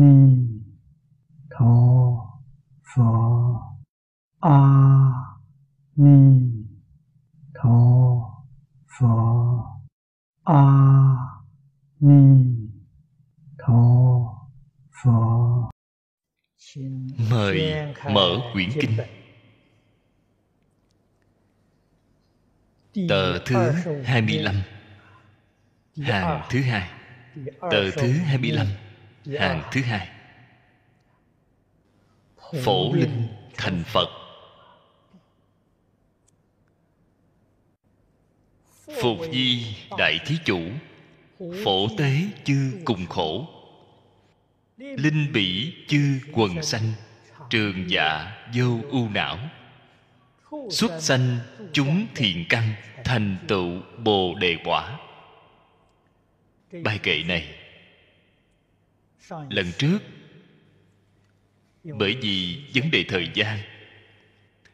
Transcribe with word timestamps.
ni 0.00 0.48
tho 1.50 1.74
phở 2.94 3.04
a 4.40 4.58
ni 5.96 6.40
tho 7.54 7.78
phở 8.98 9.06
a 10.44 10.64
ni 12.00 12.44
tho 13.58 13.82
phở 15.02 15.68
mời 17.30 17.84
mở 18.12 18.40
quyển 18.52 18.70
kinh. 18.80 18.96
tờ 23.08 23.38
thứ 23.38 23.70
25 24.04 24.54
hàng 26.02 26.42
thứ 26.50 26.60
hai. 26.60 26.90
Tờ 27.60 27.90
thứ 27.90 28.12
25 28.12 28.66
hàng 29.36 29.62
thứ 29.72 29.82
hai. 29.82 30.08
Phổ 32.64 32.92
linh 32.92 33.28
thành 33.56 33.82
phật. 33.86 34.08
Phục 39.02 39.18
di 39.32 39.76
đại 39.98 40.18
thí 40.26 40.36
chủ. 40.44 40.60
Phổ 41.64 41.88
tế 41.98 42.20
chư 42.44 42.72
cùng 42.84 43.06
khổ. 43.06 43.48
Linh 44.76 45.32
bỉ 45.32 45.74
chư 45.88 46.20
quần 46.32 46.62
sanh 46.62 46.92
trường 47.50 47.90
dạ 47.90 48.36
vô 48.54 48.78
ưu 48.90 49.08
não. 49.08 49.38
Xuất 50.70 51.00
sanh 51.00 51.38
chúng 51.72 52.06
thiện 52.14 52.44
căn 52.48 52.74
thành 53.04 53.36
tựu 53.48 53.82
bồ 53.98 54.34
đề 54.34 54.56
quả. 54.64 54.98
Bài 56.82 56.98
kệ 57.02 57.22
này 57.22 57.57
lần 59.30 59.72
trước, 59.78 59.98
bởi 61.84 62.16
vì 62.22 62.64
vấn 62.74 62.90
đề 62.90 63.04
thời 63.08 63.30
gian, 63.34 63.58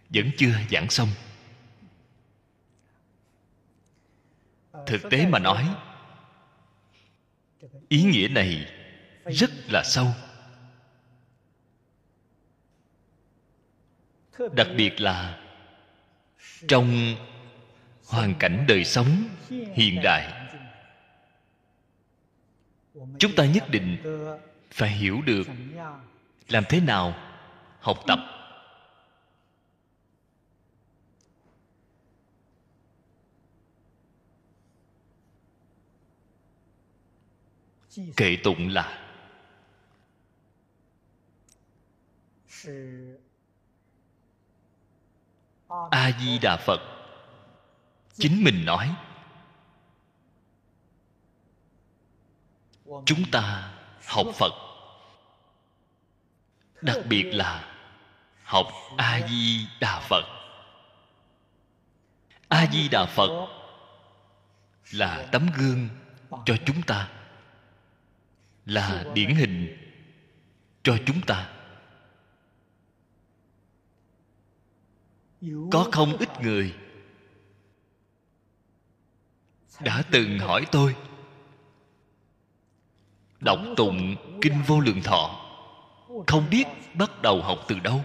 vẫn 0.08 0.30
chưa 0.36 0.52
giảng 0.70 0.90
xong. 0.90 1.08
Thực 4.86 5.10
tế 5.10 5.26
mà 5.26 5.38
nói, 5.38 5.74
ý 7.88 8.02
nghĩa 8.02 8.28
này 8.28 8.72
rất 9.26 9.50
là 9.68 9.82
sâu. 9.84 10.06
Đặc 14.52 14.68
biệt 14.76 15.00
là 15.00 15.40
trong 16.68 17.16
hoàn 18.06 18.34
cảnh 18.38 18.64
đời 18.68 18.84
sống 18.84 19.28
hiện 19.74 20.00
đại 20.02 20.43
chúng 22.94 23.34
ta 23.36 23.46
nhất 23.46 23.64
định 23.70 23.96
phải 24.70 24.88
hiểu 24.88 25.22
được 25.26 25.42
làm 26.48 26.64
thế 26.68 26.80
nào 26.80 27.14
học 27.80 27.98
tập. 28.06 28.18
Kệ 38.16 38.36
tụng 38.44 38.68
là 38.68 39.00
a 45.90 46.10
di 46.20 46.38
đà 46.38 46.56
phật. 46.56 46.80
Chính 48.14 48.44
mình 48.44 48.64
nói 48.64 48.94
chúng 52.84 53.30
ta 53.32 53.72
học 54.06 54.26
phật. 54.34 54.52
Đặc 56.82 56.96
biệt 57.08 57.22
là 57.22 57.74
học 58.42 58.66
a 58.96 59.20
di 59.28 59.66
đà 59.80 60.00
phật. 60.00 60.24
A 62.48 62.66
di 62.72 62.88
đà 62.88 63.06
phật 63.06 63.48
là 64.92 65.28
tấm 65.32 65.50
gương 65.56 65.88
cho 66.44 66.56
chúng 66.66 66.82
ta, 66.82 67.08
là 68.66 69.04
điển 69.14 69.34
hình 69.34 69.76
cho 70.82 70.96
chúng 71.06 71.20
ta. 71.20 71.50
Có 75.72 75.88
không 75.92 76.16
ít 76.16 76.28
người 76.40 76.74
đã 79.80 80.02
từng 80.10 80.38
hỏi 80.38 80.66
tôi 80.72 80.96
đọc 83.44 83.58
tụng 83.76 84.16
kinh 84.40 84.62
vô 84.66 84.80
lượng 84.80 85.00
thọ. 85.04 85.40
Không 86.26 86.50
biết 86.50 86.64
bắt 86.94 87.22
đầu 87.22 87.42
học 87.42 87.58
từ 87.68 87.78
đâu. 87.78 88.00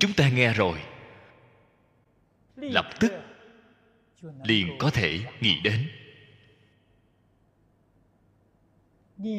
Chúng 0.00 0.12
ta 0.16 0.28
nghe 0.28 0.52
rồi. 0.52 0.80
Lập 2.56 2.86
tức 3.00 3.12
liền 4.44 4.76
có 4.78 4.90
thể 4.90 5.20
nghĩ 5.40 5.60
đến. 5.60 5.88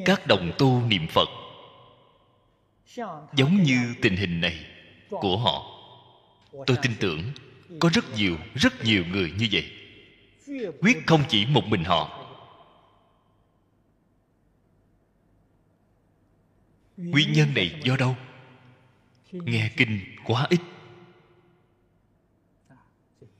Các 0.06 0.28
đồng 0.28 0.52
tu 0.58 0.82
niệm 0.82 1.08
phật 1.08 1.30
giống 3.36 3.64
như 3.64 3.94
tình 4.02 4.16
hình 4.16 4.42
này 4.42 4.66
của 5.10 5.38
họ. 5.38 5.72
Tôi 6.66 6.78
tin 6.82 6.92
tưởng 7.00 7.32
có 7.80 7.90
rất 7.94 8.06
nhiều 8.16 8.38
rất 8.56 8.84
nhiều 8.84 9.06
người 9.06 9.34
như 9.38 9.48
vậy. 9.52 9.72
Quyết 10.82 10.98
không 11.08 11.24
chỉ 11.30 11.46
một 11.46 11.66
mình 11.68 11.84
họ. 11.84 12.22
Nguyên 16.98 17.34
nhân 17.34 17.54
này 17.56 17.82
do 17.84 17.98
đâu? 17.98 18.18
Nghe 19.32 19.72
kinh 19.78 20.00
quá 20.26 20.48
ít. 20.50 20.60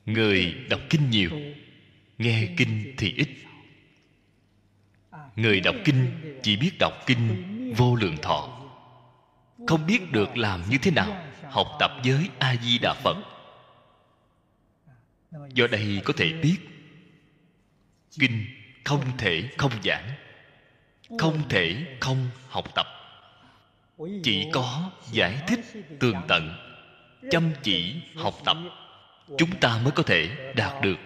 Người 0.06 0.54
đọc 0.70 0.80
kinh 0.90 1.10
nhiều, 1.10 1.30
nghe 2.18 2.48
kinh 2.58 2.94
thì 2.98 3.14
ít. 3.18 3.30
Người 5.36 5.60
đọc 5.60 5.76
kinh 5.86 6.12
chỉ 6.44 6.58
biết 6.58 6.72
đọc 6.80 6.94
kinh 7.06 7.74
vô 7.78 7.96
lượng 7.96 8.18
thọ. 8.22 8.62
Không 9.68 9.86
biết 9.88 10.12
được 10.12 10.38
làm 10.38 10.64
như 10.70 10.78
thế 10.82 10.92
nào, 10.92 11.26
học 11.52 11.68
tập 11.80 11.92
với 12.06 12.30
a 12.40 12.56
di 12.56 12.78
đà 12.80 12.94
phật 13.04 13.35
do 15.54 15.68
đây 15.68 16.02
có 16.06 16.14
thể 16.18 16.34
biết, 16.34 16.58
kinh 18.20 18.46
không 18.84 19.18
thể 19.18 19.50
không 19.58 19.72
giảng, 19.84 20.12
không 21.20 21.50
thể 21.50 21.98
không 22.00 22.30
học 22.50 22.76
tập. 22.76 22.86
Chỉ 24.24 24.48
có 24.54 24.92
giải 25.12 25.42
thích 25.48 25.60
tường 26.00 26.22
tận, 26.28 26.56
chăm 27.32 27.52
chỉ 27.64 27.96
học 28.16 28.34
tập, 28.46 28.58
chúng 29.38 29.60
ta 29.60 29.80
mới 29.84 29.92
có 29.92 30.04
thể 30.04 30.54
đạt 30.56 30.84
được 30.84 30.98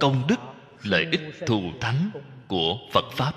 công 0.00 0.26
đức, 0.28 0.40
lợi 0.82 1.06
ích, 1.10 1.20
thù 1.46 1.72
thắng 1.80 2.10
của 2.48 2.78
phật 2.92 3.04
pháp. 3.12 3.34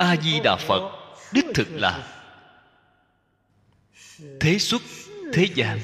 A 0.00 0.16
di 0.16 0.40
đà 0.44 0.56
phật 0.56 0.92
đích 1.32 1.46
thực 1.54 1.68
là 1.70 2.16
thế 4.40 4.58
xuất 4.58 4.82
thế 5.32 5.46
gian 5.54 5.78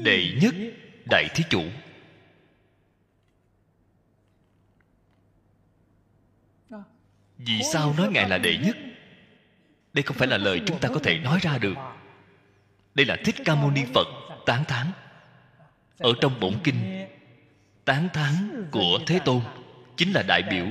đệ 0.00 0.32
nhất 0.40 0.54
đại 1.10 1.28
thí 1.34 1.44
chủ. 1.50 1.62
Vì 7.38 7.62
sao 7.72 7.94
nói 7.98 8.08
ngài 8.12 8.28
là 8.28 8.38
đệ 8.38 8.56
nhất? 8.56 8.76
Đây 9.92 10.02
không 10.02 10.16
phải 10.16 10.28
là 10.28 10.36
lời 10.36 10.60
chúng 10.66 10.78
ta 10.78 10.88
có 10.88 11.00
thể 11.02 11.18
nói 11.18 11.38
ra 11.42 11.58
được. 11.58 11.74
Đây 12.94 13.06
là 13.06 13.16
thích 13.24 13.34
ca 13.44 13.54
mâu 13.54 13.70
ni 13.70 13.84
phật 13.94 14.06
tán 14.46 14.64
thán. 14.64 14.86
Ở 15.98 16.12
trong 16.20 16.40
bổn 16.40 16.54
kinh, 16.64 17.06
tán 17.84 18.08
thán 18.12 18.66
của 18.70 18.98
thế 19.06 19.18
tôn 19.24 19.40
chính 19.96 20.12
là 20.12 20.22
đại 20.22 20.42
biểu 20.42 20.66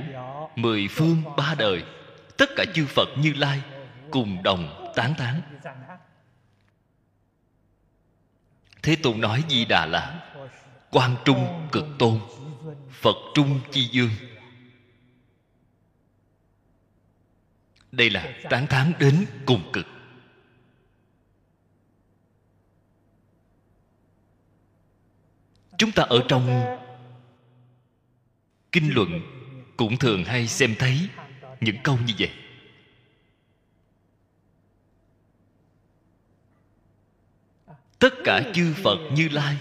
mười 0.56 0.88
phương 0.90 1.22
ba 1.36 1.54
đời, 1.58 1.82
tất 2.38 2.50
cả 2.56 2.64
chư 2.74 2.86
phật 2.86 3.08
như 3.18 3.32
lai 3.36 3.62
cùng 4.10 4.42
đồng 4.42 4.92
tán 4.96 5.14
thán 5.14 5.40
thế 8.82 8.96
tôn 8.96 9.20
nói 9.20 9.44
di 9.48 9.64
đà 9.64 9.86
là 9.86 10.32
quan 10.90 11.16
trung 11.24 11.68
cực 11.72 11.84
tôn, 11.98 12.20
phật 12.90 13.16
trung 13.34 13.60
chi 13.70 13.88
dương 13.92 14.10
đây 17.92 18.10
là 18.10 18.34
tán 18.50 18.66
thán 18.66 18.92
đến 18.98 19.26
cùng 19.46 19.70
cực. 19.72 19.86
Chúng 25.78 25.92
ta 25.92 26.02
ở 26.02 26.24
trong 26.28 26.76
kinh 28.72 28.94
luận 28.94 29.20
cũng 29.76 29.96
thường 29.96 30.24
hay 30.24 30.48
xem 30.48 30.74
thấy 30.78 31.08
những 31.60 31.76
câu 31.84 31.98
như 32.06 32.14
vậy. 32.18 32.30
Tất 38.02 38.14
cả 38.24 38.42
chư 38.54 38.74
phật 38.82 38.98
như 39.12 39.28
lai. 39.28 39.56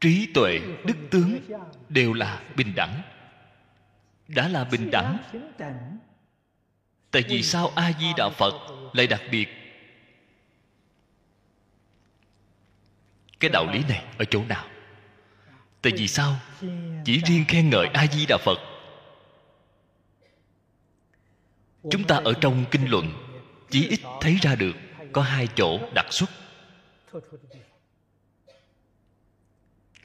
Trí 0.00 0.28
tuệ, 0.34 0.60
đức 0.84 0.96
tướng 1.10 1.40
đều 1.88 2.12
là 2.12 2.42
bình 2.56 2.72
đẳng. 2.76 3.02
Đã 4.28 4.48
là 4.48 4.64
bình 4.64 4.90
đẳng. 4.90 5.18
Tại 7.10 7.22
vì 7.28 7.42
sao 7.42 7.72
a 7.76 7.92
di 8.00 8.06
đà 8.16 8.28
phật 8.28 8.54
lại 8.92 9.06
đặc 9.06 9.22
biệt? 9.30 9.48
Cái 13.40 13.50
đạo 13.50 13.66
lý 13.72 13.82
này 13.88 14.04
ở 14.18 14.24
chỗ 14.24 14.44
nào? 14.44 14.66
Tại 15.82 15.92
vì 15.96 16.08
sao? 16.08 16.36
Chỉ 17.04 17.20
riêng 17.26 17.44
khen 17.48 17.70
ngợi 17.70 17.86
a 17.86 18.06
di 18.06 18.26
đà 18.28 18.38
phật. 18.44 18.58
Chúng 21.90 22.04
ta 22.04 22.20
ở 22.24 22.34
trong 22.40 22.64
kinh 22.70 22.90
luận, 22.90 23.12
chỉ 23.70 23.88
ít 23.88 24.00
thấy 24.20 24.38
ra 24.42 24.54
được 24.54 24.76
có 25.12 25.22
hai 25.22 25.48
chỗ 25.56 25.78
đặc 25.94 26.06
xuất. 26.10 26.30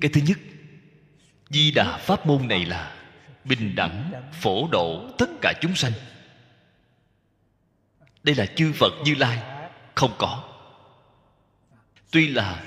Cái 0.01 0.12
thứ 0.13 0.21
nhất, 0.27 0.38
di 1.50 1.71
đà 1.71 1.98
pháp 1.98 2.27
môn 2.27 2.48
này 2.48 2.65
là 2.65 2.95
bình 3.44 3.75
đẳng, 3.75 4.12
phổ 4.42 4.68
độ 4.71 5.09
tất 5.18 5.30
cả 5.42 5.54
chúng 5.62 5.75
sanh. 5.75 5.92
Đây 8.24 8.36
là 8.36 8.45
chư 8.45 8.74
phật 8.74 8.94
như 9.06 9.15
lai, 9.15 9.68
không 9.95 10.12
có. 10.18 10.44
Tuy 12.12 12.27
là 12.27 12.63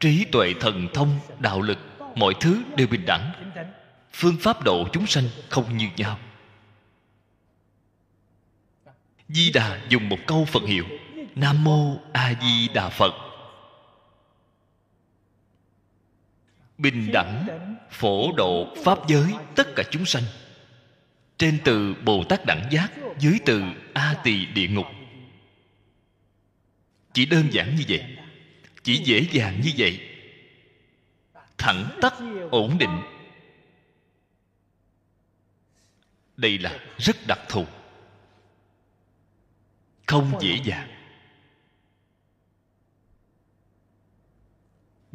trí 0.00 0.24
tuệ 0.32 0.54
thần 0.60 0.88
thông, 0.94 1.18
đạo 1.38 1.62
lực, 1.62 1.78
mọi 2.14 2.34
thứ 2.40 2.62
đều 2.76 2.86
bình 2.86 3.04
đẳng, 3.06 3.32
phương 4.12 4.36
pháp 4.40 4.62
độ 4.62 4.88
chúng 4.92 5.06
sanh 5.06 5.24
không 5.48 5.76
như 5.76 5.88
nhau. 5.96 6.18
Di 9.28 9.50
đà 9.52 9.80
dùng 9.88 10.08
một 10.08 10.18
câu 10.26 10.44
phật 10.44 10.62
hiệu 10.66 10.84
nam 11.34 11.64
mô 11.64 12.00
a 12.12 12.34
di 12.42 12.68
đà 12.68 12.88
phật. 12.88 13.14
Bình 16.78 17.10
đẳng, 17.12 17.46
phổ 17.90 18.32
độ 18.36 18.74
pháp 18.84 18.98
giới 19.08 19.32
tất 19.56 19.66
cả 19.76 19.82
chúng 19.90 20.04
sanh, 20.04 20.22
trên 21.38 21.58
từ 21.64 21.94
bồ 22.04 22.24
tát 22.28 22.46
đẳng 22.46 22.68
giác 22.70 22.92
dưới 23.18 23.38
từ 23.46 23.62
a 23.94 24.14
tỳ 24.24 24.46
địa 24.46 24.68
ngục. 24.68 24.86
Chỉ 27.12 27.26
đơn 27.26 27.48
giản 27.52 27.76
như 27.76 27.84
vậy, 27.88 28.16
chỉ 28.82 28.96
dễ 28.96 29.26
dàng 29.32 29.60
như 29.64 29.70
vậy, 29.76 30.00
thẳng 31.58 31.98
tắp, 32.02 32.14
ổn 32.50 32.78
định. 32.78 33.00
Đây 36.36 36.58
là 36.58 36.78
rất 36.98 37.16
đặc 37.26 37.40
thù, 37.48 37.66
không 40.06 40.32
dễ 40.40 40.58
dàng. 40.64 40.93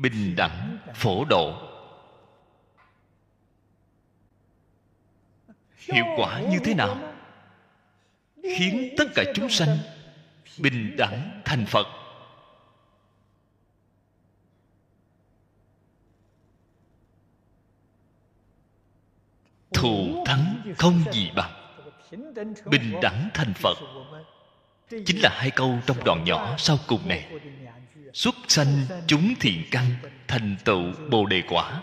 Bình 0.01 0.35
đẳng, 0.35 0.77
phổ 0.95 1.25
độ. 1.25 1.53
Hiệu 5.77 6.05
quả 6.17 6.41
như 6.41 6.59
thế 6.63 6.73
nào? 6.73 7.13
Khiến 8.43 8.93
tất 8.97 9.05
cả 9.15 9.23
chúng 9.35 9.49
sanh 9.49 9.77
bình 10.57 10.95
đẳng 10.97 11.41
thành 11.45 11.65
phật. 11.65 11.87
Thù 19.73 20.23
thắng 20.25 20.73
không 20.77 21.03
gì 21.13 21.31
bằng. 21.35 21.51
Bình 22.65 22.99
đẳng 23.01 23.29
thành 23.33 23.53
phật 23.53 23.77
chính 24.89 25.21
là 25.21 25.29
hai 25.33 25.51
câu 25.51 25.79
trong 25.85 26.03
đoạn 26.03 26.23
nhỏ 26.23 26.55
sau 26.57 26.79
cùng 26.87 27.07
này. 27.07 27.25
Xuất 28.13 28.35
sanh 28.47 28.85
chúng 29.07 29.33
thiện 29.39 29.63
căn, 29.71 29.85
thành 30.27 30.55
tựu 30.65 30.83
bồ 31.09 31.25
đề 31.25 31.43
quả. 31.49 31.81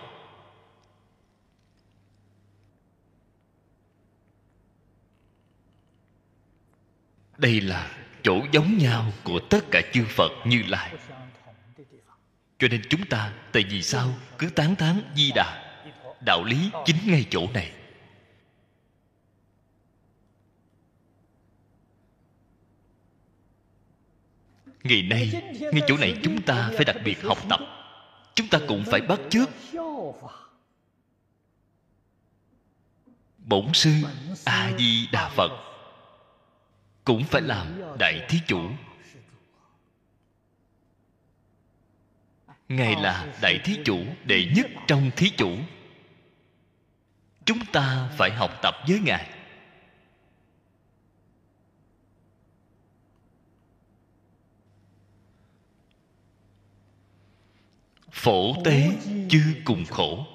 Đây 7.38 7.60
là 7.60 7.90
chỗ 8.22 8.40
giống 8.52 8.78
nhau 8.78 9.12
của 9.24 9.40
tất 9.50 9.64
cả 9.70 9.80
chư 9.92 10.04
phật 10.08 10.32
như 10.44 10.62
lai. 10.68 10.94
Cho 12.58 12.68
nên 12.68 12.82
chúng 12.88 13.06
ta 13.06 13.32
tại 13.52 13.64
vì 13.70 13.82
sao 13.82 14.14
cứ 14.38 14.50
tán 14.50 14.76
thán 14.76 15.02
di 15.16 15.32
đà? 15.34 15.62
Đạo 16.26 16.44
lý 16.44 16.70
chính 16.84 16.96
ngay 17.06 17.26
chỗ 17.30 17.46
này. 17.54 17.72
Ngày 24.86 25.02
nay, 25.02 25.42
ngay 25.72 25.82
chỗ 25.86 25.96
này 25.96 26.16
chúng 26.22 26.42
ta 26.42 26.70
phải 26.74 26.84
đặc 26.84 26.96
biệt 27.04 27.22
học 27.22 27.38
tập. 27.48 27.60
Chúng 28.34 28.48
ta 28.48 28.58
cũng 28.68 28.84
phải 28.90 29.00
bắt 29.00 29.20
chước. 29.30 29.48
Bổn 33.38 33.72
sư 33.72 33.92
a 34.44 34.72
di 34.78 35.08
đà 35.12 35.28
phật 35.28 35.50
cũng 37.04 37.24
phải 37.24 37.42
làm 37.42 37.66
đại 37.98 38.26
thí 38.28 38.38
chủ. 38.46 38.70
Ngài 42.68 42.96
là 43.02 43.26
đại 43.42 43.60
thí 43.64 43.78
chủ 43.84 43.98
đệ 44.24 44.44
nhất 44.56 44.66
trong 44.86 45.10
thí 45.16 45.30
chủ. 45.30 45.56
Chúng 47.44 47.64
ta 47.72 48.08
phải 48.18 48.30
học 48.30 48.50
tập 48.62 48.74
với 48.88 48.98
ngài. 48.98 49.35
Phổ 58.16 58.62
tế 58.64 58.90
chư 59.28 59.42
cùng 59.64 59.84
khổ. 59.84 60.26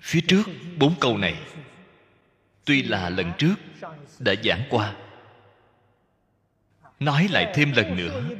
Phía 0.00 0.20
trước 0.28 0.42
bốn 0.78 0.94
câu 1.00 1.18
này, 1.18 1.42
tuy 2.64 2.82
là 2.82 3.10
lần 3.10 3.32
trước, 3.38 3.54
đã 4.18 4.34
giảng 4.44 4.62
qua. 4.70 4.96
Nói 7.00 7.28
lại 7.30 7.52
thêm 7.54 7.72
lần 7.72 7.96
nữa. 7.96 8.30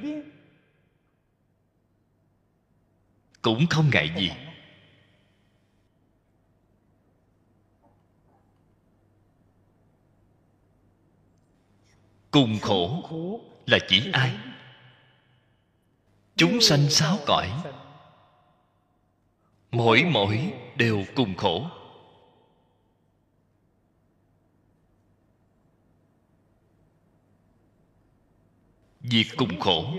Cũng 3.42 3.66
không 3.66 3.90
ngại 3.92 4.10
gì. 4.16 4.30
Cùng 12.30 12.58
khổ 12.62 13.02
là 13.68 13.78
chỉ 13.88 14.10
ai? 14.12 14.36
Chúng 16.36 16.60
sanh 16.60 16.90
sáu 16.90 17.18
cõi, 17.26 17.50
mỗi 19.70 20.04
mỗi 20.04 20.52
đều 20.76 21.04
cùng 21.14 21.36
khổ. 21.36 21.70
Việc 29.00 29.26
cùng 29.36 29.60
khổ 29.60 29.94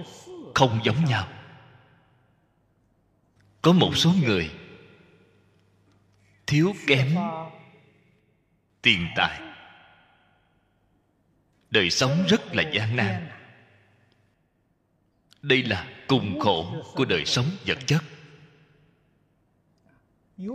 không 0.55 0.79
giống 0.83 1.05
nhau. 1.05 1.27
Có 3.61 3.71
một 3.71 3.91
số 3.95 4.11
người 4.23 4.51
thiếu 6.47 6.73
kém 6.87 7.15
tiền 8.81 9.07
tài. 9.15 9.41
Đời 11.71 11.89
sống 11.89 12.25
rất 12.27 12.55
là 12.55 12.63
gian 12.73 12.95
nan 12.95 13.38
đây 15.41 15.63
là 15.63 15.87
cùng 16.07 16.39
khổ 16.39 16.83
của 16.95 17.05
đời 17.05 17.25
sống 17.25 17.45
vật 17.65 17.77
chất. 17.85 18.03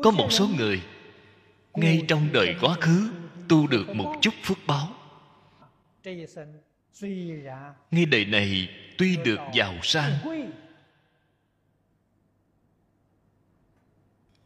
Có 0.03 0.11
một 0.11 0.29
số 0.31 0.49
người, 0.59 0.83
ngay 1.75 2.03
trong 2.09 2.29
đời 2.33 2.57
quá 2.61 2.77
khứ, 2.81 3.11
tu 3.49 3.67
được 3.67 3.89
một 3.95 4.19
chút 4.23 4.35
phước 4.43 4.59
báo. 4.67 4.89
Ngay 7.91 8.07
đời 8.11 8.25
này, 8.25 8.69
tuy 8.99 9.17
được 9.17 9.39
giàu 9.55 9.75
sang, 9.83 10.13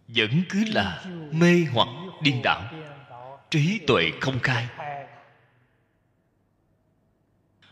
vẫn 0.09 0.42
cứ 0.49 0.64
là 0.64 1.04
mê 1.33 1.64
hoặc 1.73 1.88
điên 2.23 2.40
đảo, 2.45 2.62
trí 3.50 3.80
tuệ 3.87 4.11
không 4.21 4.38
khai. 4.42 4.66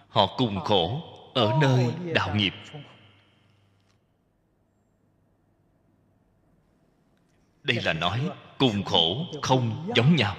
Họ 0.09 0.35
cùng 0.39 0.61
khổ 0.61 1.16
ở 1.37 1.59
nơi 1.61 1.95
đạo 2.15 2.35
nghiệp. 2.35 2.55
Đây 7.63 7.83
là 7.83 7.93
nói 7.93 8.31
cùng 8.59 8.85
khổ 8.85 9.27
không 9.43 9.93
giống 9.97 10.17
nhau. 10.17 10.37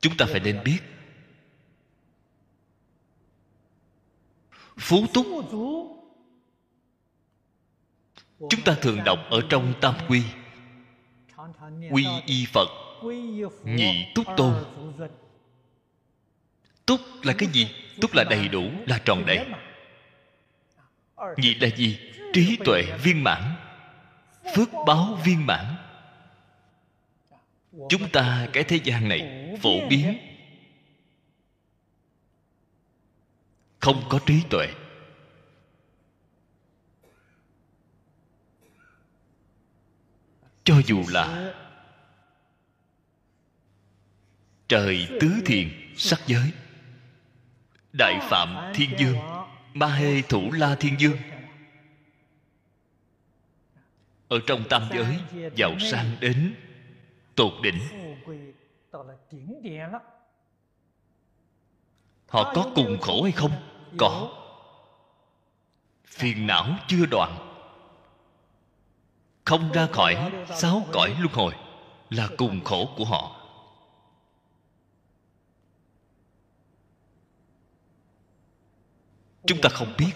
Chúng 0.00 0.16
ta 0.16 0.26
phải 0.28 0.40
nên 0.40 0.64
biết, 0.64 0.78
phú 4.76 5.06
túc, 5.14 5.26
chúng 8.38 8.60
ta 8.64 8.76
thường 8.82 8.98
đọc 9.04 9.18
ở 9.30 9.40
trong 9.48 9.74
tam 9.80 9.94
quy 10.08 10.22
quy 11.90 12.06
y 12.26 12.46
phật, 12.52 12.68
nhị 13.64 14.12
túc 14.14 14.26
tôn 14.36 14.54
túc 16.86 17.00
là 17.22 17.32
cái 17.38 17.48
gì? 17.52 17.70
Túc 18.00 18.14
là 18.14 18.24
đầy 18.30 18.48
đủ, 18.48 18.70
là 18.86 18.98
tròn 19.04 19.26
đầy. 19.26 19.46
Nhị 21.36 21.54
là 21.54 21.68
gì? 21.68 21.98
Trí 22.32 22.58
tuệ 22.64 22.82
viên 23.02 23.24
mãn, 23.24 23.42
phước 24.56 24.68
báo 24.86 25.18
viên 25.24 25.46
mãn. 25.46 25.64
Chúng 27.88 28.08
ta, 28.10 28.48
cái 28.52 28.64
thế 28.64 28.80
gian 28.84 29.08
này, 29.08 29.50
phổ 29.62 29.88
biến. 29.88 30.18
Không 33.80 34.02
có 34.08 34.20
trí 34.26 34.42
tuệ. 34.50 34.68
Cho 40.64 40.74
dù 40.86 41.04
là 41.08 41.54
trời 44.68 45.08
tứ 45.20 45.32
thiền, 45.46 45.70
sắc 45.96 46.20
giới 46.26 46.52
đại 47.98 48.18
phạm 48.22 48.72
thiên 48.74 48.90
dương, 48.98 49.16
ma 49.74 49.86
hê 49.86 50.22
thủ 50.22 50.52
la 50.52 50.74
thiên 50.74 51.00
dương. 51.00 51.16
Ở 54.28 54.38
trong 54.46 54.64
tam 54.70 54.82
giới, 54.92 55.18
giàu 55.56 55.78
sang 55.78 56.16
đến 56.20 56.54
tột 57.34 57.52
đỉnh. 57.62 57.78
Họ 62.28 62.52
có 62.54 62.70
cùng 62.74 62.98
khổ 63.00 63.22
hay 63.22 63.32
không? 63.32 63.52
Có. 63.98 64.28
Phiền 66.06 66.46
não 66.46 66.66
chưa 66.88 67.06
đoạn. 67.10 67.36
Không 69.44 69.72
ra 69.72 69.86
khỏi 69.92 70.32
sáu 70.56 70.82
cõi 70.92 71.16
luân 71.20 71.34
hồi 71.34 71.54
là 72.10 72.28
cùng 72.36 72.64
khổ 72.64 72.88
của 72.96 73.04
họ. 73.04 73.43
Chúng 79.46 79.60
ta 79.60 79.68
không 79.68 79.94
biết. 79.98 80.12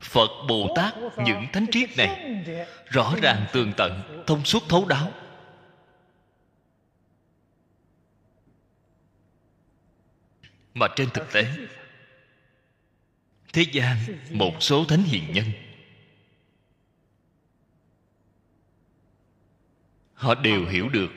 Phật 0.00 0.28
bồ 0.48 0.72
tát, 0.76 0.94
những 1.18 1.46
thánh 1.52 1.66
triết 1.70 1.96
này, 1.96 2.42
rõ 2.86 3.14
ràng 3.22 3.46
tường 3.52 3.72
tận, 3.76 4.22
thông 4.26 4.44
suốt 4.44 4.62
thấu 4.68 4.84
đáo. 4.88 5.12
Mà 10.74 10.86
trên 10.96 11.10
thực 11.14 11.32
tế, 11.32 11.46
thế 13.52 13.62
gian 13.72 13.96
một 14.30 14.52
số 14.60 14.84
thánh 14.84 15.02
hiền 15.02 15.32
nhân, 15.32 15.46
họ 20.14 20.34
đều 20.34 20.66
hiểu 20.66 20.88
được 20.88 21.10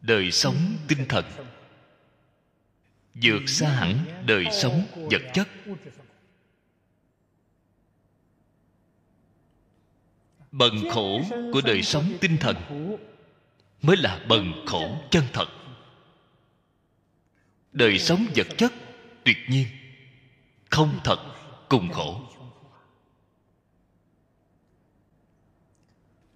đời 0.00 0.30
sống 0.30 0.56
tinh 0.88 1.06
thần 1.08 1.24
vượt 3.22 3.48
xa 3.48 3.68
hẳn 3.68 4.24
đời 4.26 4.46
sống 4.52 4.86
vật 5.10 5.22
chất. 5.34 5.48
Bần 10.52 10.74
khổ 10.92 11.20
của 11.52 11.60
đời 11.64 11.82
sống 11.82 12.12
tinh 12.20 12.36
thần 12.36 12.56
mới 13.82 13.96
là 13.96 14.24
bần 14.28 14.52
khổ 14.66 14.96
chân 15.10 15.24
thật. 15.32 15.48
Đời 17.72 17.98
sống 17.98 18.26
vật 18.36 18.46
chất 18.56 18.72
tuyệt 19.24 19.36
nhiên, 19.48 19.66
không 20.70 21.00
thật 21.04 21.18
cùng 21.68 21.92
khổ. 21.92 22.22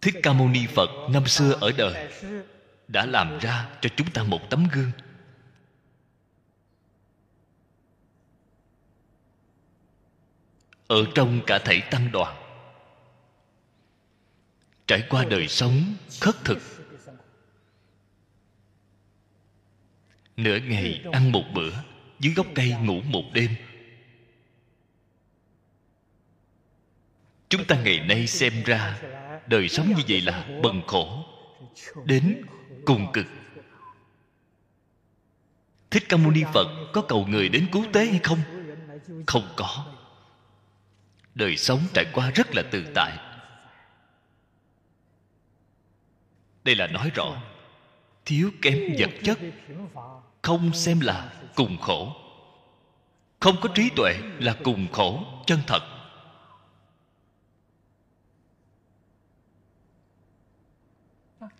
Thích 0.01 0.15
ca 0.23 0.33
mâu 0.33 0.49
ni 0.49 0.67
phật 0.67 0.91
năm 1.11 1.27
xưa 1.27 1.53
ở 1.61 1.73
đời 1.77 2.13
đã 2.89 3.07
làm 3.07 3.39
ra 3.39 3.69
cho 3.81 3.91
chúng 3.97 4.11
ta 4.11 4.23
một 4.23 4.51
tấm 4.51 4.69
gương. 4.73 4.91
Ở 10.93 11.07
trong 11.15 11.41
cả 11.47 11.59
thể 11.59 11.81
tăng 11.81 12.13
đoàn. 12.13 12.37
Trải 14.87 15.03
qua 15.11 15.25
đời 15.25 15.49
sống 15.49 15.95
khất 16.21 16.35
thực, 16.45 16.59
nửa 20.37 20.59
ngày 20.59 21.05
ăn 21.13 21.33
một 21.33 21.45
bữa, 21.55 21.71
dưới 22.21 22.35
gốc 22.35 22.47
cây 22.55 22.75
ngủ 22.83 23.01
một 23.01 23.23
đêm. 23.33 23.51
Chúng 27.49 27.65
ta 27.65 27.83
ngày 27.83 28.01
nay 28.01 28.27
xem 28.27 28.53
ra 28.65 28.99
đời 29.47 29.69
sống 29.69 29.89
như 29.89 30.03
vậy 30.09 30.21
là 30.21 30.47
bần 30.63 30.83
khổ, 30.87 31.25
đến 32.05 32.43
cùng 32.85 33.13
cực. 33.13 33.27
Thích 35.91 36.05
ca 36.09 36.17
mâu 36.17 36.31
ni 36.31 36.43
phật 36.55 36.67
có 36.93 37.03
cầu 37.09 37.27
người 37.27 37.49
đến 37.49 37.69
cứu 37.73 37.85
tế 37.93 38.07
hay 38.07 38.21
không? 38.23 38.39
Không 39.27 39.49
có 39.57 39.92
đời 41.35 41.57
sống 41.57 41.81
trải 41.95 42.05
qua 42.13 42.31
rất 42.31 42.55
là 42.55 42.63
tự 42.71 42.85
tại. 42.95 43.19
Đây 46.65 46.77
là 46.77 46.87
nói 46.87 47.11
rõ, 47.15 47.43
thiếu 48.25 48.51
kém 48.63 48.79
vật 48.99 49.11
chất, 49.25 49.39
không 50.43 50.75
xem 50.75 51.01
là 51.01 51.33
cùng 51.55 51.79
khổ. 51.81 52.17
Không 53.41 53.57
có 53.61 53.69
trí 53.75 53.91
tuệ 53.97 54.15
là 54.39 54.57
cùng 54.65 54.87
khổ, 54.93 55.25
chân 55.47 55.59
thật. 55.67 55.83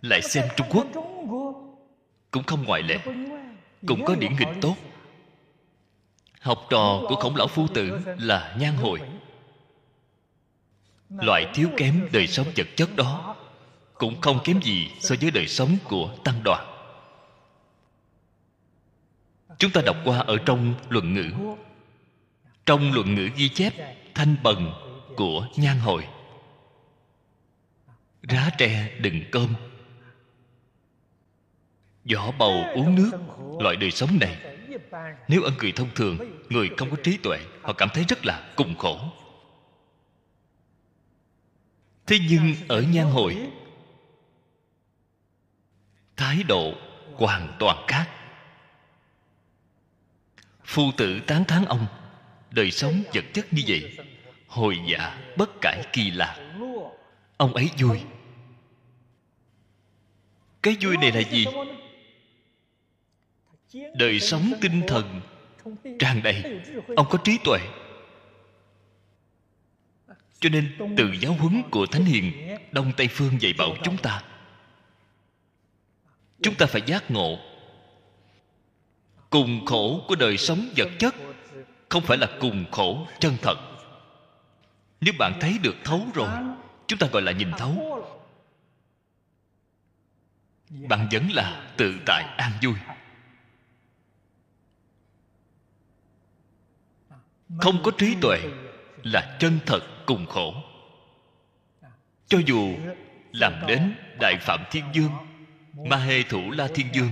Lại 0.01 0.21
xem 0.21 0.47
trung 0.57 0.67
quốc, 0.69 0.87
cũng 2.31 2.43
không 2.43 2.63
ngoại 2.63 2.83
lệ, 2.83 2.99
cũng 3.87 4.05
có 4.05 4.15
điển 4.15 4.31
hình 4.35 4.59
tốt. 4.61 4.75
Học 6.41 6.65
trò 6.69 7.01
của 7.09 7.15
khổng 7.15 7.35
lão 7.35 7.47
phu 7.47 7.67
tử 7.67 7.99
là 8.17 8.55
nhan 8.59 8.75
hồi 8.75 8.99
loại 11.21 11.47
thiếu 11.53 11.69
kém 11.77 12.07
đời 12.11 12.27
sống 12.27 12.47
vật 12.55 12.67
chất 12.75 12.95
đó 12.95 13.35
cũng 13.93 14.21
không 14.21 14.39
kém 14.43 14.61
gì 14.61 14.91
so 14.99 15.15
với 15.21 15.31
đời 15.31 15.47
sống 15.47 15.77
của 15.83 16.15
tăng 16.23 16.43
đoàn. 16.43 16.67
Chúng 19.59 19.71
ta 19.71 19.81
đọc 19.85 19.97
qua 20.05 20.19
ở 20.19 20.37
trong 20.45 20.73
luận 20.89 21.13
ngữ. 21.13 21.31
Trong 22.65 22.93
luận 22.93 23.15
ngữ 23.15 23.29
ghi 23.35 23.49
chép 23.49 23.73
thanh 24.15 24.35
bần 24.43 24.73
của 25.15 25.47
nhan 25.55 25.79
hội 25.79 26.07
rá 28.21 28.49
tre 28.57 28.89
đựng 28.99 29.21
cơm. 29.31 29.53
Vỏ 32.13 32.31
bầu 32.31 32.65
uống 32.75 32.95
nước, 32.95 33.11
loại 33.59 33.75
đời 33.75 33.91
sống 33.91 34.09
này. 34.19 34.37
Nếu 35.27 35.43
ân 35.43 35.53
người 35.57 35.71
thông 35.71 35.89
thường, 35.95 36.17
người 36.49 36.69
không 36.77 36.89
có 36.89 36.97
trí 37.03 37.17
tuệ, 37.17 37.39
họ 37.61 37.73
cảm 37.73 37.89
thấy 37.93 38.05
rất 38.07 38.25
là 38.25 38.51
cùng 38.55 38.75
khổ 38.75 38.99
thế 42.07 42.19
nhưng 42.29 42.55
ở 42.67 42.81
nhan 42.81 43.05
hội, 43.05 43.51
thái 46.15 46.43
độ 46.43 46.73
hoàn 47.15 47.55
toàn 47.59 47.85
khác. 47.87 48.09
Phu 50.65 50.91
tử 50.97 51.19
tán 51.27 51.45
thán 51.45 51.65
ông, 51.65 51.87
đời 52.51 52.71
sống 52.71 53.03
vật 53.13 53.25
chất 53.33 53.53
như 53.53 53.63
vậy, 53.67 53.97
hồi 54.47 54.79
dạ 54.91 55.19
bất 55.37 55.49
cải 55.61 55.83
kỳ 55.93 56.11
lạ. 56.11 56.37
Ông 57.37 57.53
ấy 57.53 57.69
vui. 57.79 58.01
Cái 60.61 60.77
vui 60.81 60.97
này 60.97 61.11
là 61.11 61.21
gì? 61.21 61.45
Đời 63.95 64.19
sống 64.19 64.53
tinh 64.61 64.81
thần 64.87 65.21
tràn 65.99 66.23
đầy. 66.23 66.61
Ông 66.95 67.07
có 67.09 67.17
trí 67.23 67.37
tuệ 67.43 67.59
cho 70.43 70.49
nên 70.49 70.95
từ 70.97 71.11
giáo 71.19 71.33
huấn 71.33 71.63
của 71.71 71.85
thánh 71.85 72.05
hiền, 72.05 72.57
đông 72.71 72.91
tây 72.97 73.07
phương 73.07 73.41
dạy 73.41 73.53
bảo 73.57 73.75
chúng 73.83 73.97
ta. 73.97 74.23
Chúng 76.41 76.55
ta 76.55 76.65
phải 76.65 76.81
giác 76.85 77.11
ngộ. 77.11 77.37
Cùng 79.29 79.65
khổ 79.65 80.05
của 80.07 80.15
đời 80.15 80.37
sống 80.37 80.69
vật 80.77 80.89
chất 80.99 81.15
không 81.89 82.03
phải 82.03 82.17
là 82.17 82.27
cùng 82.39 82.65
khổ 82.71 83.07
chân 83.19 83.37
thật. 83.41 83.55
Nếu 85.01 85.13
bạn 85.19 85.37
thấy 85.41 85.57
được 85.63 85.75
thấu 85.83 86.07
rồi, 86.13 86.29
chúng 86.87 86.99
ta 86.99 87.07
gọi 87.11 87.21
là 87.21 87.31
nhìn 87.31 87.51
thấu. 87.57 88.03
Bạn 90.69 91.07
vẫn 91.11 91.31
là 91.31 91.73
tự 91.77 91.95
tại 92.05 92.23
an 92.37 92.51
vui. 92.61 92.75
Không 97.57 97.83
có 97.83 97.91
trí 97.97 98.15
tuệ 98.21 98.39
là 99.03 99.37
chân 99.39 99.59
thật 99.65 99.92
cùng 100.05 100.25
khổ. 100.25 100.53
Cho 102.27 102.37
dù 102.45 102.75
làm 103.31 103.53
đến 103.67 103.95
đại 104.19 104.37
phạm 104.41 104.63
thiên 104.71 104.83
dương, 104.93 105.11
ma 105.73 105.97
hê 105.97 106.23
thủ 106.23 106.51
la 106.51 106.67
thiên 106.75 106.87
dương, 106.93 107.11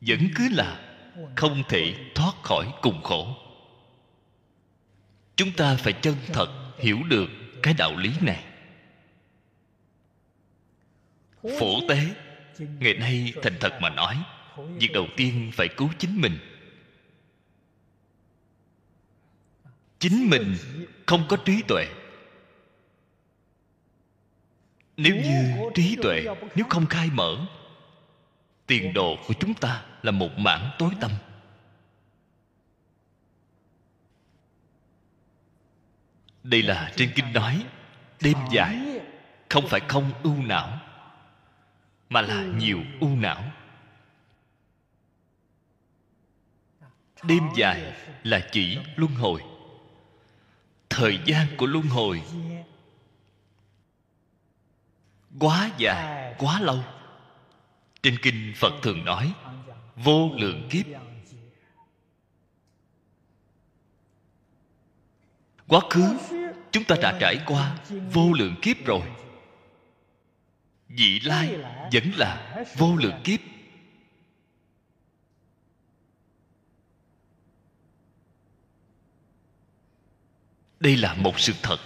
vẫn 0.00 0.28
cứ 0.34 0.48
là 0.48 0.96
không 1.36 1.62
thể 1.68 1.94
thoát 2.14 2.32
khỏi 2.42 2.72
cùng 2.82 3.02
khổ. 3.02 3.36
Chúng 5.36 5.52
ta 5.52 5.76
phải 5.76 5.92
chân 5.92 6.16
thật 6.32 6.72
hiểu 6.78 6.98
được 7.08 7.30
cái 7.62 7.74
đạo 7.78 7.96
lý 7.96 8.10
này. 8.20 8.44
Phổ 11.42 11.88
tế, 11.88 11.98
ngày 12.58 12.94
nay 12.94 13.32
thành 13.42 13.56
thật 13.60 13.78
mà 13.80 13.90
nói, 13.90 14.16
việc 14.56 14.90
đầu 14.92 15.06
tiên 15.16 15.50
phải 15.54 15.68
cứu 15.68 15.88
chính 15.98 16.20
mình. 16.20 16.38
Chính 20.00 20.30
mình 20.30 20.56
không 21.06 21.26
có 21.28 21.36
trí 21.36 21.62
tuệ. 21.68 21.86
Nếu 24.96 25.16
như 25.16 25.70
trí 25.74 25.96
tuệ, 26.02 26.24
nếu 26.54 26.66
không 26.68 26.86
khai 26.86 27.10
mở, 27.12 27.46
tiền 28.66 28.92
đồ 28.92 29.16
của 29.26 29.34
chúng 29.40 29.54
ta 29.54 29.84
là 30.02 30.10
một 30.10 30.30
mảng 30.36 30.70
tối 30.78 30.90
tăm. 31.00 31.10
Đây 36.42 36.62
là 36.62 36.92
trên 36.96 37.12
kinh 37.14 37.32
nói, 37.32 37.66
đêm 38.20 38.36
dài 38.52 39.00
không 39.48 39.68
phải 39.68 39.80
không 39.88 40.12
ưu 40.22 40.36
não, 40.36 40.78
mà 42.08 42.20
là 42.20 42.44
nhiều 42.44 42.80
ưu 43.00 43.16
não. 43.16 43.44
Đêm 47.22 47.42
dài 47.56 47.92
là 48.22 48.48
chỉ 48.52 48.78
luân 48.96 49.14
hồi 49.14 49.49
thời 51.00 51.18
gian 51.24 51.46
của 51.56 51.66
luân 51.66 51.86
hồi. 51.86 52.22
Quá 55.38 55.70
dài, 55.78 56.34
quá 56.38 56.60
lâu. 56.60 56.84
Trên 58.02 58.18
kinh 58.22 58.52
phật 58.56 58.72
thường 58.82 59.04
nói, 59.04 59.32
vô 59.96 60.30
lượng 60.36 60.68
kiếp. 60.70 60.86
Quá 65.68 65.80
khứ, 65.90 66.16
chúng 66.72 66.84
ta 66.84 66.96
đã 67.02 67.18
trải 67.20 67.36
qua 67.46 67.76
vô 68.12 68.32
lượng 68.32 68.54
kiếp 68.62 68.86
rồi. 68.86 69.02
Vị 70.88 71.20
lai 71.20 71.56
vẫn 71.92 72.10
là 72.16 72.64
vô 72.76 72.96
lượng 72.96 73.20
kiếp. 73.24 73.40
Đây 80.80 80.96
là 80.96 81.14
một 81.14 81.40
sự 81.40 81.52
thật. 81.62 81.76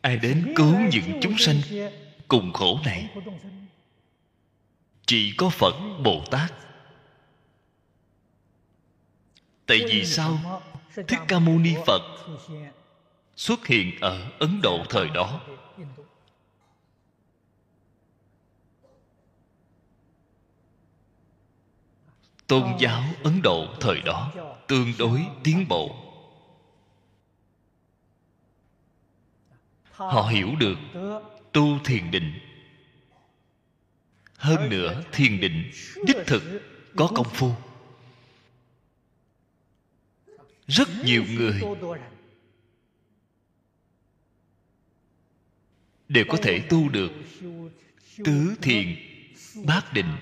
Ai 0.00 0.16
đến 0.16 0.52
cứu 0.56 0.74
những 0.92 1.18
chúng 1.22 1.38
sanh 1.38 1.56
cùng 2.28 2.52
khổ 2.52 2.80
này, 2.84 3.08
chỉ 5.06 5.34
có 5.36 5.50
phật 5.50 5.74
bồ 6.04 6.24
tát. 6.30 6.52
Tại 9.66 9.80
vì 9.88 10.04
sao 10.04 10.62
thích 10.94 11.20
ca 11.28 11.38
mâu 11.38 11.58
ni 11.58 11.74
phật 11.86 12.02
xuất 13.36 13.66
hiện 13.66 14.00
ở 14.00 14.30
ấn 14.38 14.60
độ 14.62 14.84
thời 14.88 15.08
đó? 15.08 15.40
Tôn 22.48 22.76
giáo 22.78 23.04
ấn 23.22 23.42
độ 23.42 23.76
thời 23.80 24.00
đó 24.00 24.32
tương 24.68 24.92
đối 24.98 25.26
tiến 25.44 25.68
bộ. 25.68 26.04
Họ 29.90 30.22
hiểu 30.22 30.48
được 30.58 30.78
tu 31.52 31.78
thiền 31.84 32.10
định. 32.10 32.38
Hơn 34.36 34.70
nữa 34.70 35.02
thiền 35.12 35.40
định 35.40 35.70
đích 36.06 36.16
thực 36.26 36.42
có 36.96 37.10
công 37.14 37.28
phu. 37.28 37.52
Rất 40.66 40.88
nhiều 41.04 41.24
người 41.28 41.62
đều 46.08 46.24
có 46.28 46.38
thể 46.42 46.60
tu 46.68 46.88
được 46.88 47.12
tứ 48.24 48.54
thiền 48.62 48.96
bát 49.66 49.92
định 49.92 50.16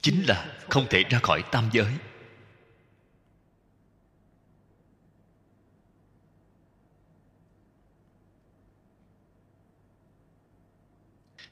chính 0.00 0.22
là 0.22 0.58
không 0.70 0.86
thể 0.90 1.02
ra 1.10 1.18
khỏi 1.22 1.44
tam 1.52 1.68
giới. 1.72 1.92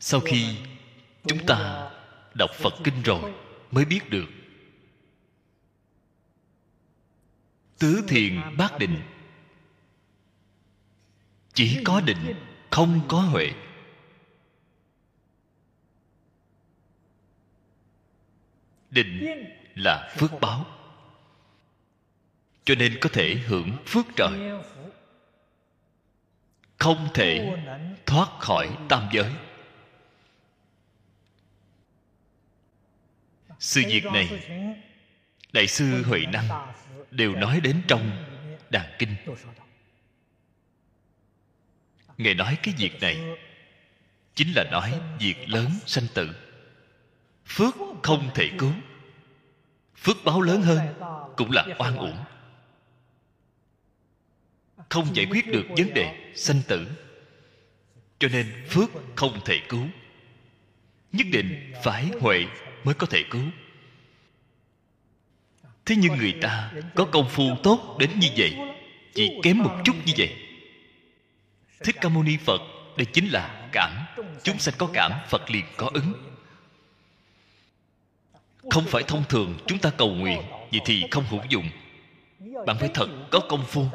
Sau 0.00 0.20
khi 0.20 0.56
chúng 1.26 1.46
ta 1.46 1.90
đọc 2.34 2.50
phật 2.54 2.74
kinh 2.84 3.02
rồi 3.02 3.34
mới 3.70 3.84
biết 3.84 4.10
được, 4.10 4.26
tứ 7.78 8.04
thiền 8.08 8.40
bát 8.58 8.78
định 8.78 9.02
chỉ 11.54 11.82
có 11.84 12.00
định, 12.00 12.34
không 12.70 13.00
có 13.08 13.20
huệ. 13.20 13.52
Định 18.96 19.44
là 19.74 20.14
phước 20.18 20.30
báo. 20.40 20.66
Cho 22.64 22.74
nên 22.74 22.98
có 23.00 23.08
thể 23.12 23.34
hưởng 23.34 23.76
phước 23.86 24.06
trời. 24.16 24.62
Không 26.78 27.08
thể 27.14 27.56
thoát 28.06 28.28
khỏi 28.40 28.76
tam 28.88 29.08
giới. 29.12 29.32
Sự 33.58 33.82
việc 33.86 34.04
này, 34.04 34.28
đại 35.52 35.66
sư 35.66 36.02
huệ 36.02 36.20
năng 36.32 36.72
đều 37.10 37.34
nói 37.34 37.60
đến 37.60 37.82
trong 37.88 38.10
đàn 38.70 38.96
kinh. 38.98 39.16
Ngài 42.18 42.34
nói 42.34 42.58
cái 42.62 42.74
việc 42.78 43.00
này 43.00 43.38
chính 44.34 44.52
là 44.56 44.64
nói 44.70 45.00
việc 45.18 45.48
lớn 45.48 45.70
sanh 45.86 46.06
tử 46.14 46.45
phước 47.46 47.74
không 48.02 48.30
thể 48.34 48.50
cứu. 48.58 48.72
Phước 49.96 50.16
báo 50.24 50.40
lớn 50.40 50.62
hơn, 50.62 50.78
cũng 51.36 51.52
là 51.52 51.66
oan 51.78 51.96
uổng. 51.96 52.16
Không 54.88 55.16
giải 55.16 55.26
quyết 55.30 55.46
được 55.46 55.64
vấn 55.68 55.94
đề 55.94 56.32
sanh 56.34 56.60
tử. 56.68 56.86
Cho 58.18 58.28
nên 58.28 58.64
phước 58.70 58.90
không 59.14 59.40
thể 59.44 59.60
cứu. 59.68 59.86
Nhất 61.12 61.26
định 61.32 61.72
phải 61.84 62.10
huệ 62.20 62.44
mới 62.84 62.94
có 62.94 63.06
thể 63.06 63.22
cứu. 63.30 63.44
Thế 65.84 65.96
nhưng 65.96 66.16
người 66.16 66.34
ta 66.42 66.72
có 66.94 67.04
công 67.04 67.28
phu 67.28 67.56
tốt 67.62 67.96
đến 67.98 68.10
như 68.18 68.28
vậy, 68.36 68.56
chỉ 69.14 69.40
kém 69.42 69.58
một 69.58 69.80
chút 69.84 69.96
như 70.06 70.12
vậy. 70.16 70.36
Thích 71.84 71.96
ca 72.00 72.08
mâu 72.08 72.22
ni 72.22 72.36
phật 72.36 72.60
đây 72.96 73.06
chính 73.12 73.28
là 73.28 73.68
cảm. 73.72 73.92
Chúng 74.42 74.58
sanh 74.58 74.74
có 74.78 74.88
cảm, 74.92 75.12
phật 75.28 75.50
liền 75.50 75.64
có 75.76 75.90
ứng 75.94 76.12
không 78.70 78.84
phải 78.86 79.02
thông 79.02 79.24
thường, 79.28 79.58
chúng 79.66 79.78
ta 79.78 79.90
cầu 79.90 80.08
nguyện, 80.08 80.42
vậy 80.70 80.80
thì 80.84 81.04
không 81.10 81.24
hữu 81.24 81.40
dụng. 81.48 81.68
Bạn 82.66 82.76
phải 82.80 82.90
thật, 82.94 83.08
có 83.30 83.40
công 83.48 83.64
phu. 83.64 83.86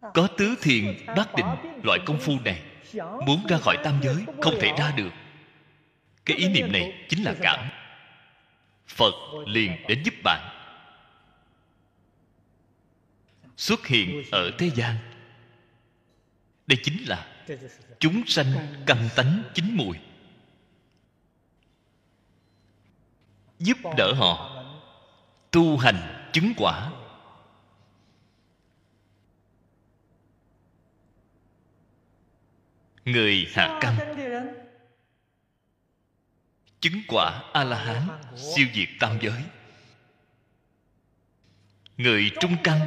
Có 0.00 0.28
tứ 0.38 0.54
thiền, 0.62 1.06
bát 1.06 1.34
định, 1.34 1.46
loại 1.84 1.98
công 2.06 2.18
phu 2.18 2.32
này. 2.44 2.62
Muốn 3.26 3.46
ra 3.48 3.58
khỏi 3.58 3.76
tam 3.84 4.00
giới, 4.02 4.24
không 4.42 4.54
thể 4.60 4.72
ra 4.78 4.92
được. 4.96 5.10
Cái 6.24 6.36
ý 6.36 6.48
niệm 6.48 6.72
này 6.72 7.06
chính 7.08 7.24
là 7.24 7.34
cảm. 7.42 7.68
Phật 8.86 9.14
liền 9.46 9.86
đến 9.88 10.02
giúp 10.04 10.14
bạn. 10.24 10.56
Xuất 13.56 13.86
hiện 13.86 14.22
ở 14.32 14.50
thế 14.58 14.70
gian. 14.74 14.96
Đây 16.66 16.78
chính 16.82 16.96
là 17.06 17.26
chúng 17.98 18.22
sanh 18.26 18.46
căn 18.86 19.08
tánh 19.16 19.42
chính 19.54 19.76
mùi. 19.76 19.96
Giúp 23.60 23.78
đỡ 23.96 24.12
họ, 24.12 24.62
tu 25.50 25.78
hành 25.78 26.30
chứng 26.32 26.52
quả. 26.56 26.90
Người 33.04 33.46
hạ 33.54 33.78
căn 33.80 33.96
chứng 36.80 37.00
quả 37.08 37.42
a 37.52 37.64
la 37.64 37.84
hán 37.84 38.08
siêu 38.36 38.66
diệt 38.74 38.88
tam 39.00 39.18
giới. 39.20 39.42
Người 41.96 42.30
trung 42.40 42.56
căn 42.64 42.80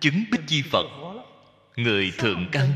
chứng 0.00 0.24
bích 0.30 0.40
chi 0.46 0.62
phật. 0.70 0.86
Người 1.76 2.12
thượng 2.18 2.48
căn 2.52 2.72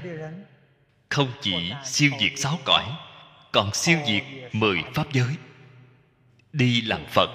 không 1.08 1.32
chỉ 1.40 1.72
siêu 1.84 2.10
diệt 2.20 2.32
sáu 2.36 2.58
cõi, 2.64 2.84
còn 3.52 3.74
siêu 3.74 3.98
diệt 4.06 4.22
mười 4.52 4.82
pháp 4.94 5.12
giới 5.12 5.36
đi 6.52 6.80
làm 6.80 7.04
phật. 7.06 7.30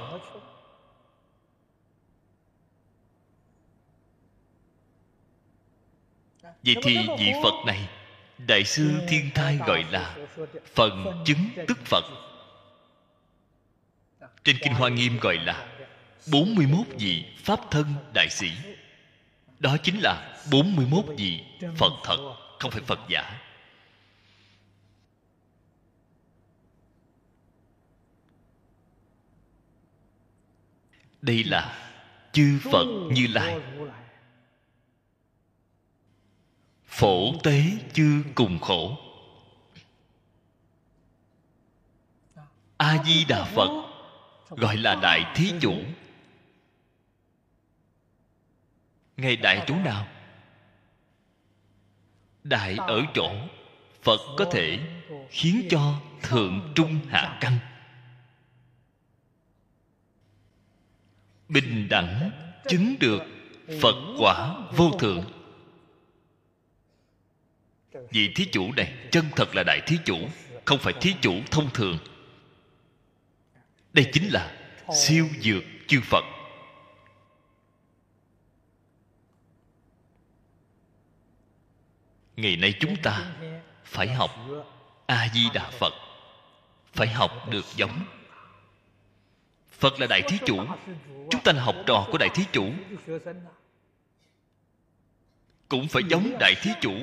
Vậy 6.63 6.75
thì 6.83 6.97
vị 7.19 7.31
phật 7.43 7.65
này, 7.65 7.89
đại 8.37 8.63
sư 8.63 8.91
thiên 9.09 9.29
thai 9.35 9.57
gọi 9.67 9.83
là 9.91 10.17
phần 10.75 11.23
chứng 11.25 11.49
tức 11.67 11.77
phật. 11.85 12.03
Trên 14.43 14.57
kinh 14.61 14.73
hoa 14.73 14.89
nghiêm 14.89 15.17
gọi 15.21 15.37
là 15.37 15.67
41 16.31 16.85
vị 16.99 17.25
Pháp 17.43 17.59
thân 17.71 17.85
đại 18.13 18.29
sĩ. 18.29 18.51
Đó 19.59 19.77
chính 19.83 19.99
là 19.99 20.37
41 20.51 21.05
vị 21.17 21.39
Phật 21.77 21.93
thật, 22.03 22.35
Không 22.59 22.71
phải 22.71 22.81
Phật 22.81 22.99
giả. 23.09 23.41
Đây 31.25 31.43
là 31.43 31.89
chư 32.31 32.59
Phật 32.71 32.85
Như 33.11 33.27
Lai. 33.27 33.59
Phổ 36.85 37.37
tế 37.43 37.63
chư 37.93 38.23
cùng 38.35 38.59
khổ. 38.59 38.97
A-di-đà 42.77 43.43
Phật, 43.43 43.85
Gọi 44.49 44.77
là 44.77 44.95
Đại 44.95 45.31
Thí 45.35 45.53
Chủ. 45.61 45.75
Ngài 49.17 49.35
Đại 49.35 49.63
Chủ 49.67 49.75
nào? 49.75 50.07
Đại 52.43 52.75
ở 52.75 53.01
chỗ, 53.13 53.31
Phật 54.03 54.19
có 54.37 54.45
thể 54.51 54.79
khiến 55.29 55.67
cho 55.69 55.93
Thượng 56.21 56.71
Trung 56.75 56.99
Hạ 57.09 57.37
Căn 57.41 57.57
Bình 61.49 61.87
đẳng 61.89 62.31
chứng 62.67 62.95
được 62.99 63.21
Phật 63.81 63.95
quả 64.19 64.55
vô 64.71 64.91
thượng. 64.99 65.23
Vị 68.09 68.31
thí 68.35 68.45
chủ 68.51 68.71
này 68.73 68.93
chân 69.11 69.25
thật 69.35 69.55
là 69.55 69.63
đại 69.63 69.81
thí 69.87 69.97
chủ, 70.05 70.17
Không 70.65 70.79
phải 70.79 70.93
thí 71.01 71.15
chủ 71.21 71.33
thông 71.51 71.69
thường. 71.73 71.97
Đây 73.93 74.09
chính 74.13 74.29
là 74.29 74.57
siêu 74.95 75.27
dược 75.41 75.63
chư 75.87 76.01
Phật. 76.01 76.23
Ngày 82.35 82.55
nay 82.55 82.73
chúng 82.79 82.95
ta 83.03 83.35
phải 83.83 84.07
học 84.07 84.31
A-di-đà 85.05 85.69
Phật, 85.69 85.93
Phải 86.93 87.07
học 87.07 87.49
được 87.49 87.65
giống 87.75 88.05
Phật 89.79 89.99
là 89.99 90.07
Đại 90.07 90.21
Thí 90.21 90.37
Chủ. 90.45 90.65
Chúng 91.29 91.41
ta 91.43 91.51
là 91.51 91.63
học 91.63 91.75
trò 91.85 92.07
của 92.11 92.17
Đại 92.17 92.29
Thí 92.35 92.43
Chủ. 92.51 92.65
Cũng 95.69 95.87
phải 95.87 96.03
giống 96.09 96.37
Đại 96.39 96.55
Thí 96.61 96.71
Chủ. 96.81 96.93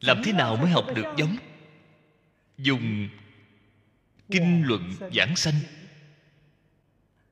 Làm 0.00 0.22
thế 0.24 0.32
nào 0.32 0.56
mới 0.56 0.70
học 0.70 0.86
được 0.94 1.06
giống? 1.16 1.36
Dùng 2.58 3.08
Kinh 4.30 4.62
luận 4.66 4.92
giảng 5.14 5.36
sanh. 5.36 5.54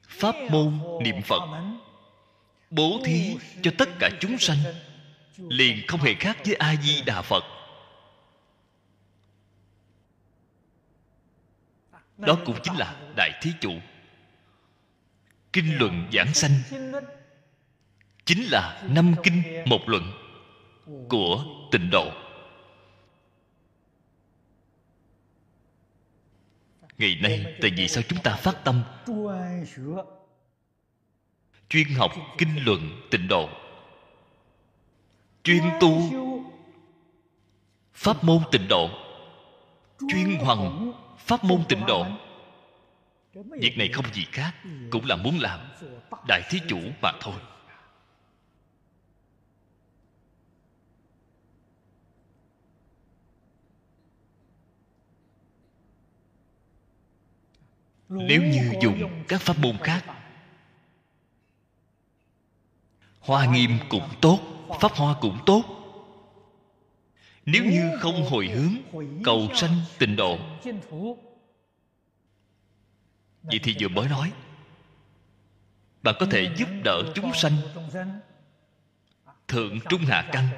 Pháp 0.09 0.35
môn 0.51 0.81
niệm 1.03 1.23
Phật. 1.23 1.43
Bố 2.71 3.01
thí 3.05 3.37
cho 3.63 3.71
tất 3.79 3.89
cả 3.99 4.11
chúng 4.21 4.39
sanh. 4.39 4.59
Liền 5.37 5.87
không 5.87 6.01
hề 6.01 6.15
khác 6.15 6.39
với 6.45 6.55
A-di-đà 6.55 7.23
Phật. 7.23 7.45
Đó 12.19 12.39
cũng 12.47 12.57
chính 12.63 12.77
là 12.77 12.97
đại 13.17 13.31
thí 13.43 13.51
chủ. 13.61 13.73
Kinh 15.53 15.79
luận 15.79 16.09
giảng 16.13 16.35
sanh 16.35 16.53
chính 18.25 18.43
là 18.51 18.83
năm 18.89 19.15
kinh 19.23 19.43
một 19.67 19.81
luận 19.87 20.13
của 21.09 21.45
tịnh 21.71 21.91
độ. 21.91 22.13
Ngày 26.99 27.19
nay, 27.23 27.57
tại 27.63 27.71
vì 27.77 27.89
sao 27.89 28.03
chúng 28.09 28.19
ta 28.23 28.37
phát 28.37 28.65
tâm? 28.65 28.83
Chuyên 31.69 31.89
học 31.97 32.13
kinh 32.39 32.65
luận 32.65 33.09
tịnh 33.11 33.29
độ. 33.29 33.49
Chuyên 35.43 35.63
tu 35.81 36.03
pháp 37.95 38.25
môn 38.25 38.39
tịnh 38.53 38.69
độ. 38.69 38.89
Chuyên 40.09 40.39
hoằng 40.41 40.93
pháp 41.19 41.45
môn 41.45 41.65
tịnh 41.69 41.87
độ. 41.87 42.07
Việc 43.35 43.79
này 43.79 43.89
không 43.93 44.15
gì 44.15 44.27
khác, 44.33 44.55
cũng 44.91 45.05
là 45.07 45.17
muốn 45.17 45.39
làm 45.41 45.61
đại 46.29 46.43
thí 46.51 46.61
chủ 46.69 46.81
mà 47.03 47.13
thôi. 47.21 47.35
Nếu 58.09 58.43
như 58.43 58.73
dùng 58.83 59.25
các 59.29 59.41
pháp 59.41 59.59
môn 59.59 59.79
khác, 59.79 60.05
hoa 63.21 63.47
nghiêm 63.47 63.79
cũng 63.89 64.09
tốt, 64.21 64.41
pháp 64.81 64.93
hoa 64.93 65.15
cũng 65.21 65.39
tốt 65.47 65.78
nếu 67.53 67.65
như 67.65 67.99
không 68.01 68.25
hồi 68.31 68.49
hướng 68.49 69.03
cầu 69.25 69.49
sanh 69.55 69.75
tịnh 69.99 70.17
độ. 70.17 70.39
Vậy 73.43 73.61
thì 73.63 73.77
vừa 73.81 73.89
mới 73.89 74.09
nói, 74.09 74.33
bạn 76.03 76.15
có 76.21 76.27
thể 76.31 76.55
giúp 76.57 76.69
đỡ 76.85 77.03
chúng 77.15 77.35
sanh, 77.35 77.53
thượng 79.49 79.79
trung 79.89 80.01
hạ 80.01 80.29
căn, 80.33 80.49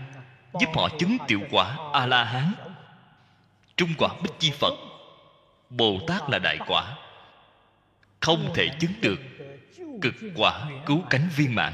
giúp 0.60 0.68
họ 0.74 0.88
chứng 0.98 1.16
tiểu 1.28 1.40
quả 1.50 1.78
a 1.92 2.06
la 2.06 2.24
hán 2.24 2.52
trung 3.76 3.90
quả 3.98 4.08
bích 4.22 4.32
chi 4.38 4.50
phật, 4.50 4.74
bồ 5.70 6.00
tát 6.06 6.30
là 6.30 6.38
đại 6.38 6.58
quả, 6.66 6.96
không 8.20 8.52
thể 8.54 8.68
chứng 8.80 8.92
được 9.00 9.20
cực 10.02 10.14
quả 10.36 10.70
cứu 10.86 11.02
cánh 11.10 11.28
viên 11.36 11.54
mãn. 11.54 11.72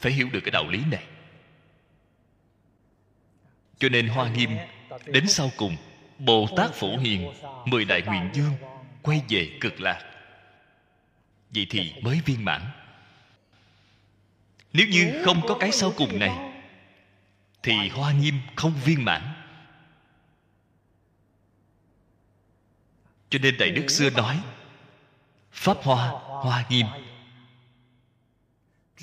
Phải 0.00 0.12
hiểu 0.12 0.28
được 0.32 0.40
cái 0.44 0.50
đạo 0.50 0.68
lý 0.68 0.80
này 0.90 1.04
cho 3.82 3.88
nên 3.88 4.08
hoa 4.08 4.28
nghiêm 4.28 4.56
đến 5.06 5.28
sau 5.28 5.50
cùng 5.56 5.76
bồ 6.18 6.48
tát 6.56 6.70
phổ 6.70 6.96
hiền, 6.96 7.32
mười 7.64 7.84
đại 7.84 8.02
nguyện 8.02 8.30
dương 8.32 8.52
quay 9.02 9.22
về 9.28 9.58
cực 9.60 9.80
lạc. 9.80 10.04
Vậy 11.50 11.66
thì 11.70 11.94
mới 12.02 12.20
viên 12.24 12.44
mãn. 12.44 12.62
Nếu 14.72 14.86
như 14.86 15.22
không 15.24 15.40
có 15.48 15.56
cái 15.60 15.72
sau 15.72 15.92
cùng 15.96 16.18
này, 16.18 16.52
thì 17.62 17.88
hoa 17.88 18.12
nghiêm 18.12 18.34
không 18.56 18.74
viên 18.84 19.04
mãn. 19.04 19.22
Cho 23.30 23.38
nên 23.42 23.58
đại 23.58 23.70
đức 23.70 23.90
xưa 23.90 24.10
nói, 24.10 24.40
pháp 25.52 25.76
hoa 25.82 26.08
hoa 26.24 26.64
nghiêm, 26.68 26.86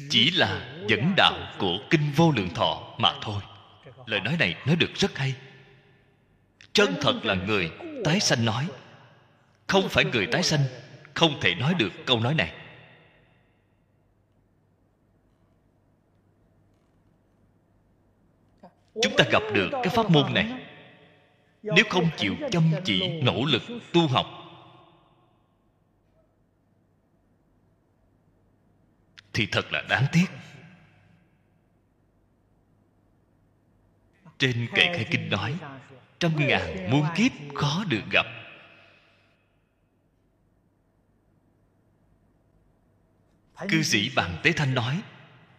chỉ 0.10 0.32
là 0.32 0.80
dẫn 0.88 1.14
đạo 1.18 1.34
của 1.58 1.78
kinh 1.90 2.12
vô 2.16 2.32
lượng 2.32 2.54
thọ 2.54 2.96
mà 2.98 3.14
thôi 3.22 3.42
lời 4.10 4.20
nói 4.20 4.38
này 4.40 4.56
nói 4.66 4.76
được 4.76 4.96
rất 4.96 5.18
hay. 5.18 5.36
Chân 6.74 6.96
thật 7.02 7.20
là 7.24 7.34
người 7.34 7.72
tái 8.04 8.20
sanh 8.20 8.46
nói. 8.46 8.68
Không 9.68 9.90
phải 9.90 10.06
người 10.06 10.28
tái 10.32 10.44
sanh, 10.44 10.64
không 11.14 11.40
thể 11.42 11.56
nói 11.56 11.74
được 11.74 11.90
câu 12.06 12.20
nói 12.20 12.34
này. 12.34 12.54
Chúng 19.02 19.16
ta 19.18 19.26
gặp 19.32 19.44
được 19.54 19.70
cái 19.72 19.90
pháp 19.90 20.12
môn 20.12 20.34
này. 20.34 20.66
Nếu 21.64 21.86
không 21.90 22.10
chịu 22.18 22.36
chăm 22.52 22.64
chỉ, 22.86 23.22
nỗ 23.22 23.46
lực, 23.46 23.62
tu 23.94 24.08
học, 24.08 24.26
thì 29.34 29.48
thật 29.52 29.74
là 29.74 29.82
đáng 29.90 30.06
tiếc. 30.12 30.26
Trên 34.40 34.68
kệ 34.76 34.94
khai 34.96 35.06
kinh 35.12 35.30
nói 35.30 35.56
trăm 36.20 36.48
ngàn 36.48 36.92
muôn 36.92 37.06
kiếp 37.16 37.32
khó 37.56 37.84
được 37.88 38.02
gặp. 38.12 38.26
Cư 43.70 43.84
sĩ 43.84 44.10
bàn 44.16 44.38
tế 44.44 44.52
thanh 44.52 44.76
nói, 44.76 45.02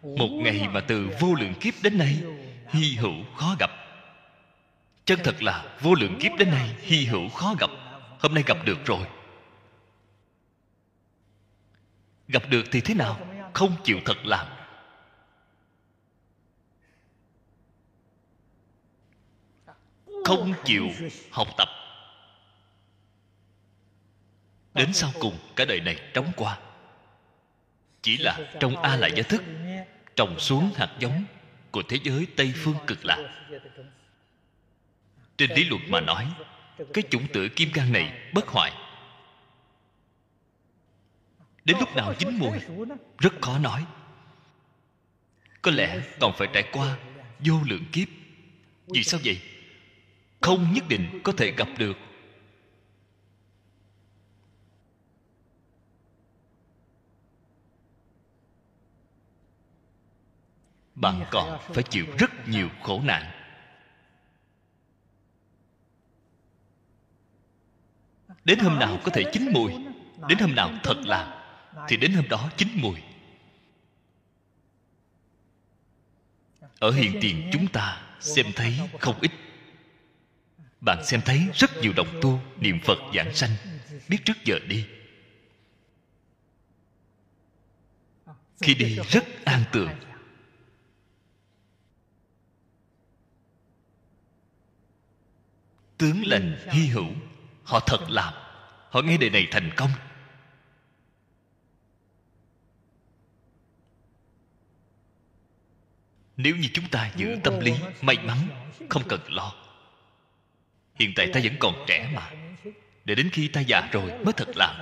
một 0.03 0.29
ngày 0.29 0.69
mà 0.69 0.81
từ 0.81 1.11
vô 1.21 1.35
lượng 1.35 1.55
kiếp 1.61 1.75
đến 1.83 1.99
nay, 1.99 2.23
hy 2.69 2.95
hữu 2.95 3.25
khó 3.37 3.57
gặp. 3.59 3.71
Chân 5.05 5.21
thật 5.25 5.43
là 5.43 5.77
vô 5.81 5.95
lượng 5.95 6.19
kiếp 6.21 6.33
đến 6.38 6.51
nay, 6.51 6.75
hy 6.81 7.05
hữu 7.05 7.29
khó 7.29 7.55
gặp. 7.59 7.71
Hôm 8.19 8.35
nay 8.35 8.45
gặp 8.47 8.57
được 8.64 8.87
rồi. 8.87 9.07
Gặp 12.29 12.43
được 12.49 12.62
thì 12.73 12.81
thế 12.81 12.95
nào? 12.95 13.21
Không 13.53 13.77
chịu 13.85 13.99
thật 14.05 14.27
làm. 14.27 14.47
Không 20.31 20.55
chịu 20.64 20.88
học 21.31 21.49
tập. 21.57 21.69
Đến 24.75 24.93
sau 24.93 25.11
cùng, 25.21 25.38
cả 25.57 25.64
đời 25.64 25.81
này 25.81 25.99
trống 26.14 26.33
qua. 26.37 26.59
Chỉ 28.03 28.16
là 28.16 28.38
trong 28.61 28.77
a 28.77 28.97
lại 28.97 29.12
gia 29.16 29.23
thức, 29.23 29.43
trồng 30.16 30.38
xuống 30.38 30.71
hạt 30.77 30.97
giống 30.99 31.25
của 31.71 31.83
thế 31.88 31.99
giới 32.03 32.27
tây 32.37 32.53
phương 32.57 32.77
cực 32.87 33.05
lạc. 33.05 33.47
Trên 35.37 35.51
lý 35.51 35.64
luận 35.64 35.83
mà 35.88 36.01
nói, 36.01 36.27
cái 36.95 37.05
chủng 37.11 37.27
tử 37.33 37.49
kim 37.49 37.73
cang 37.73 37.93
này 37.93 38.31
bất 38.35 38.49
hoại. 38.49 38.73
Đến 41.64 41.77
lúc 41.81 41.97
nào 41.97 42.14
chín 42.19 42.38
mùi, 42.38 42.59
rất 43.19 43.33
khó 43.40 43.59
nói. 43.59 43.85
Có 45.62 45.71
lẽ 45.71 46.01
còn 46.21 46.33
phải 46.38 46.49
trải 46.53 46.64
qua 46.73 46.99
vô 47.38 47.55
lượng 47.66 47.85
kiếp. 47.93 48.09
Vì 48.87 49.05
sao 49.05 49.21
vậy? 49.25 49.40
Không 50.40 50.72
nhất 50.72 50.85
định 50.88 51.20
có 51.24 51.33
thể 51.37 51.50
gặp 51.57 51.68
được. 51.79 51.96
Bạn 60.94 61.24
còn 61.31 61.61
phải 61.74 61.83
chịu 61.83 62.07
rất 62.18 62.48
nhiều 62.48 62.68
khổ 62.83 63.00
nạn. 63.05 63.31
Đến 68.44 68.59
hôm 68.59 68.79
nào 68.79 68.98
có 69.05 69.11
thể 69.11 69.24
chín 69.33 69.53
mùi. 69.53 69.72
Đến 70.29 70.38
hôm 70.38 70.55
nào 70.55 70.70
thật 70.83 70.96
là 71.05 71.37
thì 71.88 71.96
đến 71.96 72.12
hôm 72.12 72.29
đó 72.29 72.50
chín 72.57 72.68
mùi. 72.74 73.03
Ở 76.79 76.90
hiện 76.90 77.18
tiền 77.20 77.50
chúng 77.53 77.66
ta 77.66 78.03
xem 78.20 78.46
thấy 78.57 78.81
không 79.00 79.20
ít 79.20 79.31
bạn 80.81 81.05
xem 81.05 81.21
thấy 81.25 81.49
rất 81.55 81.71
nhiều 81.83 81.93
đồng 81.97 82.21
tu 82.23 82.40
niệm 82.57 82.81
phật 82.85 82.99
giảng 83.14 83.35
sanh. 83.35 83.51
Biết 84.09 84.19
trước 84.25 84.37
giờ 84.45 84.59
đi. 84.69 84.87
Khi 88.61 88.75
đi 88.75 88.99
rất 89.11 89.25
an 89.45 89.64
tường. 89.73 89.90
Tướng 95.99 96.27
lành 96.27 96.69
hy 96.71 96.87
hữu, 96.87 97.09
họ 97.64 97.81
thật 97.87 98.01
làm. 98.09 98.35
Họ 98.90 99.03
nghe 99.03 99.16
đề 99.16 99.31
này 99.31 99.49
thành 99.51 99.71
công. 99.77 99.90
Nếu 106.37 106.57
như 106.57 106.69
chúng 106.73 106.88
ta 106.88 107.12
giữ 107.16 107.37
tâm 107.45 107.61
lý 107.61 107.73
may 108.03 108.19
mắn, 108.19 108.38
không 108.88 109.03
cần 109.09 109.21
lo 109.33 109.60
hiện 111.01 111.13
tại 111.17 111.31
ta 111.33 111.41
vẫn 111.45 111.57
còn 111.59 111.85
trẻ 111.87 112.11
mà. 112.15 112.31
Để 113.05 113.15
đến 113.15 113.31
khi 113.33 113.49
ta 113.49 113.61
già 113.61 113.89
rồi 113.93 114.11
mới 114.25 114.33
thật 114.33 114.49
làm 114.57 114.77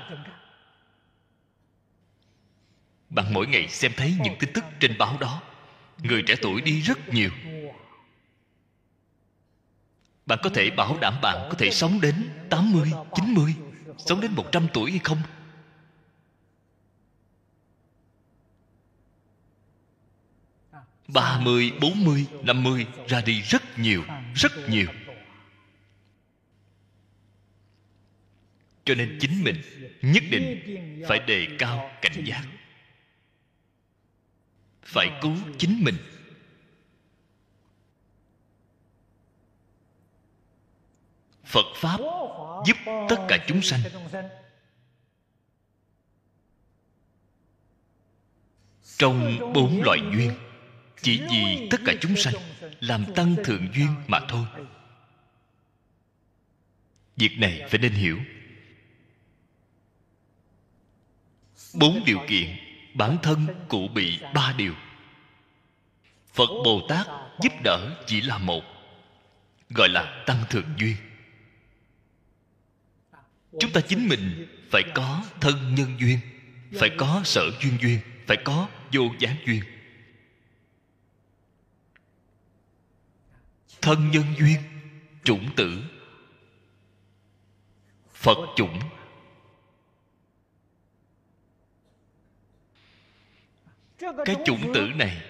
bạn 3.10 3.32
mỗi 3.32 3.46
ngày 3.46 3.68
xem 3.68 3.92
thấy 3.96 4.14
những 4.22 4.34
tin 4.38 4.52
tức 4.52 4.64
trên 4.80 4.98
báo 4.98 5.16
đó. 5.20 5.42
Người 6.02 6.22
trẻ 6.26 6.34
tuổi 6.42 6.60
đi 6.60 6.80
rất 6.80 7.08
nhiều. 7.08 7.30
Bạn 10.26 10.38
có 10.42 10.50
thể 10.54 10.70
bảo 10.70 10.98
đảm 11.00 11.14
bạn 11.22 11.48
có 11.50 11.54
thể 11.58 11.70
sống 11.70 12.00
đến 12.00 12.28
80, 12.50 12.92
90 13.14 13.54
Sống 13.98 14.20
đến 14.20 14.30
100 14.34 14.66
tuổi 14.72 14.90
hay 14.90 15.00
không? 15.04 15.18
ba 21.08 21.40
mươi, 21.40 21.72
bốn 21.80 22.04
mươi, 22.04 22.26
năm 22.42 22.62
mươi 22.62 22.86
ra 23.08 23.20
đi 23.20 23.42
rất 23.42 23.78
nhiều, 23.78 24.04
rất 24.34 24.68
nhiều. 24.68 24.86
Cho 28.88 28.94
nên 28.94 29.18
chính 29.20 29.44
mình 29.44 29.62
nhất 30.02 30.22
định 30.30 30.60
phải 31.08 31.18
đề 31.18 31.46
cao 31.58 31.90
cảnh 32.02 32.24
giác. 32.24 32.42
Phải 34.82 35.10
cứu 35.22 35.36
chính 35.58 35.84
mình. 35.84 35.94
Phật 41.44 41.66
pháp 41.74 41.98
giúp 42.66 42.76
tất 43.08 43.16
cả 43.28 43.44
chúng 43.48 43.62
sanh. 43.62 43.80
Trong 48.98 49.52
bốn 49.54 49.82
loại 49.82 49.98
duyên, 50.12 50.32
chỉ 51.02 51.20
vì 51.30 51.68
tất 51.70 51.80
cả 51.86 51.94
chúng 52.00 52.16
sanh 52.16 52.34
làm 52.80 53.04
tăng 53.14 53.36
thượng 53.44 53.68
duyên 53.74 53.94
mà 54.06 54.20
thôi. 54.28 54.46
Việc 57.16 57.38
này 57.38 57.66
phải 57.70 57.78
nên 57.78 57.92
hiểu. 57.92 58.18
Bốn 61.74 62.04
điều 62.04 62.18
kiện, 62.28 62.56
bản 62.94 63.16
thân 63.22 63.46
cụ 63.68 63.88
bị 63.88 64.20
ba 64.34 64.54
điều. 64.56 64.74
Phật 66.32 66.48
bồ 66.64 66.86
tát 66.88 67.06
giúp 67.40 67.52
đỡ 67.64 68.04
chỉ 68.06 68.20
là 68.20 68.38
một, 68.38 68.64
gọi 69.70 69.88
là 69.88 70.24
tăng 70.26 70.44
thượng 70.50 70.74
duyên. 70.76 70.96
Chúng 73.60 73.72
ta 73.72 73.80
chính 73.80 74.08
mình 74.08 74.46
phải 74.70 74.82
có 74.94 75.24
thân 75.40 75.74
nhân 75.74 75.96
duyên, 76.00 76.18
phải 76.78 76.90
có 76.98 77.20
sở 77.24 77.50
duyên 77.62 77.78
duyên, 77.82 78.00
phải 78.26 78.36
có 78.44 78.68
vô 78.92 79.02
gián 79.18 79.36
duyên. 79.46 79.62
Thân 83.82 84.10
nhân 84.10 84.24
duyên, 84.38 84.56
chủng 85.24 85.54
tử. 85.56 85.82
Phật 88.14 88.38
chủng 88.56 88.80
cái 94.24 94.36
chủng 94.44 94.72
tử 94.74 94.90
này 94.94 95.22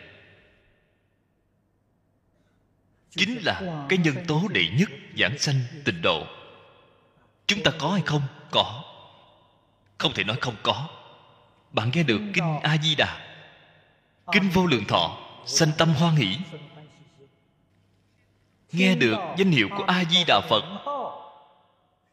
chính 3.11 3.39
là 3.45 3.87
cái 3.89 3.99
nhân 3.99 4.15
tố 4.27 4.43
đệ 4.51 4.69
nhất 4.79 4.89
giảng 5.19 5.39
sanh 5.39 5.61
tịnh 5.85 6.03
độ. 6.03 6.27
Chúng 7.47 7.63
ta 7.63 7.71
có 7.79 7.91
hay 7.91 8.03
không? 8.07 8.23
Có. 8.51 8.85
Không 9.99 10.13
thể 10.15 10.25
nói 10.25 10.37
không 10.41 10.57
có. 10.63 10.89
Bạn 11.73 11.91
nghe 11.95 12.03
được 12.03 12.21
kinh 12.35 12.59
a 12.63 12.77
di 12.83 12.95
đà 12.95 13.29
kinh 14.33 14.49
vô 14.49 14.67
lượng 14.67 14.85
thọ, 14.85 15.19
sanh 15.47 15.71
tâm 15.79 15.89
hoan 15.89 16.15
hỷ. 16.15 16.37
Nghe 18.73 18.95
được 18.95 19.19
danh 19.39 19.51
hiệu 19.51 19.69
của 19.77 19.85
a 19.85 20.05
di 20.11 20.25
đà 20.27 20.41
phật, 20.49 20.65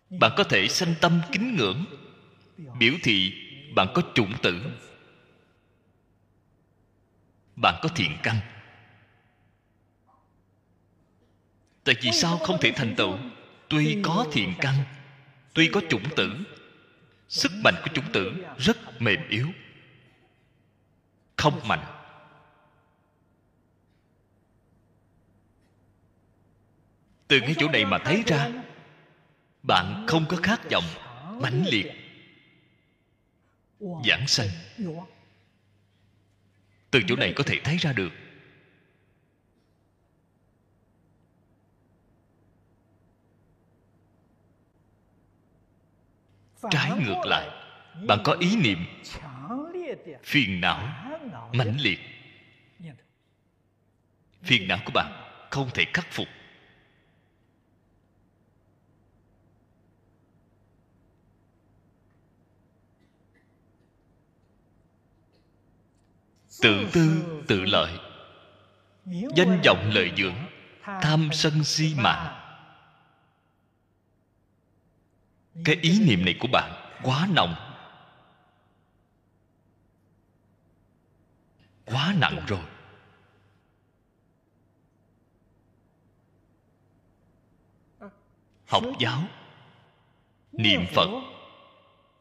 bạn 0.09 0.31
có 0.37 0.43
thể 0.43 0.67
sanh 0.67 0.93
tâm 1.01 1.21
kính 1.31 1.55
ngưỡng, 1.55 1.85
biểu 2.79 2.93
thị 3.03 3.33
bạn 3.75 3.87
có 3.93 4.01
chủng 4.13 4.33
tử 4.41 4.61
bạn 7.55 7.79
có 7.81 7.89
thiện 7.95 8.17
căn. 8.23 8.35
Tại 11.83 11.95
vì 12.01 12.11
sao 12.11 12.37
không 12.37 12.57
thể 12.61 12.71
thành 12.75 12.95
tựu? 12.97 13.17
Tuy 13.69 14.01
có 14.03 14.25
thiện 14.31 14.53
căn, 14.59 14.75
tuy 15.53 15.69
có 15.73 15.81
chủng 15.89 16.03
tử, 16.15 16.33
sức 17.29 17.51
mạnh 17.63 17.75
của 17.83 17.89
chủng 17.93 18.11
tử 18.13 18.45
rất 18.57 19.01
mềm 19.01 19.29
yếu, 19.29 19.47
không 21.37 21.67
mạnh. 21.67 21.85
Từ 27.27 27.39
cái 27.39 27.55
chỗ 27.57 27.69
này 27.69 27.85
mà 27.85 27.97
thấy 27.97 28.23
ra, 28.27 28.49
bạn 29.63 30.05
không 30.07 30.25
có 30.29 30.37
khát 30.43 30.61
vọng 30.71 30.83
mãnh 31.41 31.63
liệt, 31.71 31.91
giảng 33.79 34.27
sanh 34.27 34.49
từ 36.91 37.01
chỗ 37.07 37.15
này 37.15 37.33
có 37.35 37.43
thể 37.43 37.59
thấy 37.63 37.77
ra 37.77 37.93
được. 37.93 38.11
Trái 46.71 46.91
ngược 47.05 47.21
lại, 47.25 47.49
bạn 48.07 48.19
có 48.23 48.33
ý 48.39 48.55
niệm 48.55 48.85
phiền 50.23 50.61
não, 50.61 51.09
mãnh 51.53 51.77
liệt. 51.79 51.99
Phiền 54.43 54.67
não 54.67 54.79
của 54.85 54.91
bạn 54.93 55.11
không 55.51 55.69
thể 55.73 55.85
khắc 55.93 56.07
phục. 56.11 56.27
Tự 66.61 66.89
tư 66.93 67.23
tự 67.47 67.65
lợi. 67.65 67.99
Danh 69.35 69.61
vọng 69.65 69.91
lợi 69.93 70.11
dưỡng 70.17 70.35
tham 71.01 71.29
sân 71.33 71.63
si 71.63 71.95
mạng. 71.97 72.41
Cái 75.65 75.75
ý 75.81 75.99
niệm 76.07 76.25
này 76.25 76.35
của 76.39 76.47
bạn 76.51 76.71
quá 77.03 77.27
nồng. 77.33 77.55
Quá 81.85 82.15
nặng 82.19 82.45
rồi. 82.47 82.59
Học 88.65 88.83
giáo 88.99 89.23
niệm 90.51 90.85
phật. 90.93 91.09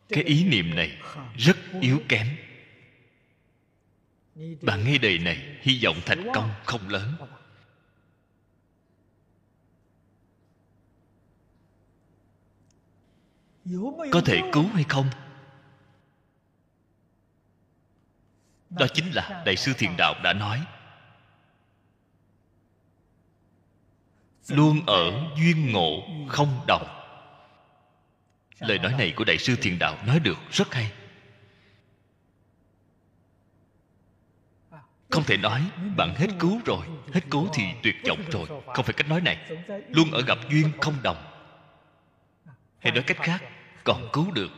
cái 0.08 0.24
ý 0.24 0.44
niệm 0.44 0.74
này 0.74 0.98
rất 1.36 1.56
yếu 1.80 2.00
kém 2.08 2.36
bạn 4.62 4.84
nghe 4.84 4.98
đời 4.98 5.18
này, 5.18 5.58
hy 5.60 5.80
vọng 5.84 5.96
thành 6.06 6.26
công 6.34 6.50
không 6.64 6.88
lớn. 6.88 7.14
Có 14.12 14.20
thể 14.24 14.40
cứu 14.52 14.66
hay 14.66 14.84
không? 14.88 15.06
Đó 18.70 18.86
chính 18.94 19.14
là 19.14 19.42
đại 19.46 19.56
sư 19.56 19.72
thiền 19.78 19.90
đạo 19.98 20.14
đã 20.24 20.32
nói. 20.32 20.66
Luôn 24.48 24.86
ở 24.86 25.30
duyên 25.36 25.72
ngộ 25.72 26.02
không 26.28 26.64
đồng 26.66 27.04
lời 28.58 28.78
nói 28.78 28.92
này 28.98 29.12
của 29.16 29.24
đại 29.24 29.38
sư 29.38 29.56
thiền 29.62 29.78
đạo 29.78 29.98
nói 30.06 30.20
được 30.20 30.38
rất 30.50 30.74
hay. 30.74 30.92
Không 35.14 35.24
thể 35.24 35.36
nói 35.36 35.62
bạn 35.96 36.14
hết 36.16 36.26
cứu 36.38 36.60
rồi, 36.64 36.86
hết 37.12 37.20
cứu 37.30 37.48
thì 37.54 37.62
tuyệt 37.82 37.94
vọng 38.08 38.24
rồi. 38.30 38.46
Không 38.74 38.84
phải 38.84 38.94
cách 38.94 39.08
nói 39.08 39.20
này, 39.20 39.52
luôn 39.88 40.10
ở 40.10 40.22
gặp 40.22 40.38
duyên 40.50 40.72
không 40.80 41.02
đồng. 41.02 41.16
Hay 42.78 42.92
nói 42.92 43.04
cách 43.06 43.16
khác, 43.20 43.42
còn 43.84 44.08
cứu 44.12 44.30
được, 44.30 44.50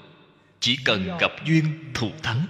chỉ 0.60 0.78
cần 0.84 1.18
gặp 1.20 1.30
duyên 1.44 1.64
thù 1.94 2.10
thắng. 2.22 2.46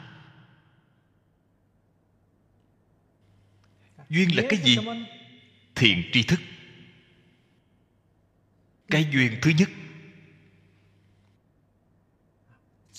Duyên 4.08 4.36
là 4.36 4.42
cái 4.48 4.58
gì? 4.58 4.76
Thiện 5.74 6.02
tri 6.12 6.22
thức. 6.22 6.40
Cái 8.90 9.08
duyên 9.12 9.38
thứ 9.42 9.50
nhất. 9.58 9.68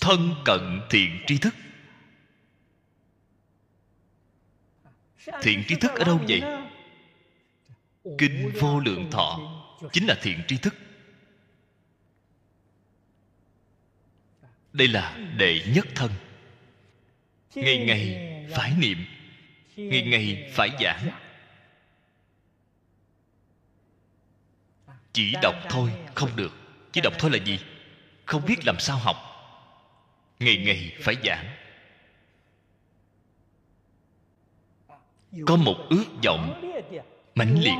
Thân 0.01 0.35
cận 0.45 0.81
thiện 0.89 1.23
tri 1.27 1.37
thức. 1.37 1.55
Thiện 5.41 5.63
tri 5.67 5.75
thức 5.75 5.91
ở 5.91 6.03
đâu 6.03 6.19
vậy? 6.27 6.41
Kinh 8.17 8.51
vô 8.59 8.79
lượng 8.79 9.11
thọ, 9.11 9.39
chính 9.93 10.07
là 10.07 10.15
thiện 10.21 10.41
tri 10.47 10.57
thức. 10.57 10.75
Đây 14.73 14.87
là 14.87 15.17
đệ 15.37 15.61
nhất 15.75 15.87
thân. 15.95 16.11
Ngày 17.55 17.77
ngày 17.77 18.33
phải 18.55 18.73
niệm, 18.79 19.05
ngày 19.75 20.01
ngày 20.01 20.51
phải 20.53 20.69
giảng. 20.79 21.09
Chỉ 25.13 25.33
đọc 25.41 25.55
thôi, 25.69 25.91
không 26.15 26.35
được. 26.35 26.51
Chỉ 26.91 27.01
đọc 27.01 27.13
thôi 27.19 27.31
là 27.31 27.37
gì? 27.45 27.59
Không 28.25 28.45
biết 28.45 28.65
làm 28.65 28.79
sao 28.79 28.97
học. 28.97 29.15
Ngày 30.39 30.57
ngày 30.57 30.95
phải 31.01 31.15
giảng. 31.23 31.45
Có 35.45 35.55
một 35.55 35.75
ước 35.89 36.05
vọng 36.23 36.61
mãnh 37.35 37.59
liệt. 37.59 37.77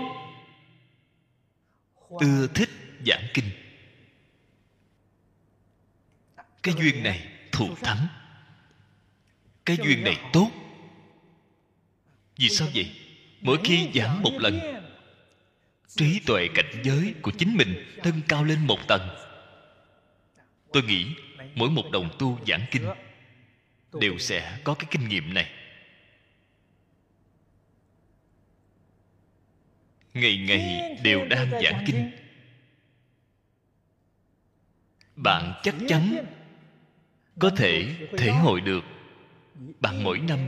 Ưa 2.09 2.47
thích 2.47 2.69
giảng 3.05 3.23
kinh. 3.33 3.49
Cái 6.63 6.73
duyên 6.77 7.03
này 7.03 7.27
thù 7.51 7.75
thắng. 7.75 8.07
Cái 9.65 9.77
duyên 9.83 10.03
này 10.03 10.17
tốt. 10.33 10.51
Vì 12.37 12.49
sao 12.49 12.67
vậy? 12.73 12.91
Mỗi 13.41 13.57
khi 13.63 13.89
giảng 13.93 14.21
một 14.21 14.33
lần, 14.33 14.59
trí 15.87 16.19
tuệ 16.25 16.47
cảnh 16.55 16.81
giới 16.83 17.13
của 17.21 17.31
chính 17.31 17.57
mình 17.57 17.97
nâng 18.03 18.21
cao 18.27 18.43
lên 18.43 18.67
một 18.67 18.87
tầng. 18.87 19.09
Tôi 20.73 20.83
nghĩ 20.83 21.05
mỗi 21.55 21.69
một 21.69 21.91
đồng 21.91 22.09
tu 22.19 22.39
giảng 22.47 22.65
kinh 22.71 22.85
đều 23.93 24.17
sẽ 24.17 24.59
có 24.63 24.73
cái 24.73 24.87
kinh 24.91 25.09
nghiệm 25.09 25.33
này. 25.33 25.51
Ngày 30.19 30.37
ngày 30.37 30.97
đều 31.03 31.25
đang 31.25 31.51
giảng 31.63 31.83
kinh. 31.87 32.11
Bạn 35.15 35.53
chắc 35.63 35.75
chắn 35.87 36.25
có 37.39 37.49
thể 37.49 37.95
thể 38.17 38.31
hội 38.31 38.61
được. 38.61 38.83
Bạn 39.79 40.03
mỗi 40.03 40.19
năm, 40.19 40.39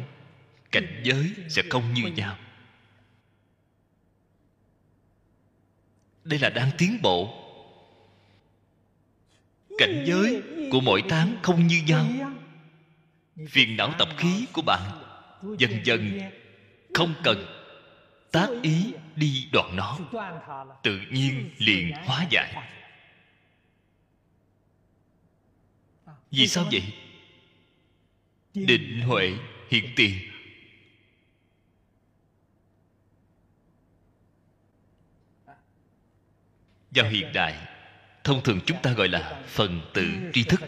cảnh 0.71 1.01
giới 1.03 1.33
sẽ 1.49 1.61
không 1.69 1.93
như 1.93 2.03
nhau. 2.03 2.37
Đây 6.23 6.39
là 6.39 6.49
đang 6.49 6.69
tiến 6.77 6.99
bộ. 7.01 7.45
Cảnh 9.77 10.03
giới 10.07 10.41
của 10.71 10.79
mỗi 10.81 11.03
tháng 11.09 11.37
không 11.41 11.67
như 11.67 11.81
nhau. 11.87 12.05
Phiền 13.49 13.77
não 13.77 13.93
tập 13.97 14.07
khí 14.17 14.45
của 14.53 14.61
bạn 14.61 14.81
dần 15.57 15.71
dần 15.83 16.19
không 16.93 17.13
cần 17.23 17.58
tác 18.31 18.49
ý 18.61 18.93
đi 19.15 19.47
đoạn 19.53 19.75
nó, 19.75 19.99
tự 20.83 21.01
nhiên 21.11 21.49
liền 21.57 21.91
hóa 21.91 22.27
giải. 22.29 22.69
Vì 26.31 26.47
sao 26.47 26.65
vậy? 26.71 26.83
Định 28.53 29.01
huệ 29.01 29.33
hiện 29.69 29.93
tiền. 29.95 30.13
Vào 36.91 37.09
hiện 37.09 37.33
đại, 37.33 37.67
thông 38.23 38.43
thường 38.43 38.59
chúng 38.65 38.77
ta 38.81 38.91
gọi 38.91 39.07
là 39.07 39.43
phần 39.47 39.81
tử 39.93 40.07
tri 40.33 40.43
thức. 40.43 40.61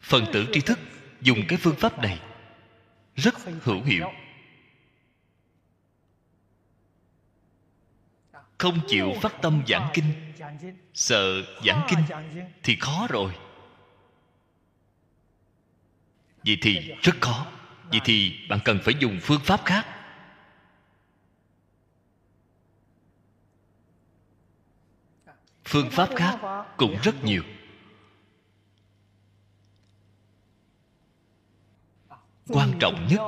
Phần 0.00 0.26
tử 0.32 0.46
tri 0.52 0.60
thức 0.60 0.78
dùng 1.20 1.38
cái 1.48 1.58
phương 1.58 1.76
pháp 1.76 1.98
này 1.98 2.20
rất 3.16 3.34
hữu 3.62 3.82
hiệu. 3.82 4.12
Không 8.60 8.80
chịu 8.88 9.12
phát 9.22 9.42
tâm 9.42 9.62
giảng 9.68 9.90
kinh. 9.94 10.32
Sợ 10.94 11.42
giảng 11.66 11.86
kinh 11.88 11.98
thì 12.62 12.76
khó 12.76 13.06
rồi. 13.10 13.32
Vậy 16.44 16.58
thì 16.62 16.92
rất 17.02 17.12
khó. 17.20 17.46
Vậy 17.90 18.00
thì 18.04 18.46
bạn 18.48 18.58
cần 18.64 18.78
phải 18.84 18.94
dùng 18.98 19.18
phương 19.22 19.40
pháp 19.44 19.60
khác. 19.64 19.86
Phương 25.64 25.90
pháp 25.90 26.08
khác 26.16 26.38
cũng 26.76 26.96
rất 27.02 27.24
nhiều. 27.24 27.42
Quan 32.48 32.72
trọng 32.80 33.06
nhất 33.10 33.20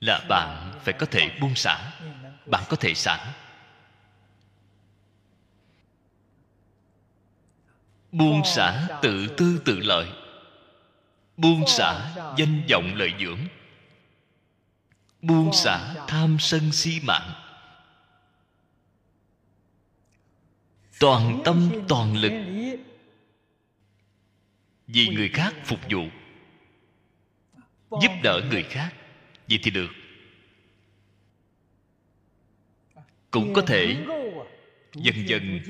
là 0.00 0.26
bạn 0.28 0.80
phải 0.84 0.94
có 0.98 1.06
thể 1.06 1.38
buông 1.40 1.54
xả. 1.54 1.92
Bạn 2.46 2.64
có 2.68 2.76
thể 2.76 2.94
xả. 2.94 3.34
Buông 8.14 8.44
xả 8.44 8.88
tự 9.02 9.26
tư 9.36 9.62
tự 9.64 9.78
lợi. 9.78 10.08
Buông 11.36 11.66
xả 11.66 12.14
danh 12.38 12.62
vọng 12.70 12.94
lợi 12.94 13.12
dưỡng. 13.20 13.38
Buông 15.22 15.52
xả 15.52 15.94
tham 16.08 16.36
sân 16.40 16.72
si 16.72 17.00
mạng. 17.06 17.32
Toàn 21.00 21.42
tâm, 21.44 21.70
toàn 21.88 22.16
lực. 22.16 22.32
Vì 24.86 25.08
người 25.08 25.28
khác 25.28 25.54
phục 25.64 25.80
vụ. 25.90 26.02
Giúp 27.90 28.12
đỡ 28.22 28.40
người 28.50 28.62
khác. 28.62 28.94
Vậy 29.48 29.58
thì 29.62 29.70
được. 29.70 29.90
Cũng 33.30 33.54
có 33.54 33.62
thể 33.62 33.96
dần 34.94 35.28
dần 35.28 35.60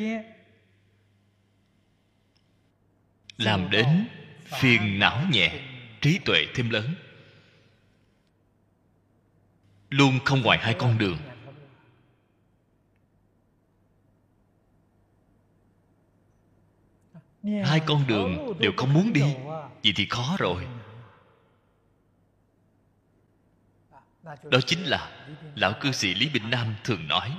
làm 3.38 3.70
đến 3.70 4.06
phiền 4.60 4.98
não 4.98 5.26
nhẹ, 5.30 5.60
trí 6.00 6.18
tuệ 6.18 6.46
thêm 6.54 6.70
lớn. 6.70 6.94
Luôn 9.90 10.18
không 10.24 10.42
ngoài 10.42 10.58
hai 10.62 10.74
con 10.74 10.98
đường. 10.98 11.18
Hai 17.64 17.80
con 17.86 18.06
đường 18.06 18.58
đều 18.58 18.72
không 18.76 18.92
muốn 18.92 19.12
đi 19.12 19.34
vậy 19.84 19.92
thì 19.96 20.06
khó 20.10 20.36
rồi. 20.38 20.66
Đó 24.24 24.60
chính 24.66 24.82
là 24.82 25.26
lão 25.54 25.72
cư 25.80 25.92
sĩ 25.92 26.14
lý 26.14 26.28
bình 26.28 26.50
nam 26.50 26.74
thường 26.84 27.08
nói, 27.08 27.30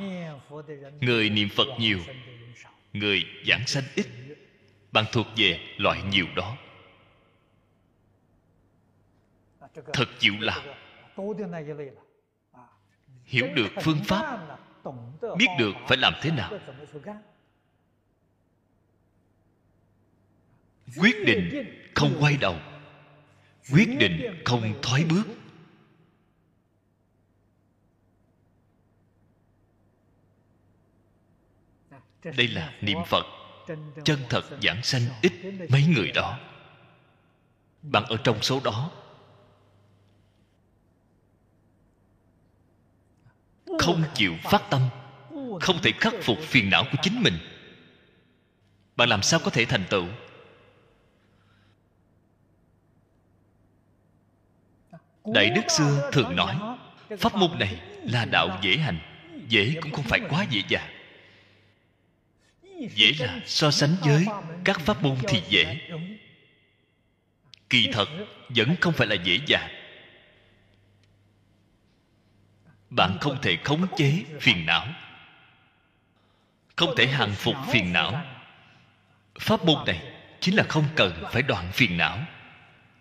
người 1.01 1.29
niệm 1.29 1.49
phật 1.49 1.67
nhiều, 1.79 1.99
người 2.93 3.23
giảng 3.47 3.67
sanh 3.67 3.83
ít 3.95 4.07
bạn 4.95 5.05
thuộc 5.11 5.27
về 5.35 5.59
loại 5.77 6.03
nhiều 6.03 6.25
đó. 6.35 6.57
Thật 9.93 10.05
chịu 10.19 10.33
làm 10.39 10.61
hiểu 13.23 13.47
được 13.55 13.67
phương 13.81 13.99
pháp, 14.03 14.57
biết 15.37 15.47
được 15.59 15.73
phải 15.87 15.97
làm 15.97 16.13
thế 16.21 16.31
nào. 16.31 16.51
Quyết 20.97 21.15
định 21.25 21.65
không 21.95 22.17
quay 22.19 22.37
đầu. 22.37 22.55
Quyết 23.71 23.97
định 23.99 24.41
không 24.45 24.73
thoái 24.81 25.03
bước. 25.03 25.23
Đây 32.23 32.47
là 32.47 32.73
niệm 32.81 32.97
phật 33.07 33.44
chân 34.03 34.19
thật 34.29 34.45
giảng 34.61 34.83
sanh 34.83 35.01
ít 35.21 35.33
mấy 35.69 35.83
người 35.95 36.11
đó. 36.11 36.39
Bạn 37.81 38.03
ở 38.03 38.17
trong 38.17 38.41
số 38.41 38.61
đó. 38.63 38.91
Không 43.79 44.03
chịu 44.13 44.35
phát 44.43 44.61
tâm. 44.69 44.81
Không 45.61 45.81
thể 45.81 45.91
khắc 45.99 46.13
phục 46.21 46.37
phiền 46.39 46.69
não 46.69 46.83
của 46.91 46.97
chính 47.01 47.23
mình. 47.23 47.37
Bạn 48.95 49.09
làm 49.09 49.21
sao 49.21 49.39
có 49.43 49.51
thể 49.51 49.65
thành 49.65 49.83
tựu? 49.89 50.05
Đại 55.33 55.49
đức 55.49 55.61
xưa 55.69 56.09
thường 56.13 56.35
nói, 56.35 56.55
pháp 57.19 57.35
môn 57.35 57.59
này 57.59 57.81
là 58.03 58.25
đạo 58.25 58.59
dễ 58.61 58.77
hành, 58.77 58.99
dễ 59.47 59.75
cũng 59.81 59.91
không 59.91 60.05
phải 60.05 60.19
quá 60.29 60.45
dễ 60.49 60.61
dàng 60.67 60.94
dễ 62.79 63.13
là 63.19 63.39
so 63.45 63.71
sánh 63.71 63.95
với 64.01 64.25
các 64.63 64.79
pháp 64.79 65.03
môn 65.03 65.17
thì 65.27 65.41
dễ. 65.49 65.77
Kỳ 67.69 67.89
thật, 67.93 68.09
vẫn 68.49 68.75
không 68.81 68.93
phải 68.93 69.07
là 69.07 69.15
dễ 69.15 69.39
dàng. 69.47 69.69
Bạn 72.89 73.17
không 73.21 73.41
thể 73.41 73.57
khống 73.63 73.87
chế 73.97 74.23
phiền 74.39 74.65
não. 74.65 74.87
Không 76.75 76.93
thể 76.97 77.07
hàng 77.07 77.31
phục 77.31 77.55
phiền 77.71 77.93
não. 77.93 78.25
Pháp 79.39 79.65
môn 79.65 79.85
này 79.85 80.01
chính 80.39 80.55
là 80.55 80.63
không 80.63 80.85
cần 80.95 81.23
phải 81.31 81.41
đoạn 81.41 81.71
phiền 81.71 81.97
não. 81.97 82.19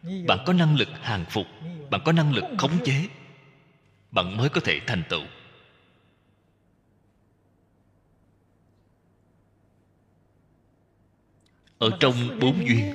Bạn 0.03 0.39
có 0.47 0.53
năng 0.53 0.77
lực 0.77 0.89
hàng 1.03 1.25
phục, 1.31 1.47
bạn 1.91 2.01
có 2.05 2.13
năng 2.13 2.33
lực 2.33 2.45
khống 2.59 2.85
chế, 2.85 3.09
bạn 4.11 4.37
mới 4.37 4.49
có 4.49 4.61
thể 4.65 4.81
thành 4.87 5.03
tựu. 5.09 5.23
Ở 11.85 11.91
trong 12.01 12.39
bốn 12.41 12.69
duyên, 12.69 12.95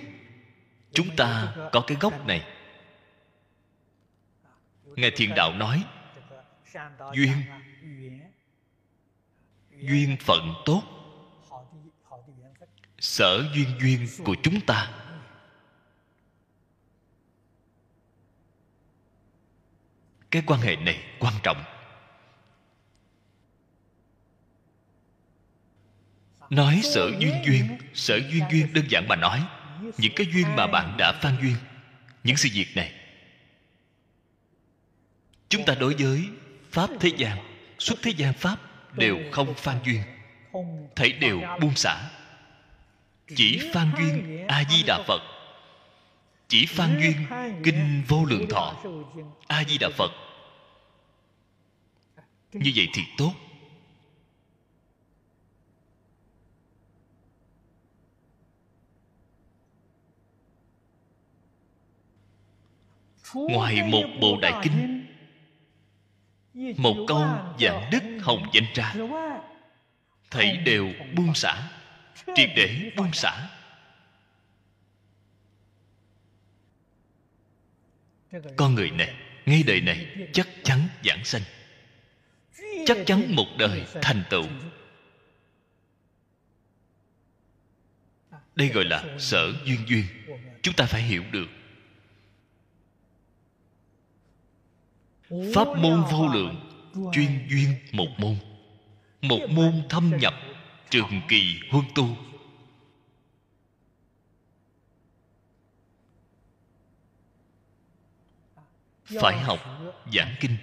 chúng 0.94 1.16
ta 1.16 1.56
có 1.72 1.82
cái 1.88 1.98
gốc 2.02 2.28
này. 2.28 2.48
Ngài 4.86 5.12
thiền 5.16 5.30
đạo 5.36 5.54
nói, 5.54 5.84
duyên 7.14 7.32
duyên 9.82 10.18
phận 10.20 10.54
tốt. 10.66 10.84
Sở 13.00 13.44
duyên 13.56 13.68
duyên 13.82 14.08
của 14.26 14.36
chúng 14.44 14.62
ta. 14.62 14.92
Cái 20.32 20.44
quan 20.46 20.62
hệ 20.62 20.76
này 20.76 21.04
quan 21.20 21.34
trọng. 21.44 21.64
Nói 26.50 26.82
sở 26.84 27.12
duyên 27.20 27.36
duyên 27.46 27.78
sở 27.94 28.20
duyên 28.32 28.44
duyên 28.52 28.74
đơn 28.74 28.86
giản 28.90 29.08
mà 29.08 29.16
nói. 29.16 29.44
Những 29.98 30.14
cái 30.16 30.28
duyên 30.34 30.56
mà 30.56 30.68
bạn 30.68 30.98
đã 30.98 31.14
phan 31.22 31.36
duyên, 31.42 31.56
những 32.24 32.38
sự 32.38 32.50
việc 32.54 32.68
này. 32.76 32.92
Chúng 35.50 35.66
ta 35.66 35.76
đối 35.80 35.94
với 35.94 36.24
pháp 36.72 36.90
thế 37.00 37.12
gian 37.18 37.38
xuất 37.80 38.00
thế 38.02 38.12
gian 38.12 38.34
pháp 38.34 38.58
đều 38.98 39.18
không 39.32 39.54
phan 39.54 39.76
duyên, 39.86 40.02
thấy 40.96 41.14
đều 41.14 41.42
buông 41.62 41.76
xả. 41.76 42.10
Chỉ 43.36 43.72
phan 43.74 43.92
duyên 43.98 44.46
a 44.48 44.64
di 44.70 44.84
đà 44.88 45.04
phật, 45.08 45.22
chỉ 46.48 46.66
phan 46.66 47.00
duyên 47.02 47.16
kinh 47.64 48.04
vô 48.08 48.26
lượng 48.26 48.50
thọ 48.50 48.76
a 49.48 49.64
di 49.64 49.78
đà 49.78 49.90
phật. 49.98 50.12
Như 52.54 52.72
vậy 52.76 52.88
thì 52.94 53.04
tốt. 53.18 53.34
Ngoài 63.34 63.84
một 63.84 64.04
bộ 64.22 64.40
đại 64.42 64.54
kinh 64.64 65.06
một 66.78 67.06
câu 67.08 67.26
giảng 67.60 67.90
đức 67.92 68.04
hồng 68.22 68.50
danh 68.54 68.66
ra. 68.74 68.94
Thảy 70.32 70.58
đều 70.58 70.94
buông 71.16 71.34
xả 71.36 71.70
triệt 72.36 72.50
để 72.56 72.92
buông 72.98 73.14
xả. 73.14 73.50
Con 78.56 78.76
người 78.76 78.92
này 78.92 79.16
ngay 79.46 79.64
đời 79.64 79.82
này 79.82 80.28
chắc 80.34 80.48
chắn 80.64 80.80
giảng 81.04 81.26
sanh 81.26 81.42
chắc 82.86 82.98
chắn 83.06 83.36
một 83.36 83.46
đời 83.58 83.86
thành 84.02 84.24
tựu. 84.30 84.46
Đây 88.56 88.68
gọi 88.68 88.86
là 88.86 89.04
sở 89.20 89.54
duyên 89.66 89.80
duyên. 89.88 90.06
Chúng 90.62 90.74
ta 90.74 90.86
phải 90.86 91.02
hiểu 91.02 91.24
được 91.32 91.48
pháp 95.30 95.68
môn 95.78 96.04
vô 96.12 96.28
lượng, 96.28 96.56
chuyên 97.14 97.48
duyên 97.50 97.76
một 97.92 98.08
môn. 98.18 98.36
Một 99.22 99.40
môn 99.50 99.84
thâm 99.90 100.18
nhập, 100.18 100.34
trường 100.90 101.22
kỳ 101.28 101.60
huân 101.72 101.86
tu. 101.96 102.18
Phải 109.22 109.40
học 109.40 109.60
giảng 110.14 110.36
kinh. 110.40 110.58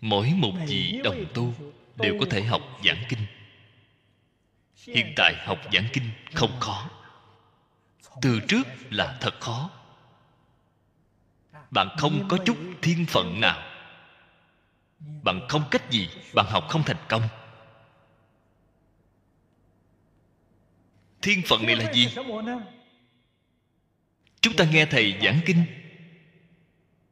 Mỗi 0.00 0.32
một 0.36 0.52
vị 0.68 1.00
đồng 1.04 1.24
tu 1.34 1.54
đều 1.96 2.16
có 2.20 2.26
thể 2.30 2.42
học 2.42 2.62
giảng 2.84 3.04
kinh. 3.08 3.26
Hiện 4.86 5.12
tại 5.16 5.34
học 5.46 5.58
giảng 5.72 5.86
kinh 5.92 6.10
không 6.34 6.60
khó. 6.60 6.90
Từ 8.22 8.40
trước 8.48 8.62
là 8.90 9.18
thật 9.20 9.40
khó 9.40 9.70
bạn 11.72 11.88
không 11.98 12.28
có 12.28 12.38
chút 12.46 12.56
thiên 12.82 13.06
phận 13.06 13.40
nào. 13.40 13.62
Bạn 15.22 15.40
không 15.48 15.62
cách 15.70 15.90
gì 15.90 16.08
bạn 16.34 16.46
học 16.46 16.64
không 16.68 16.82
thành 16.82 16.96
công. 17.08 17.22
Thiên 21.22 21.42
phận 21.46 21.66
này 21.66 21.76
là 21.76 21.92
gì? 21.92 22.08
Chúng 24.40 24.56
ta 24.56 24.64
nghe 24.64 24.86
thầy 24.86 25.18
giảng 25.22 25.40
kinh. 25.46 25.64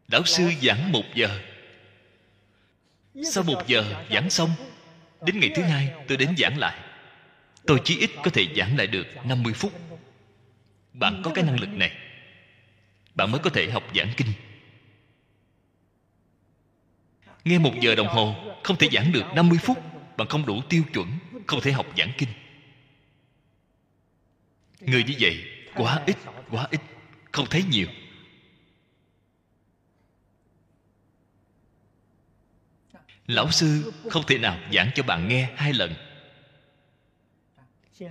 Lão 0.09 0.25
sư 0.25 0.53
giảng 0.63 0.93
một 0.93 1.05
giờ. 1.15 1.41
Sau 3.25 3.45
một 3.45 3.63
giờ 3.67 4.05
giảng 4.11 4.31
xong, 4.31 4.51
đến 5.21 5.41
ngày 5.41 5.51
thứ 5.55 5.63
hai 5.63 5.95
tôi 6.09 6.17
đến 6.17 6.35
giảng 6.39 6.59
lại. 6.59 6.79
Tôi 7.67 7.81
chỉ 7.85 7.99
ít 7.99 8.11
có 8.25 8.31
thể 8.31 8.47
giảng 8.57 8.77
lại 8.77 8.87
được 8.87 9.07
50 9.25 9.53
phút. 9.53 9.73
Bạn 10.93 11.23
có 11.25 11.31
cái 11.35 11.45
năng 11.45 11.61
lực 11.61 11.69
này. 11.69 11.97
Bạn 13.15 13.31
mới 13.31 13.41
có 13.41 13.51
thể 13.51 13.71
học 13.71 13.85
giảng 13.95 14.13
kinh 14.17 14.33
nghe 17.45 17.59
một 17.59 17.72
giờ 17.80 17.95
đồng 17.95 18.07
hồ, 18.07 18.34
không 18.62 18.76
thể 18.76 18.88
giảng 18.93 19.12
được 19.12 19.24
50 19.34 19.59
phút 19.62 19.78
bạn 20.16 20.28
không 20.28 20.47
đủ 20.47 20.62
tiêu 20.68 20.82
chuẩn, 20.93 21.18
không 21.47 21.61
thể 21.61 21.72
học 21.72 21.86
giảng 21.97 22.12
kinh. 22.18 22.28
Người 24.80 25.05
như 25.05 25.14
vậy, 25.20 25.45
quá 25.74 26.03
ít 26.07 26.16
quá 26.51 26.66
ít, 26.70 26.80
không 27.32 27.47
thấy 27.51 27.64
nhiều. 27.70 27.86
Lão 33.26 33.51
sư 33.51 33.93
không 34.11 34.22
thể 34.26 34.38
nào 34.38 34.59
giảng 34.72 34.91
cho 34.95 35.03
bạn 35.03 35.28
nghe 35.28 35.51
hai 35.57 35.72
lần. 35.72 35.95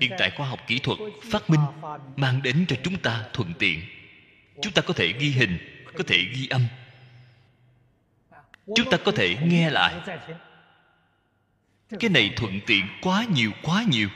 Hiện 0.02 0.12
tại 0.18 0.32
khoa 0.38 0.48
học 0.48 0.60
kỹ 0.68 0.80
thuật 0.80 1.00
phát 1.32 1.50
minh 1.50 1.62
mang 2.16 2.42
đến 2.42 2.66
cho 2.68 2.76
chúng 2.84 2.98
ta 3.02 3.26
thuận 3.34 3.54
tiện. 3.60 3.82
Chúng 4.62 4.74
ta 4.74 4.82
có 4.82 4.94
thể 4.94 5.14
ghi 5.20 5.30
hình, 5.32 5.58
có 5.98 6.04
thể 6.08 6.18
ghi 6.34 6.48
âm 6.48 6.62
chúng 8.76 8.90
ta 8.90 8.98
có 9.06 9.12
thể 9.12 9.38
nghe 9.44 9.70
lại. 9.70 9.94
Cái 12.00 12.10
này 12.10 12.34
thuận 12.36 12.60
tiện 12.68 12.86
quá 13.02 13.26
nhiều 13.34 13.52
quá 13.64 13.84
nhiều. 13.92 14.10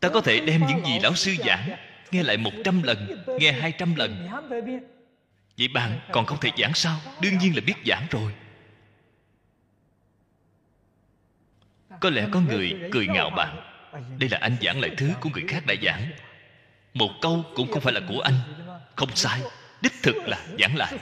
Ta 0.00 0.08
có 0.08 0.20
thể 0.20 0.40
đem 0.40 0.66
những 0.68 0.86
gì 0.86 0.98
lão 1.02 1.14
sư 1.14 1.34
giảng, 1.46 1.70
nghe 2.10 2.22
lại 2.22 2.36
một 2.36 2.52
trăm 2.64 2.82
lần, 2.82 3.24
nghe 3.40 3.52
hai 3.52 3.72
trăm 3.72 3.94
lần. 3.94 4.28
Vậy 5.58 5.68
bạn 5.68 6.00
còn 6.12 6.26
không 6.26 6.40
thể 6.40 6.50
giảng 6.58 6.74
sao? 6.74 7.00
Đương 7.20 7.38
nhiên 7.38 7.54
là 7.54 7.62
biết 7.66 7.74
giảng 7.86 8.06
rồi. 8.10 8.34
Có 12.00 12.10
lẽ 12.10 12.28
có 12.32 12.40
người 12.40 12.80
cười 12.92 13.06
ngạo 13.06 13.30
bạn. 13.30 13.56
Đây 14.18 14.30
là 14.30 14.38
anh 14.40 14.56
giảng 14.62 14.80
lại 14.80 14.90
thứ 14.96 15.12
của 15.20 15.30
người 15.30 15.44
khác 15.48 15.66
đã 15.66 15.74
giảng. 15.82 16.10
Một 16.94 17.10
câu 17.20 17.44
cũng 17.54 17.72
không 17.72 17.80
phải 17.80 17.92
là 17.92 18.00
của 18.08 18.20
anh. 18.20 18.34
Không 18.96 19.16
sai 19.16 19.40
đích 19.84 20.02
thực 20.02 20.16
là 20.26 20.38
giảng 20.58 20.76
lại. 20.76 20.98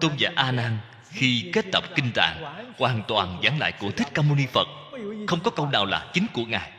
Tôn 0.00 0.12
giả 0.18 0.30
a 0.36 0.52
nan 0.52 0.78
khi 1.08 1.50
kết 1.52 1.64
tập 1.72 1.84
kinh 1.94 2.10
tạng, 2.14 2.64
hoàn 2.78 3.02
toàn 3.08 3.40
giảng 3.42 3.58
lại 3.58 3.72
của 3.80 3.90
thích 3.90 4.08
ca 4.14 4.22
mâu 4.22 4.36
ni 4.36 4.46
phật. 4.46 4.68
Không 5.26 5.40
có 5.44 5.50
câu 5.50 5.66
nào 5.66 5.86
là 5.86 6.10
chính 6.12 6.26
của 6.32 6.44
ngài. 6.44 6.72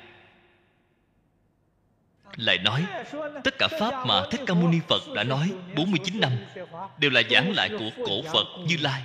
Lại 2.36 2.57
nói, 2.57 2.86
tất 3.43 3.53
cả 3.59 3.67
pháp 3.80 4.05
mà 4.07 4.24
thích 4.32 4.41
ca 4.47 4.53
mâu 4.53 4.67
ni 4.67 4.80
phật 4.88 5.01
đã 5.15 5.24
nói 5.24 5.51
49 5.76 6.19
năm 6.19 6.32
đều 6.97 7.11
là 7.11 7.21
giảng 7.30 7.53
lại 7.55 7.69
của 7.69 7.89
cổ 8.07 8.21
phật 8.34 8.47
như 8.67 8.78
lai. 8.80 9.03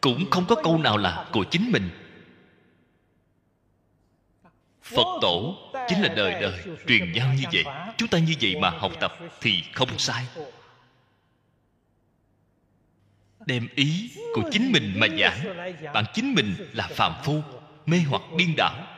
Cũng 0.00 0.30
không 0.30 0.44
có 0.48 0.56
câu 0.64 0.78
nào 0.78 0.96
là 0.96 1.26
của 1.32 1.44
chính 1.50 1.72
mình. 1.72 1.90
Phật 4.82 5.18
tổ 5.22 5.54
chính 5.88 6.02
là 6.02 6.08
đời 6.08 6.34
đời 6.40 6.60
truyền 6.86 7.12
giao 7.12 7.34
như 7.34 7.44
vậy. 7.52 7.64
Chúng 7.96 8.08
ta 8.08 8.18
như 8.18 8.34
vậy 8.40 8.56
mà 8.60 8.70
học 8.70 8.92
tập 9.00 9.18
thì 9.40 9.62
không 9.72 9.98
sai. 9.98 10.26
Đem 13.46 13.68
ý 13.74 14.10
của 14.34 14.42
chính 14.50 14.72
mình 14.72 14.92
mà 14.96 15.06
giảng. 15.20 15.72
Bạn 15.94 16.04
chính 16.14 16.34
mình 16.34 16.54
là 16.72 16.86
phàm 16.86 17.12
phu, 17.24 17.42
mê 17.86 17.98
hoặc 17.98 18.22
điên 18.36 18.54
đảo 18.56 18.92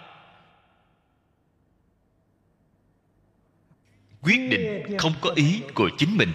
quyết 4.25 4.49
định 4.51 4.99
không 4.99 5.13
có 5.21 5.31
ý 5.31 5.61
của 5.75 5.91
chính 5.99 6.17
mình. 6.17 6.33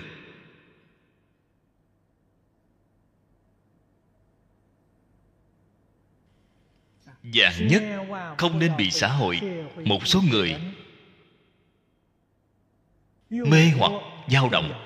Dạng 7.34 7.68
nhất 7.68 7.84
không 8.38 8.60
nên 8.60 8.78
bị 8.78 8.92
xã 8.92 9.08
hội, 9.08 9.40
một 9.86 10.08
số 10.08 10.22
người 10.32 10.56
mê 13.30 13.72
hoặc 13.78 13.92
dao 14.28 14.50
động. 14.50 14.86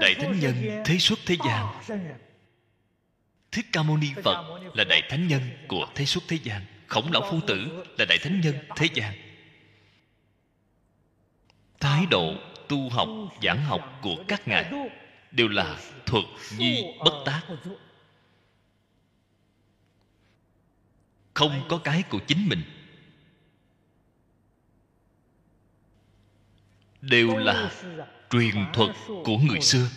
Đại 0.00 0.14
thánh 0.14 0.40
nhân, 0.40 0.82
thế 0.84 0.98
xuất 0.98 1.18
thế 1.26 1.36
gian. 1.46 1.82
Thích 3.52 3.66
ca 3.72 3.82
mâu 3.82 3.96
ni 3.96 4.08
phật 4.24 4.60
là 4.74 4.84
đại 4.84 5.02
thánh 5.08 5.28
nhân 5.28 5.42
của 5.68 5.86
thế 5.94 6.04
xuất 6.04 6.24
thế 6.28 6.38
gian. 6.42 6.62
Khổng 6.86 7.12
lão 7.12 7.22
phu 7.30 7.40
tử 7.46 7.84
là 7.98 8.04
đại 8.04 8.18
thánh 8.18 8.40
nhân 8.40 8.54
thế 8.76 8.88
gian. 8.94 9.14
Thái 11.80 12.06
độ 12.10 12.34
tu 12.68 12.88
học, 12.88 13.08
giảng 13.42 13.62
học 13.64 13.98
của 14.02 14.24
các 14.28 14.48
ngài 14.48 14.72
đều 15.32 15.48
là 15.48 15.78
thuật 16.06 16.24
nhi 16.58 16.84
bất 17.04 17.22
tác. 17.26 17.42
Không 21.34 21.66
có 21.68 21.78
cái 21.84 22.02
của 22.10 22.20
chính 22.26 22.48
mình. 22.48 22.62
Đều 27.00 27.36
là 27.36 27.72
truyền 28.30 28.54
thuật 28.72 28.96
của 29.06 29.38
người 29.38 29.60
xưa. 29.60 29.88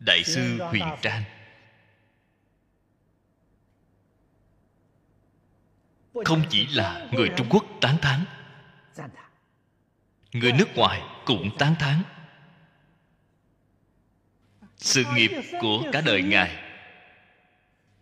Đại 0.00 0.24
sư 0.24 0.58
huyền 0.58 0.84
trang. 1.02 1.35
Không 6.24 6.42
chỉ 6.50 6.66
là 6.66 7.08
người 7.12 7.30
trung 7.36 7.46
quốc 7.50 7.64
tán 7.80 7.96
thán, 8.02 8.24
người 10.32 10.52
nước 10.52 10.68
ngoài 10.74 11.02
cũng 11.24 11.50
tán 11.58 11.74
thán. 11.78 12.02
Sự 14.76 15.04
nghiệp 15.14 15.30
của 15.60 15.82
cả 15.92 16.00
đời 16.00 16.22
ngài 16.22 16.62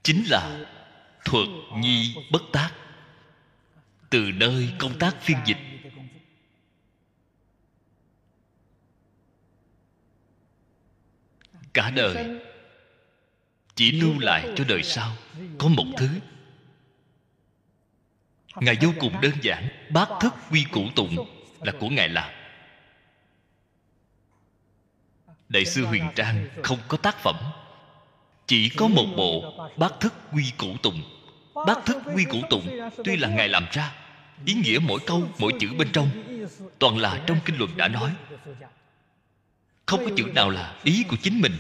chính 0.03 0.25
là 0.27 0.67
thuật 1.25 1.49
nhi 1.77 2.17
bất 2.33 2.43
tác. 2.53 2.71
Từ 4.11 4.31
nơi 4.35 4.73
công 4.79 4.99
tác 4.99 5.17
phiên 5.21 5.37
dịch, 5.47 5.57
cả 11.75 11.91
đời 11.91 12.41
chỉ 13.75 13.93
lưu 13.93 14.19
lại 14.19 14.53
cho 14.57 14.65
đời 14.69 14.83
sau 14.83 15.17
có 15.59 15.69
một 15.69 15.85
thứ 15.97 16.09
ngài 18.61 18.77
vô 18.81 18.91
cùng 19.01 19.21
đơn 19.21 19.33
giản 19.43 19.69
bát 19.91 20.09
thức 20.21 20.35
quy 20.51 20.65
củ 20.73 20.83
tụng 20.97 21.27
là 21.61 21.73
của 21.81 21.89
ngài 21.89 22.09
làm 22.09 22.31
đại 25.55 25.65
sư 25.65 25.85
huyền 25.85 26.05
trang 26.15 26.49
không 26.63 26.79
có 26.89 26.97
tác 26.97 27.17
phẩm, 27.19 27.37
chỉ 28.47 28.69
có 28.69 28.89
một 28.89 29.07
bộ 29.17 29.55
bát 29.77 29.93
thức 30.01 30.15
quy 30.33 30.53
củ 30.59 30.77
tụng. 30.83 31.03
Bát 31.67 31.79
thức 31.87 31.97
quy 32.15 32.25
củ 32.25 32.39
tụng 32.51 32.79
tuy 33.05 33.17
là 33.17 33.29
ngài 33.29 33.49
làm 33.49 33.67
ra, 33.73 33.95
ý 34.45 34.55
nghĩa 34.55 34.79
mỗi 34.83 35.01
câu, 35.07 35.23
mỗi 35.39 35.53
chữ 35.61 35.69
bên 35.79 35.89
trong 35.93 36.11
toàn 36.79 36.99
là 36.99 37.21
trong 37.27 37.39
kinh 37.45 37.59
luận 37.59 37.71
đã 37.77 37.89
nói. 37.89 38.11
Không 39.87 40.05
có 40.05 40.11
chữ 40.17 40.25
nào 40.35 40.51
là 40.51 40.75
ý 40.83 41.05
của 41.09 41.17
chính 41.23 41.41
mình. 41.41 41.53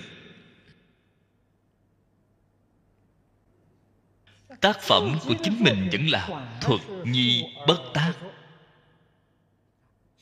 Tác 4.64 4.80
phẩm 4.80 5.18
của 5.26 5.34
chính 5.42 5.64
mình 5.64 5.88
vẫn 5.92 6.06
là 6.06 6.28
thuật 6.60 6.80
nhi 7.04 7.44
bất 7.66 7.78
tác. 7.94 8.12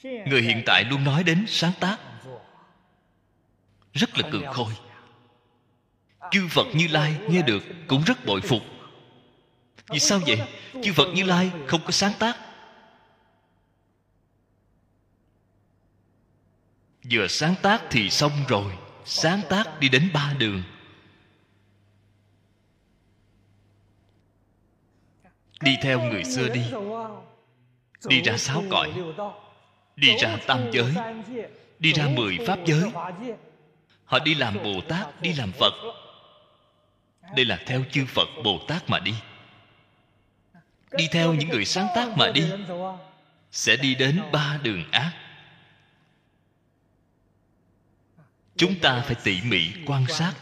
Người 0.03 0.43
hiện 0.43 0.63
tại 0.67 0.85
luôn 0.85 1.05
nói 1.05 1.25
đến 1.25 1.45
sáng 1.49 1.73
tác. 1.81 1.99
Rất 3.93 4.19
là 4.19 4.29
cường 4.31 4.47
khôi. 4.53 4.73
Chư 6.31 6.49
phật 6.51 6.67
như 6.75 6.89
lai 6.89 7.17
nghe 7.29 7.43
được 7.43 7.63
cũng 7.87 8.03
rất 8.07 8.27
bội 8.27 8.41
phục. 8.41 8.63
Vì 9.89 9.99
sao 9.99 10.21
vậy? 10.27 10.43
Chư 10.83 10.93
phật 10.93 11.09
như 11.15 11.25
lai 11.25 11.51
không 11.67 11.81
có 11.85 11.91
sáng 11.91 12.13
tác. 12.19 12.37
Vừa 17.11 17.27
sáng 17.27 17.55
tác 17.63 17.83
thì 17.91 18.11
xong 18.11 18.33
rồi, 18.49 18.73
sáng 19.05 19.41
tác 19.49 19.81
đi 19.81 19.89
đến 19.89 20.11
ba 20.15 20.35
đường. 20.39 20.63
Đi 25.63 25.79
theo 25.83 26.01
người 26.01 26.25
xưa 26.25 26.49
đi. 26.49 26.63
Đi 28.05 28.23
ra 28.23 28.37
sáu 28.37 28.63
cõi. 28.71 28.93
Đi 29.97 30.17
ra 30.17 30.37
tam 30.47 30.71
giới. 30.73 30.95
Đi 31.79 31.93
ra 31.93 32.09
mười 32.09 32.39
pháp 32.47 32.59
giới. 32.67 32.91
Họ 34.05 34.19
đi 34.19 34.35
làm 34.35 34.63
bồ 34.63 34.81
tát, 34.89 35.23
đi 35.23 35.33
làm 35.33 35.53
phật. 35.53 35.73
Đây 37.37 37.45
là 37.45 37.59
theo 37.67 37.83
chư 37.91 38.05
phật 38.07 38.29
bồ 38.45 38.61
tát 38.69 38.91
mà 38.91 38.99
đi. 38.99 39.15
Đi 40.91 41.09
theo 41.13 41.35
những 41.35 41.49
người 41.49 41.65
sáng 41.65 41.87
tác 41.95 42.09
mà 42.17 42.31
đi. 42.35 42.45
Sẽ 43.53 43.77
đi 43.77 43.95
đến 43.95 44.23
ba 44.33 44.59
đường 44.63 44.85
ác. 44.91 45.13
Chúng 48.57 48.75
ta 48.81 49.03
phải 49.07 49.17
tỉ 49.25 49.41
mỉ 49.43 49.71
quan 49.87 50.07
sát. 50.09 50.33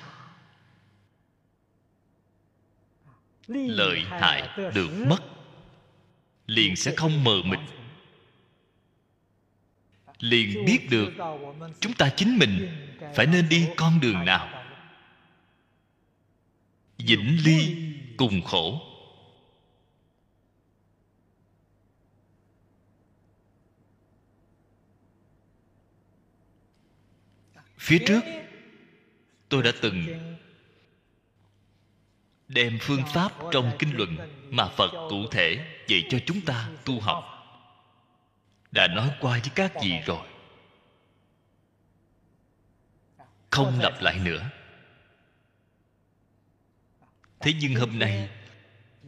Lợi 3.51 4.01
hại 4.01 4.48
được 4.74 4.90
mất. 5.07 5.18
Liền 6.46 6.76
sẽ 6.76 6.94
không 6.96 7.24
mờ 7.24 7.42
mịt. 7.44 7.59
Liền 10.18 10.64
biết 10.64 10.90
được 10.90 11.12
chúng 11.80 11.92
ta 11.92 12.11
chính 12.16 12.38
mình 12.38 12.68
phải 13.14 13.26
nên 13.26 13.48
đi 13.48 13.68
con 13.76 14.01
đường 14.01 14.24
nào. 14.24 14.64
Vĩnh 16.98 17.38
ly 17.44 17.76
cùng 18.16 18.42
khổ. 18.42 18.80
Phía 27.78 27.98
trước, 28.07 28.20
tôi 29.48 29.62
đã 29.62 29.72
từng 29.82 30.07
đem 32.55 32.78
phương 32.80 33.03
pháp 33.07 33.32
trong 33.53 33.72
kinh 33.78 33.96
luận 33.96 34.16
mà 34.51 34.68
phật 34.68 35.09
cụ 35.11 35.26
thể 35.30 35.66
dạy 35.86 36.07
cho 36.11 36.18
chúng 36.26 36.40
ta 36.40 36.68
tu 36.84 37.01
học. 37.01 37.24
Đã 38.72 38.86
nói 38.86 39.11
qua 39.20 39.30
với 39.38 39.51
các 39.55 39.72
vị 39.82 40.01
rồi. 40.07 40.26
Không 43.51 43.80
lặp 43.80 44.03
lại 44.03 44.18
nữa. 44.18 44.51
Thế 47.40 47.53
nhưng 47.61 47.74
hôm 47.74 47.98
nay, 47.98 48.28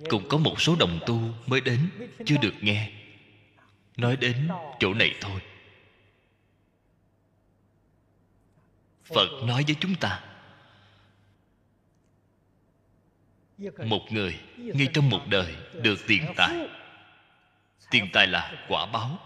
cũng 0.09 0.29
có 0.29 0.39
một 0.39 0.61
số 0.61 0.77
đồng 0.79 1.01
tu 1.07 1.21
mới 1.47 1.61
đến, 1.61 1.89
chưa 2.27 2.37
được 2.37 2.55
nghe. 2.61 2.91
Nói 3.97 4.17
đến 4.17 4.49
chỗ 4.79 4.95
này 4.95 5.15
thôi. 5.21 5.41
Phật 9.05 9.29
nói 9.45 9.65
với 9.67 9.77
chúng 9.81 9.95
ta 9.95 10.32
một 13.87 14.03
người 14.11 14.41
ngay 14.57 14.89
trong 14.95 15.11
một 15.11 15.21
đời 15.29 15.57
được 15.73 15.99
tiền 16.07 16.27
tài. 16.37 16.69
Tiền 17.91 18.09
tài 18.13 18.27
là 18.27 18.65
quả 18.69 18.87
báo. 18.87 19.19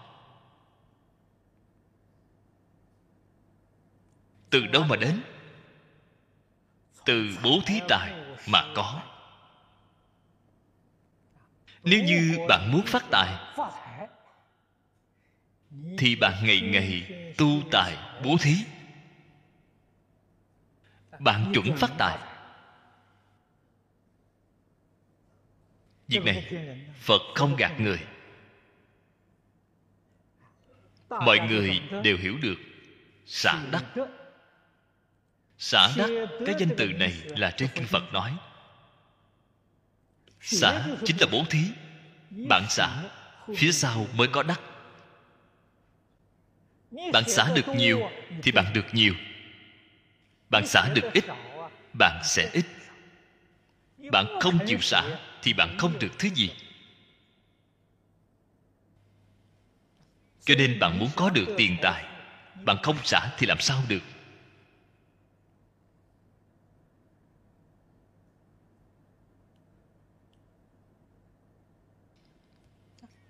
Từ 4.49 4.67
đâu 4.67 4.83
mà 4.83 4.95
đến? 4.95 5.21
Từ 7.05 7.37
bố 7.43 7.59
thí 7.65 7.79
tài 7.89 8.13
mà 8.47 8.61
có. 8.75 9.01
Nếu 11.83 12.03
như 12.03 12.37
bạn 12.49 12.71
muốn 12.71 12.81
phát 12.85 13.03
tài, 13.11 13.57
thì 15.97 16.15
bạn 16.15 16.33
ngày 16.45 16.61
ngày 16.61 17.11
tu 17.37 17.47
tài, 17.71 17.97
bố 18.23 18.35
thí. 18.41 18.55
Bạn 21.19 21.51
chuẩn 21.53 21.77
phát 21.77 21.91
tài. 21.97 22.26
Việc 26.07 26.23
này, 26.25 26.53
phật 26.99 27.21
không 27.35 27.55
gạt 27.55 27.79
người. 27.79 27.99
Mọi 31.09 31.39
người 31.39 31.81
đều 32.03 32.17
hiểu 32.17 32.37
được 32.41 32.55
xả 33.25 33.63
đắc. 33.71 33.83
Xả 35.57 35.89
đắc, 35.97 36.09
cái 36.45 36.55
danh 36.59 36.69
từ 36.77 36.87
này 36.87 37.13
là 37.25 37.51
trên 37.57 37.69
kinh 37.75 37.87
phật 37.87 38.13
nói. 38.13 38.37
Xả 40.41 40.87
chính 41.05 41.17
là 41.19 41.27
bố 41.31 41.45
thí, 41.49 41.61
bạn 42.49 42.65
xả, 42.69 43.03
phía 43.57 43.71
sau 43.71 44.07
mới 44.13 44.27
có 44.27 44.43
đắc. 44.43 44.61
Bạn 47.13 47.23
xả 47.27 47.53
được 47.55 47.67
nhiều 47.75 48.09
thì 48.43 48.51
bạn 48.51 48.73
được 48.73 48.85
nhiều. 48.91 49.13
Bạn 50.49 50.67
xả 50.67 50.89
được 50.93 51.13
ít, 51.13 51.23
bạn 51.99 52.21
sẽ 52.23 52.49
ít. 52.53 52.65
Bạn 54.11 54.25
không 54.41 54.59
chịu 54.67 54.79
xả 54.81 55.19
thì 55.41 55.53
bạn 55.53 55.75
không 55.77 55.99
được 55.99 56.11
thứ 56.19 56.29
gì. 56.35 56.51
Cho 60.45 60.55
nên 60.57 60.79
bạn 60.79 60.99
muốn 60.99 61.09
có 61.15 61.29
được 61.29 61.45
tiền 61.57 61.77
tài, 61.81 62.05
bạn 62.65 62.77
không 62.83 62.97
xả 63.03 63.19
thì 63.37 63.47
làm 63.47 63.59
sao 63.59 63.83
được? 63.87 64.01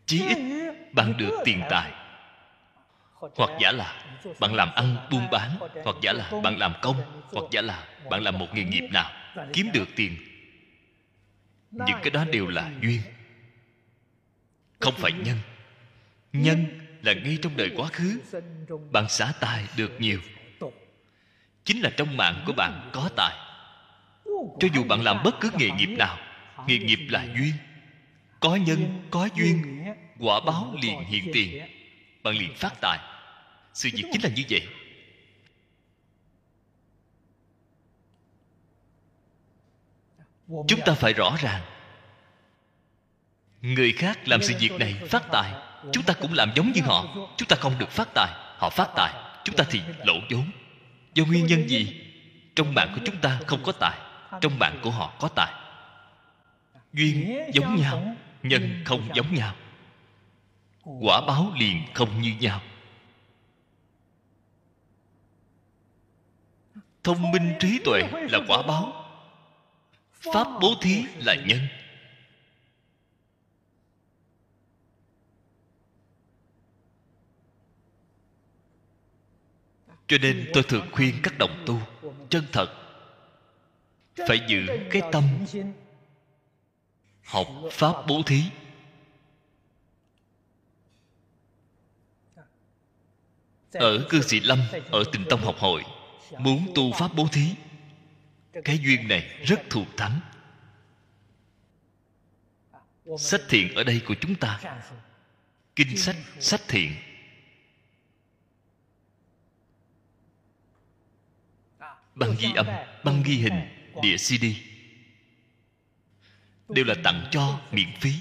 Chí 0.05 0.27
ít 0.27 0.37
bạn 0.93 1.17
được 1.17 1.31
tiền 1.43 1.61
tài. 1.69 1.91
Hoặc 3.19 3.49
giả 3.61 3.71
là 3.71 4.03
bạn 4.39 4.53
làm 4.53 4.71
ăn 4.75 5.07
buôn 5.11 5.27
bán, 5.31 5.57
hoặc 5.83 5.95
giả 6.01 6.13
là 6.13 6.31
bạn 6.43 6.57
làm 6.57 6.73
công, 6.81 7.23
hoặc 7.31 7.45
giả 7.51 7.61
là 7.61 7.87
bạn 8.09 8.23
làm 8.23 8.37
một 8.37 8.47
nghề 8.53 8.63
nghiệp 8.63 8.89
nào, 8.91 9.11
kiếm 9.53 9.69
được 9.73 9.85
tiền 9.95 10.17
những 11.71 11.97
cái 12.03 12.09
đó 12.09 12.25
đều 12.25 12.47
là 12.47 12.71
duyên. 12.81 13.01
Không 14.79 14.93
phải 14.97 15.11
nhân. 15.11 15.37
Nhân 16.33 16.65
là 17.01 17.13
ngay 17.13 17.37
trong 17.41 17.57
đời 17.57 17.71
quá 17.75 17.87
khứ. 17.87 18.19
bạn 18.91 19.09
xả 19.09 19.33
tài 19.39 19.65
được 19.77 19.91
nhiều. 19.99 20.19
chính 21.63 21.81
là 21.81 21.89
trong 21.97 22.17
mạng 22.17 22.43
của 22.45 22.53
bạn 22.53 22.89
có 22.93 23.09
tài. 23.15 23.35
Cho 24.59 24.67
dù 24.73 24.83
bạn 24.83 25.03
làm 25.03 25.21
bất 25.23 25.35
cứ 25.41 25.51
nghề 25.57 25.69
nghiệp 25.71 25.95
nào 25.97 26.17
nghề 26.67 26.77
nghiệp 26.77 26.99
là 27.09 27.27
duyên. 27.35 27.53
Có 28.39 28.55
nhân 28.55 29.07
có 29.11 29.29
duyên 29.35 29.83
quả 30.19 30.39
báo 30.45 30.75
liền 30.81 31.03
hiện 31.03 31.23
tiền. 31.33 31.63
bạn 32.23 32.37
liền 32.37 32.53
phát 32.55 32.73
tài. 32.81 32.99
Sự 33.73 33.89
việc 33.93 34.03
chính 34.11 34.23
là 34.23 34.29
như 34.35 34.43
vậy 34.49 34.67
chúng 40.47 40.81
ta 40.85 40.93
phải 40.93 41.13
rõ 41.13 41.35
ràng. 41.39 41.61
Người 43.61 43.91
khác 43.91 44.27
làm 44.27 44.41
sự 44.41 44.53
việc 44.59 44.71
này 44.79 44.93
phát 45.09 45.23
tài. 45.31 45.53
chúng 45.91 46.03
ta 46.03 46.13
cũng 46.13 46.33
làm 46.33 46.51
giống 46.55 46.71
như 46.71 46.81
họ. 46.81 47.05
Chúng 47.37 47.47
ta 47.47 47.55
không 47.55 47.73
được 47.79 47.89
phát 47.89 48.07
tài 48.13 48.27
họ 48.57 48.69
phát 48.69 48.89
tài. 48.95 49.13
Chúng 49.43 49.55
ta 49.55 49.63
thì 49.69 49.81
lỗ 50.05 50.13
vốn. 50.29 50.51
Do 51.13 51.25
nguyên 51.25 51.45
nhân 51.45 51.69
gì? 51.69 52.01
Trong 52.55 52.73
mạng 52.73 52.91
của 52.95 53.01
chúng 53.05 53.17
ta 53.17 53.39
không 53.47 53.63
có 53.63 53.71
tài. 53.71 53.97
Trong 54.41 54.59
mạng 54.59 54.79
của 54.83 54.91
họ 54.91 55.13
có 55.19 55.27
tài. 55.27 55.53
Duyên 56.93 57.39
giống 57.53 57.75
nhau 57.75 58.15
nhân 58.43 58.83
không 58.85 59.09
giống 59.13 59.35
nhau. 59.35 59.55
Quả 60.83 61.21
báo 61.27 61.51
liền 61.55 61.81
không 61.93 62.21
như 62.21 62.33
nhau. 62.39 62.61
Thông 67.03 67.31
minh 67.31 67.53
trí 67.59 67.79
tuệ 67.85 68.01
là 68.11 68.39
quả 68.47 68.61
báo 68.61 68.96
pháp 70.33 70.47
bố 70.61 70.75
thí 70.81 71.05
là 71.17 71.35
nhân. 71.35 71.59
Cho 80.07 80.17
nên 80.21 80.49
tôi 80.53 80.63
thường 80.63 80.87
khuyên 80.91 81.15
các 81.23 81.33
đồng 81.37 81.63
tu, 81.65 81.79
chân 82.29 82.45
thật, 82.51 82.67
phải 84.27 84.39
giữ 84.47 84.65
cái 84.91 85.01
tâm 85.11 85.23
học 87.23 87.47
pháp 87.71 87.93
bố 88.07 88.21
thí. 88.25 88.43
Ở 93.73 94.05
cư 94.09 94.21
sĩ 94.21 94.39
lâm, 94.39 94.59
ở 94.91 95.03
tịnh 95.11 95.25
tông 95.29 95.41
học 95.41 95.55
hội, 95.57 95.83
muốn 96.39 96.71
tu 96.75 96.91
pháp 96.91 97.13
bố 97.15 97.27
thí 97.31 97.55
cái 98.63 98.79
duyên 98.79 99.07
này 99.07 99.41
rất 99.45 99.59
thuộc 99.69 99.87
thắng. 99.97 100.19
Sách 103.17 103.41
thiện 103.49 103.75
ở 103.75 103.83
đây 103.83 104.01
của 104.05 104.15
chúng 104.21 104.35
ta. 104.35 104.59
Kinh 105.75 105.97
sách 105.97 106.15
sách 106.39 106.61
thiện. 106.67 106.95
Băng 112.15 112.35
ghi 112.39 112.53
âm, 112.55 112.65
băng 113.03 113.23
ghi 113.23 113.33
hình 113.33 113.67
đĩa 114.01 114.17
cd 114.17 114.45
đều 116.69 116.85
là 116.85 116.95
tặng 117.03 117.27
cho, 117.31 117.61
miễn 117.71 117.87
phí. 117.99 118.13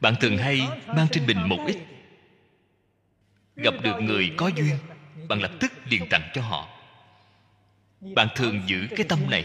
Bạn 0.00 0.14
thường 0.20 0.38
hay 0.38 0.68
mang 0.86 1.06
trên 1.12 1.26
mình 1.26 1.48
một 1.48 1.64
ít. 1.66 1.78
Gặp 3.56 3.74
được 3.82 4.00
người 4.00 4.34
có 4.36 4.48
duyên, 4.48 4.76
bạn 5.28 5.40
lập 5.40 5.52
tức 5.60 5.72
liền 5.84 6.08
tặng 6.08 6.30
cho 6.34 6.42
họ 6.42 6.79
bạn 8.00 8.28
thường 8.36 8.62
giữ 8.66 8.86
cái 8.96 9.06
tâm 9.08 9.30
này. 9.30 9.44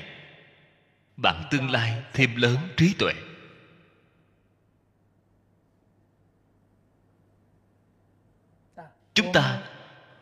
Bạn 1.18 1.44
tương 1.52 1.72
lai 1.72 2.04
thêm 2.14 2.36
lớn 2.36 2.58
trí 2.78 2.94
tuệ. 3.00 3.14
Chúng 9.14 9.34
ta, 9.34 9.62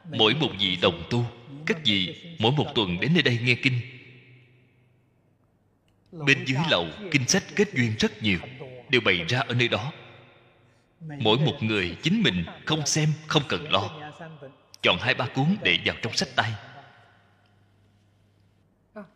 mỗi 0.09 0.33
một 0.35 0.49
vị 0.59 0.77
đồng 0.81 1.03
tu 1.09 1.25
các 1.65 1.77
vị 1.85 2.35
mỗi 2.39 2.51
một 2.51 2.65
tuần 2.75 2.99
đến 2.99 3.13
nơi 3.13 3.23
đây 3.23 3.39
nghe 3.43 3.55
kinh. 3.55 3.79
Bên 6.11 6.45
dưới 6.45 6.59
lầu, 6.69 6.87
kinh 7.11 7.27
sách 7.27 7.43
kết 7.55 7.67
duyên 7.73 7.95
rất 7.99 8.23
nhiều, 8.23 8.39
đều 8.89 9.01
bày 9.01 9.25
ra 9.27 9.39
ở 9.39 9.53
nơi 9.53 9.67
đó. 9.67 9.91
Mỗi 10.99 11.37
một 11.37 11.57
người 11.61 11.97
chính 12.01 12.21
mình 12.21 12.45
không 12.65 12.85
xem, 12.85 13.09
không 13.27 13.43
cần 13.47 13.71
lo. 13.71 13.89
Chọn 14.81 14.97
hai 15.01 15.13
ba 15.13 15.27
cuốn 15.35 15.55
để 15.63 15.77
vào 15.85 15.95
trong 16.01 16.13
sách 16.13 16.29
tay 16.35 16.51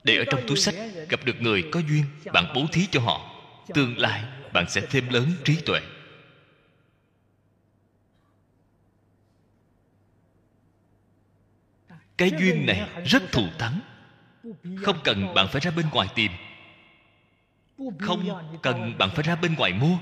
để 0.04 0.18
ở 0.18 0.26
trong 0.32 0.42
túi 0.48 0.58
sách, 0.58 0.76
gặp 1.10 1.20
được 1.26 1.42
người 1.42 1.64
có 1.72 1.80
duyên, 1.80 2.04
bạn 2.34 2.52
bố 2.56 2.66
thí 2.72 2.88
cho 2.92 3.00
họ. 3.00 3.34
Tương 3.74 3.98
lai, 3.98 4.24
bạn 4.54 4.70
sẽ 4.70 4.82
thêm 4.90 5.10
lớn 5.10 5.32
trí 5.44 5.62
tuệ. 5.66 5.80
Cái 12.18 12.32
duyên 12.40 12.66
này 12.66 12.90
rất 13.06 13.24
thù 13.32 13.48
thắng. 13.60 13.80
Không 14.84 14.98
cần 15.04 15.34
bạn 15.34 15.48
phải 15.52 15.62
ra 15.62 15.72
bên 15.72 15.86
ngoài 15.90 16.08
tìm. 16.16 16.32
Không 18.00 18.30
cần 18.62 18.98
bạn 18.98 19.10
phải 19.16 19.24
ra 19.24 19.36
bên 19.36 19.56
ngoài 19.56 19.74
mua. 19.74 19.98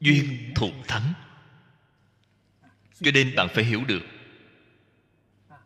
Duyên 0.00 0.52
thù 0.54 0.70
thắng 0.88 1.12
cho 3.02 3.10
nên 3.14 3.34
bạn 3.36 3.48
phải 3.54 3.64
hiểu 3.64 3.84
được. 3.84 4.02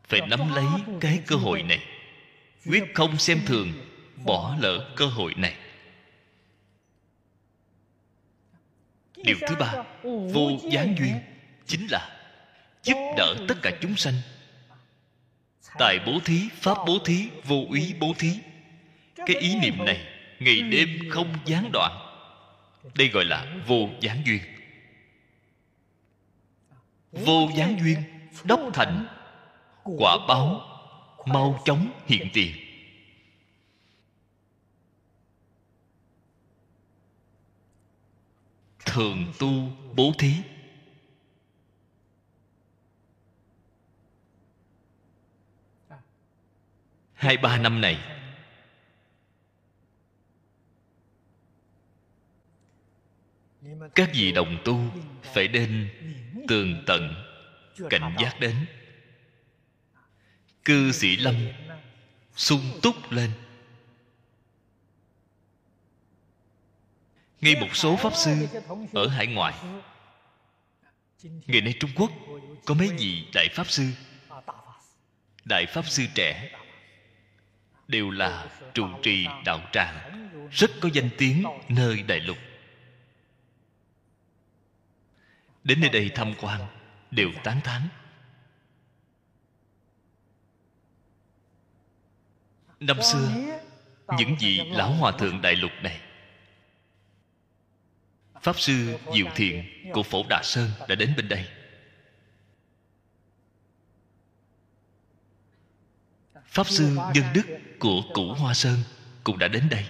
Phải 0.09 0.21
nắm 0.21 0.55
lấy 0.55 0.65
cái 1.01 1.21
cơ 1.27 1.37
hội 1.37 1.63
này. 1.63 1.85
Quyết 2.67 2.85
không 2.95 3.19
xem 3.19 3.41
thường, 3.47 3.73
bỏ 4.25 4.57
lỡ 4.61 4.93
cơ 4.97 5.07
hội 5.07 5.35
này. 5.37 5.55
Điều 9.17 9.37
thứ 9.49 9.55
ba, 9.59 9.73
vô 10.03 10.51
gián 10.71 10.95
duyên, 10.99 11.21
chính 11.67 11.87
là 11.91 12.21
giúp 12.83 12.97
đỡ 13.17 13.35
tất 13.49 13.55
cả 13.63 13.71
chúng 13.81 13.97
sanh. 13.97 14.15
Tài 15.79 15.99
bố 16.07 16.21
thí, 16.25 16.49
pháp 16.61 16.79
bố 16.87 16.99
thí, 17.05 17.29
vô 17.45 17.67
ý 17.75 17.95
bố 18.01 18.15
thí. 18.19 18.31
Cái 19.17 19.37
ý 19.37 19.55
niệm 19.63 19.85
này 19.85 20.07
ngày 20.39 20.63
đêm 20.63 21.11
không 21.11 21.39
gián 21.45 21.71
đoạn. 21.73 21.93
Đây 22.95 23.09
gọi 23.09 23.25
là 23.25 23.57
vô 23.67 23.89
gián 24.01 24.23
duyên 24.27 24.41
vô 27.25 27.49
gián 27.57 27.79
duyên, 27.81 28.03
đốc 28.45 28.61
thành 28.75 29.07
quả 29.85 30.17
báo, 30.29 30.61
mau 31.27 31.63
chóng 31.65 31.91
hiện 32.07 32.29
tiền. 32.33 32.53
Thường 38.87 39.33
tu 39.39 39.49
bố 39.95 40.13
thí. 40.19 40.33
Hai 47.15 47.37
ba 47.37 47.59
năm 47.59 47.81
này 47.81 48.18
các 53.95 54.11
vị 54.15 54.33
đồng 54.33 54.59
tu 54.65 54.81
phải 55.35 55.49
nên 55.49 55.89
tường 56.49 56.83
tận, 56.87 57.15
cảnh 57.91 58.17
giác 58.19 58.41
đến. 58.41 58.55
Cư 60.65 60.93
sĩ 60.93 61.17
lâm 61.17 61.35
sung 62.37 62.61
túc 62.83 63.11
lên. 63.11 63.31
Ngay 67.41 67.55
một 67.61 67.77
số 67.77 67.97
pháp 67.97 68.13
sư 68.15 68.47
ở 68.93 69.09
hải 69.09 69.27
ngoại. 69.27 69.55
Ngày 71.23 71.61
nay 71.61 71.75
trung 71.81 71.91
quốc 71.95 72.11
có 72.65 72.75
mấy 72.75 72.89
vị 72.99 73.25
đại 73.35 73.49
pháp 73.53 73.71
sư? 73.71 73.85
Đại 75.45 75.67
pháp 75.67 75.87
sư 75.87 76.05
trẻ 76.15 76.51
đều 77.89 78.11
là 78.11 78.47
trụ 78.75 78.87
trì 79.03 79.27
đạo 79.45 79.61
tràng, 79.73 80.29
rất 80.51 80.71
có 80.81 80.89
danh 80.93 81.09
tiếng 81.19 81.45
nơi 81.69 82.03
đại 82.03 82.21
lục. 82.21 82.37
Đến 85.69 85.81
nơi 85.81 85.91
đây 85.91 86.11
tham 86.15 86.35
quan, 86.41 86.61
đều 87.11 87.31
tán 87.45 87.61
thán. 87.65 87.89
Năm 92.81 93.03
xưa, 93.03 93.31
những 94.19 94.37
vị 94.41 94.61
lão 94.71 94.93
hòa 94.93 95.13
thượng 95.13 95.43
đại 95.43 95.57
lục 95.57 95.71
này, 95.83 96.01
pháp 98.43 98.61
sư 98.61 98.99
diệu 99.15 99.27
thiện 99.35 99.65
của 99.93 100.03
phổ 100.03 100.25
đà 100.31 100.41
sơn 100.45 100.71
đã 100.89 100.95
đến 100.95 101.15
bên 101.17 101.29
đây. 101.29 101.49
Pháp 106.45 106.67
sư 106.69 106.99
nhân 107.15 107.25
đức 107.35 107.59
của 107.79 108.03
cửu 108.15 108.35
hoa 108.35 108.55
sơn 108.55 108.79
cũng 109.25 109.39
đã 109.39 109.49
đến 109.49 109.69
đây. 109.71 109.87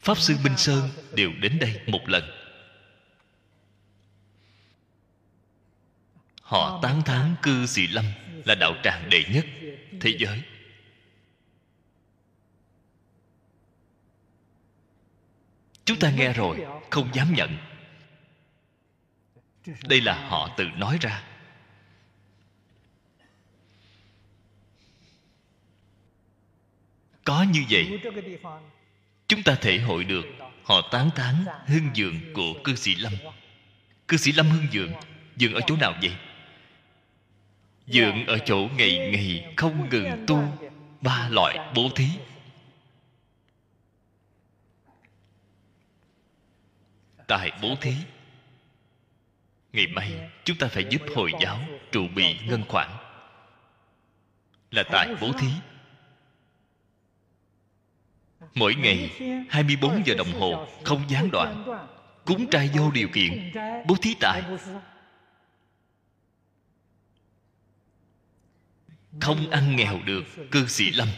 Pháp 0.00 0.18
sư 0.18 0.36
minh 0.44 0.56
sơn 0.56 0.90
đều 1.14 1.30
đến 1.40 1.58
đây 1.58 1.80
một 1.86 2.08
lần. 2.08 2.43
Họ 6.44 6.80
tán 6.82 7.02
thán 7.02 7.34
cư 7.42 7.66
sĩ 7.66 7.86
lâm 7.86 8.04
là 8.44 8.54
đạo 8.54 8.74
tràng 8.82 9.10
đệ 9.10 9.24
nhất 9.24 9.46
thế 10.00 10.16
giới. 10.18 10.42
Chúng 15.84 15.98
ta 15.98 16.10
nghe 16.10 16.32
rồi 16.32 16.66
không 16.90 17.08
dám 17.14 17.34
nhận. 17.34 17.58
Đây 19.88 20.00
là 20.00 20.28
họ 20.28 20.54
tự 20.56 20.64
nói 20.64 20.98
ra. 21.00 21.22
Có 27.24 27.42
như 27.42 27.64
vậy 27.70 28.00
chúng 29.28 29.42
ta 29.42 29.54
thể 29.54 29.78
hội 29.78 30.04
được 30.04 30.24
họ 30.62 30.88
tán 30.92 31.10
tán 31.16 31.44
hưng 31.66 31.90
dường 31.94 32.20
của 32.34 32.54
cư 32.64 32.76
sĩ 32.76 32.94
lâm. 32.94 33.12
Cư 34.08 34.16
sĩ 34.16 34.32
lâm 34.32 34.50
hưng 34.50 34.66
dường 34.70 34.92
dường 35.36 35.54
ở 35.54 35.60
chỗ 35.66 35.76
nào 35.76 35.94
vậy 36.02 36.12
dưỡng 37.86 38.26
ở 38.26 38.38
chỗ 38.38 38.68
ngày 38.76 38.98
ngày 38.98 39.54
không 39.56 39.88
ngừng 39.88 40.24
tu, 40.26 40.44
ba 41.00 41.28
loại 41.28 41.72
bố 41.74 41.88
thí. 41.96 42.08
Tại 47.26 47.50
bố 47.62 47.74
thí, 47.80 47.94
ngày 49.72 49.86
mai 49.86 50.30
chúng 50.44 50.56
ta 50.56 50.66
phải 50.66 50.84
giúp 50.90 51.02
hồi 51.16 51.32
giáo 51.40 51.58
trụ 51.92 52.08
bị 52.14 52.38
ngân 52.46 52.64
khoản. 52.68 52.88
Là 54.70 54.82
tại 54.92 55.14
bố 55.20 55.32
thí, 55.32 55.48
mỗi 58.54 58.74
ngày 58.74 59.10
24 59.50 60.06
giờ 60.06 60.14
đồng 60.14 60.32
hồ 60.32 60.66
không 60.84 61.02
gián 61.08 61.30
đoạn, 61.30 61.64
cúng 62.24 62.46
trai 62.50 62.70
vô 62.74 62.90
điều 62.90 63.08
kiện, 63.08 63.52
bố 63.88 63.96
thí 64.02 64.14
tại 64.20 64.42
không 69.20 69.50
ăn 69.50 69.76
nghèo 69.76 70.00
được, 70.04 70.24
cư 70.50 70.66
sĩ 70.66 70.90
lâm. 70.90 71.08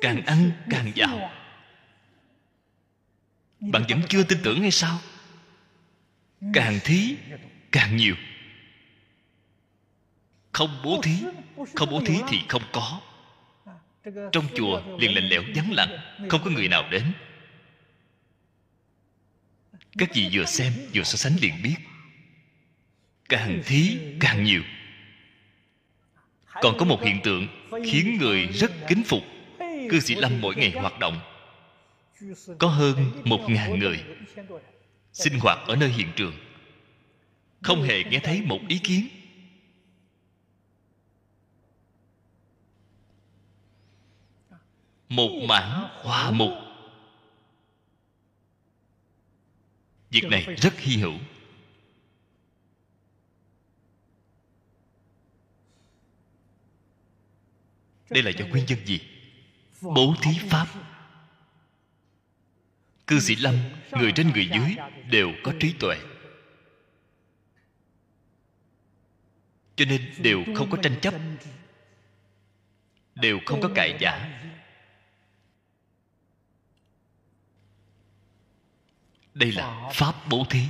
Càng 0.00 0.26
ăn 0.26 0.50
càng 0.70 0.92
giàu. 0.94 1.30
Bạn 3.60 3.84
vẫn 3.88 4.00
chưa 4.08 4.22
tin 4.22 4.38
tưởng 4.42 4.60
hay 4.60 4.70
sao? 4.70 4.98
Càng 6.54 6.78
thí, 6.84 7.16
càng 7.72 7.96
nhiều. 7.96 8.14
Không 10.52 10.80
bố 10.84 11.00
thí, 11.02 11.16
không 11.74 11.90
bố 11.90 12.02
thí 12.06 12.18
thì 12.28 12.38
không 12.48 12.62
có. 12.72 13.00
Trong 14.32 14.44
chùa, 14.56 14.82
liền 14.98 15.14
lạnh 15.14 15.28
lẽo 15.28 15.42
vắng 15.54 15.72
lặng, 15.72 15.98
không 16.28 16.40
có 16.44 16.50
người 16.50 16.68
nào 16.68 16.88
đến. 16.90 17.12
Các 19.98 20.10
vị 20.14 20.28
vừa 20.32 20.44
xem, 20.44 20.72
vừa 20.94 21.02
so 21.02 21.16
sánh 21.16 21.36
liền 21.40 21.62
biết. 21.62 21.76
Càng 23.28 23.62
thí, 23.66 23.98
càng 24.20 24.44
nhiều 24.44 24.62
còn 26.52 26.76
có 26.78 26.84
một 26.84 27.02
hiện 27.02 27.20
tượng 27.24 27.46
khiến 27.84 28.18
người 28.18 28.46
rất 28.46 28.70
kính 28.88 29.02
phục. 29.06 29.22
Cư 29.90 30.00
sĩ 30.00 30.14
lâm 30.14 30.40
mỗi 30.40 30.54
ngày 30.56 30.70
hoạt 30.70 30.98
động. 30.98 31.20
Có 32.58 32.68
hơn 32.68 33.22
một 33.24 33.40
ngàn 33.48 33.78
người 33.78 34.04
sinh 35.12 35.38
hoạt 35.40 35.58
ở 35.68 35.76
nơi 35.76 35.88
hiện 35.88 36.08
trường. 36.16 36.34
Không 37.62 37.82
hề 37.82 38.04
nghe 38.04 38.18
thấy 38.18 38.42
một 38.42 38.58
ý 38.68 38.78
kiến. 38.78 39.08
Một 45.08 45.30
mảng 45.48 45.88
hòa 46.02 46.30
mục. 46.30 46.52
Việc 50.10 50.24
này 50.30 50.56
rất 50.56 50.78
hy 50.78 50.96
hữu. 50.96 51.14
Đây 58.10 58.22
là 58.22 58.30
do 58.30 58.46
nguyên 58.46 58.66
nhân 58.66 58.78
gì? 58.86 59.00
Bố 59.80 60.14
thí 60.22 60.30
pháp. 60.48 60.66
Cư 63.06 63.20
sĩ 63.20 63.36
lâm, 63.36 63.54
người 63.92 64.12
trên 64.12 64.30
người 64.30 64.48
dưới, 64.54 64.76
đều 65.10 65.32
có 65.44 65.52
trí 65.60 65.72
tuệ. 65.72 65.96
Cho 69.76 69.84
nên 69.84 70.12
đều 70.18 70.44
không 70.56 70.70
có 70.70 70.78
tranh 70.82 71.00
chấp, 71.02 71.14
đều 73.14 73.38
không 73.46 73.60
có 73.60 73.70
cãi 73.74 73.96
giả 74.00 74.40
đây 79.34 79.52
là 79.52 79.90
pháp 79.94 80.14
bố 80.28 80.44
thí. 80.50 80.60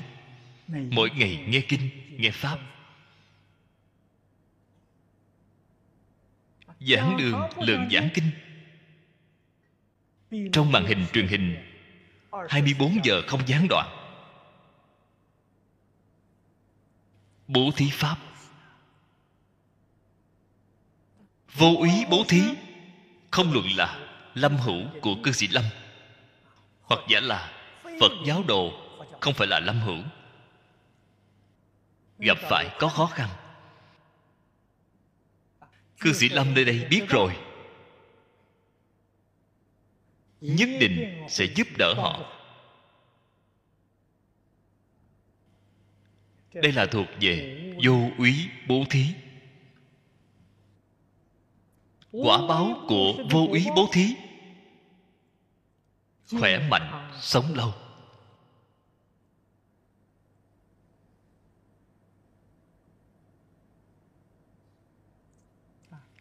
Mỗi 0.69 1.11
ngày 1.11 1.45
nghe 1.49 1.61
kinh, 1.69 1.91
nghe 2.17 2.31
pháp 2.31 2.59
giảng 6.81 7.17
đường, 7.17 7.49
lượng 7.61 7.89
giảng 7.91 8.09
kinh. 8.15 8.31
Trong 10.53 10.73
màn 10.73 10.85
hình 10.85 11.07
truyền 11.13 11.27
hình 11.27 11.57
24 12.49 13.05
giờ 13.05 13.23
không 13.27 13.41
gián 13.47 13.67
đoạn. 13.69 13.89
Bố 17.49 17.71
thí 17.77 17.91
pháp. 17.93 18.17
Vô 21.55 21.83
ý 21.85 22.05
bố 22.11 22.25
thí, 22.29 22.43
không 23.31 23.53
luận 23.53 23.67
là 23.77 23.99
lâm 24.35 24.57
hữu 24.57 24.83
của 25.01 25.15
cư 25.23 25.33
sĩ 25.33 25.47
lâm. 25.47 25.65
Hoặc 26.83 27.01
giả 27.09 27.21
là 27.21 27.53
phật 28.01 28.13
giáo 28.27 28.43
đồ, 28.49 28.73
không 29.21 29.35
phải 29.35 29.47
là 29.47 29.61
lâm 29.61 29.81
hữu. 29.81 30.03
Gặp 32.19 32.39
phải 32.51 32.77
có 32.79 32.89
khó 32.89 33.07
khăn 33.07 33.29
cư 36.01 36.13
sĩ 36.13 36.29
lâm 36.29 36.55
nơi 36.55 36.65
đây 36.65 36.87
biết 36.91 37.03
rồi. 37.09 37.37
Nhất 40.41 40.69
định 40.81 41.27
sẽ 41.29 41.45
giúp 41.45 41.69
đỡ 41.79 41.95
họ. 41.97 42.37
Đây 46.55 46.73
là 46.73 46.87
thuộc 46.87 47.07
về 47.21 47.57
vô 47.85 48.11
úy 48.19 48.49
bố 48.69 48.85
thí. 48.91 49.07
Quả 52.13 52.47
báo 52.49 52.85
của 52.89 53.13
vô 53.31 53.47
úy 53.51 53.67
bố 53.77 53.89
thí. 53.93 54.15
Khỏe 56.39 56.69
mạnh, 56.69 57.11
sống 57.21 57.55
lâu. 57.55 57.75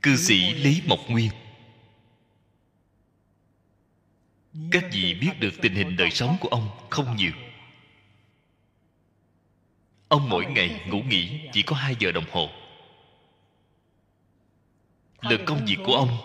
Cư 0.01 0.15
sĩ 0.15 0.53
lý 0.53 0.81
mộc 0.85 0.99
nguyên. 1.07 1.31
Các 4.71 4.83
vị 4.91 5.13
biết 5.21 5.31
được 5.39 5.53
tình 5.61 5.73
hình 5.73 5.97
đời 5.97 6.11
sống 6.11 6.37
của 6.41 6.49
ông 6.49 6.69
không 6.89 7.15
nhiều? 7.15 7.31
Ông 10.07 10.29
mỗi 10.29 10.45
ngày 10.45 10.81
ngủ 10.87 11.01
nghỉ 11.01 11.39
chỉ 11.53 11.63
có 11.63 11.75
hai 11.75 11.95
giờ 11.99 12.11
đồng 12.11 12.25
hồ. 12.31 12.49
Lượng 15.21 15.45
công 15.45 15.65
việc 15.65 15.77
của 15.85 15.95
ông, 15.95 16.17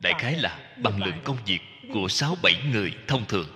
đại 0.00 0.12
khái 0.18 0.38
là 0.38 0.74
bằng 0.82 1.02
lượng 1.02 1.20
công 1.24 1.38
việc 1.46 1.60
của 1.92 2.08
sáu 2.08 2.36
bảy 2.42 2.54
người 2.72 2.94
thông 3.08 3.26
thường. 3.26 3.48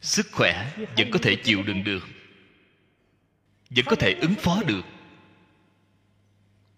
Sức 0.00 0.26
khỏe 0.32 0.72
vẫn 0.96 1.10
có 1.10 1.18
thể 1.22 1.36
chịu 1.44 1.62
đựng 1.62 1.84
được 1.84 2.17
vẫn 3.70 3.84
có 3.88 3.96
thể 3.96 4.12
ứng 4.20 4.34
phó 4.34 4.62
được. 4.66 4.82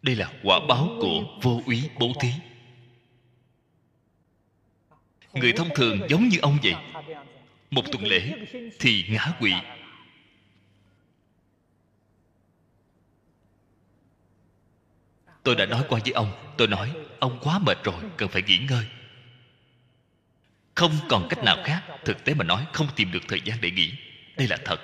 Đây 0.03 0.17
là 0.17 0.33
quả 0.43 0.61
báo 0.69 0.89
của 1.01 1.39
vô 1.43 1.63
úy 1.67 1.91
bố 1.99 2.13
thí. 2.21 2.31
Người 5.33 5.53
thông 5.53 5.69
thường 5.75 6.01
giống 6.09 6.29
như 6.29 6.39
ông 6.43 6.59
vậy. 6.63 6.75
Một 7.71 7.83
tuần 7.93 8.05
lễ 8.05 8.35
thì 8.79 9.05
ngã 9.09 9.33
quỵ. 9.41 9.53
Tôi 15.43 15.57
đã 15.57 15.67
nói 15.67 15.85
qua 15.89 16.01
với 16.05 16.13
ông, 16.13 16.55
tôi 16.59 16.69
nói, 16.69 16.93
ông 17.19 17.39
quá 17.43 17.59
mệt 17.59 17.85
rồi, 17.85 18.03
cần 18.17 18.29
phải 18.29 18.43
nghỉ 18.43 18.59
ngơi. 18.59 18.85
Không 20.75 20.93
còn 21.09 21.27
cách 21.31 21.45
nào 21.45 21.57
khác, 21.65 21.83
thực 22.05 22.25
tế 22.25 22.35
mà 22.35 22.45
nói, 22.45 22.67
không 22.73 22.87
tìm 22.97 23.13
được 23.13 23.23
thời 23.29 23.41
gian 23.41 23.59
để 23.61 23.71
nghỉ. 23.71 23.93
Đây 24.37 24.49
là 24.49 24.59
thật 24.65 24.81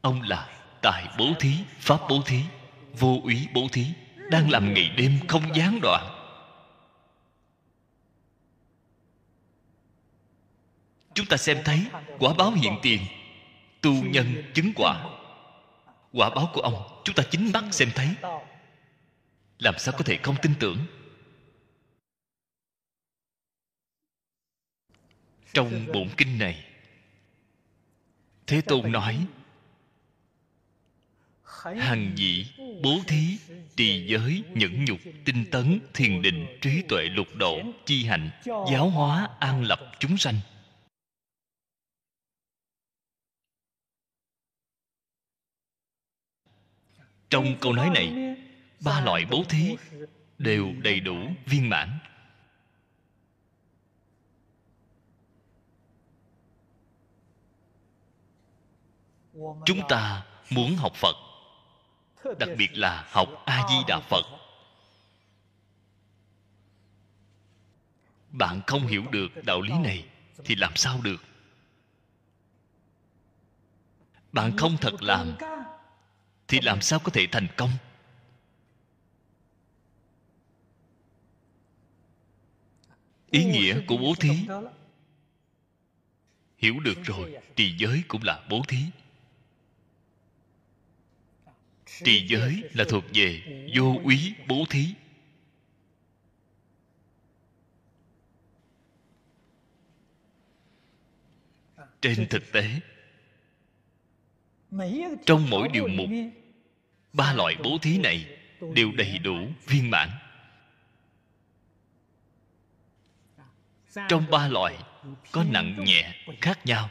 ông 0.00 0.22
là 0.22 0.48
tài 0.82 1.08
bố 1.18 1.34
thí, 1.40 1.54
pháp 1.78 2.00
bố 2.08 2.22
thí, 2.26 2.42
vô 2.98 3.20
úy 3.24 3.48
bố 3.54 3.68
thí, 3.72 3.86
đang 4.30 4.50
làm 4.50 4.74
ngày 4.74 4.94
đêm 4.96 5.18
không 5.28 5.56
gián 5.56 5.78
đoạn. 5.82 6.14
Chúng 11.14 11.26
ta 11.26 11.36
xem 11.36 11.58
thấy 11.64 11.86
quả 12.18 12.34
báo 12.38 12.50
hiện 12.50 12.78
tiền 12.82 13.00
tu 13.80 13.92
nhân 13.92 14.52
chứng 14.54 14.72
quả. 14.76 15.04
Quả 16.12 16.30
báo 16.30 16.50
của 16.54 16.60
ông, 16.60 17.02
chúng 17.04 17.14
ta 17.14 17.22
chính 17.30 17.52
mắt 17.52 17.64
xem 17.72 17.88
thấy. 17.94 18.08
Làm 19.58 19.74
sao 19.78 19.94
có 19.98 20.04
thể 20.04 20.18
không 20.22 20.36
tin 20.42 20.54
tưởng? 20.60 20.86
Trong 25.52 25.86
bổn 25.94 26.08
kinh 26.16 26.38
này, 26.38 26.64
thế 28.46 28.60
tôn 28.60 28.92
nói 28.92 29.26
hằng 31.64 32.14
vị 32.16 32.46
bố 32.82 32.98
thí, 33.06 33.38
trì 33.76 34.06
giới, 34.06 34.42
nhẫn 34.54 34.84
nhục, 34.84 34.98
tinh 35.24 35.44
tấn, 35.50 35.80
thiền 35.94 36.22
định, 36.22 36.58
trí 36.60 36.82
tuệ 36.88 37.04
lục 37.04 37.26
độ, 37.34 37.60
chi 37.86 38.04
hạnh, 38.04 38.30
giáo 38.44 38.90
hóa, 38.90 39.28
an 39.40 39.62
lập 39.62 39.80
chúng 39.98 40.16
sanh. 40.16 40.34
Trong 47.30 47.56
câu 47.60 47.72
nói 47.72 47.90
này, 47.94 48.36
ba 48.84 49.00
loại 49.00 49.24
bố 49.30 49.44
thí 49.48 49.76
đều 50.38 50.72
đầy 50.82 51.00
đủ 51.00 51.16
viên 51.46 51.68
mãn. 51.68 51.98
Chúng 59.66 59.80
ta 59.88 60.26
muốn 60.50 60.76
học 60.76 60.92
phật 60.94 61.27
đặc 62.38 62.48
biệt 62.58 62.68
là 62.72 63.08
học 63.10 63.28
a 63.46 63.66
di 63.68 63.76
đà 63.88 64.00
phật. 64.00 64.24
Bạn 68.30 68.60
không 68.66 68.86
hiểu 68.86 69.04
được 69.10 69.44
đạo 69.44 69.60
lý 69.60 69.72
này 69.78 70.06
thì 70.44 70.54
làm 70.54 70.76
sao 70.76 71.00
được? 71.02 71.22
Bạn 74.32 74.56
không 74.56 74.76
thật 74.80 75.02
làm 75.02 75.36
thì 76.48 76.60
làm 76.60 76.80
sao 76.80 76.98
có 76.98 77.10
thể 77.10 77.26
thành 77.32 77.46
công? 77.56 77.70
Ý 83.30 83.44
nghĩa 83.44 83.80
của 83.86 83.96
bố 83.96 84.14
thí. 84.20 84.46
Hiểu 86.58 86.80
được 86.80 86.98
rồi, 87.04 87.36
trì 87.56 87.76
giới 87.78 88.02
cũng 88.08 88.22
là 88.22 88.44
bố 88.48 88.62
thí 88.68 88.78
trì 92.04 92.26
giới 92.26 92.62
là 92.74 92.84
thuộc 92.88 93.04
về 93.14 93.42
vô 93.74 94.00
úy 94.04 94.34
bố 94.46 94.64
thí. 94.70 94.94
Trên 102.00 102.26
thực 102.30 102.52
tế, 102.52 102.80
trong 105.26 105.50
mỗi 105.50 105.68
điều 105.68 105.88
mục, 105.88 106.08
ba 107.12 107.32
loại 107.32 107.54
bố 107.64 107.78
thí 107.82 107.98
này 107.98 108.38
đều 108.74 108.92
đầy 108.92 109.18
đủ 109.18 109.36
viên 109.66 109.90
mãn. 109.90 110.08
Trong 114.08 114.30
ba 114.30 114.48
loại, 114.48 114.78
có 115.32 115.44
nặng 115.50 115.84
nhẹ 115.84 116.14
khác 116.40 116.66
nhau 116.66 116.90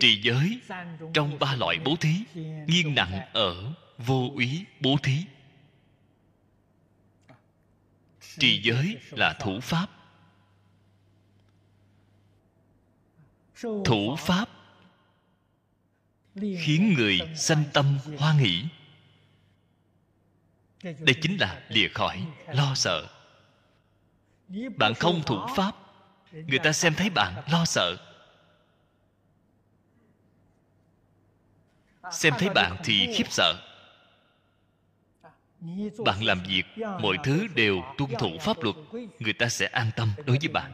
trì 0.00 0.20
giới 0.22 0.60
trong 1.14 1.38
ba 1.38 1.54
loại 1.54 1.78
bố 1.84 1.96
thí, 2.00 2.14
nghiêng 2.66 2.94
nặng 2.94 3.20
ở 3.32 3.72
vô 3.98 4.30
úy 4.34 4.64
bố 4.80 4.96
thí. 5.02 5.24
Trì 8.38 8.62
giới 8.62 8.98
là 9.10 9.36
thủ 9.40 9.60
pháp. 9.60 9.90
Thủ 13.84 14.16
pháp 14.18 14.48
khiến 16.38 16.94
người 16.96 17.20
sanh 17.36 17.64
tâm 17.72 17.98
hoan 18.18 18.36
hỷ. 18.36 18.64
Đây 20.82 21.14
chính 21.22 21.36
là 21.40 21.62
lìa 21.68 21.88
khỏi 21.88 22.26
lo 22.46 22.74
sợ. 22.74 23.08
Bạn 24.76 24.94
không 24.94 25.22
thủ 25.26 25.38
pháp, 25.56 25.76
người 26.32 26.58
ta 26.58 26.72
xem 26.72 26.94
thấy 26.94 27.10
bạn 27.10 27.42
lo 27.50 27.64
sợ. 27.64 27.96
Xem 32.12 32.34
thấy 32.38 32.48
bạn 32.50 32.76
thì 32.84 33.08
khiếp 33.14 33.26
sợ. 33.30 33.54
Bạn 36.04 36.24
làm 36.24 36.42
việc 36.48 36.64
mọi 37.00 37.16
thứ 37.24 37.46
đều 37.54 37.82
tuân 37.98 38.10
thủ 38.18 38.38
pháp 38.40 38.56
luật 38.62 38.76
người 39.18 39.32
ta 39.32 39.48
sẽ 39.48 39.66
an 39.66 39.90
tâm 39.96 40.12
đối 40.26 40.38
với 40.38 40.48
bạn. 40.48 40.72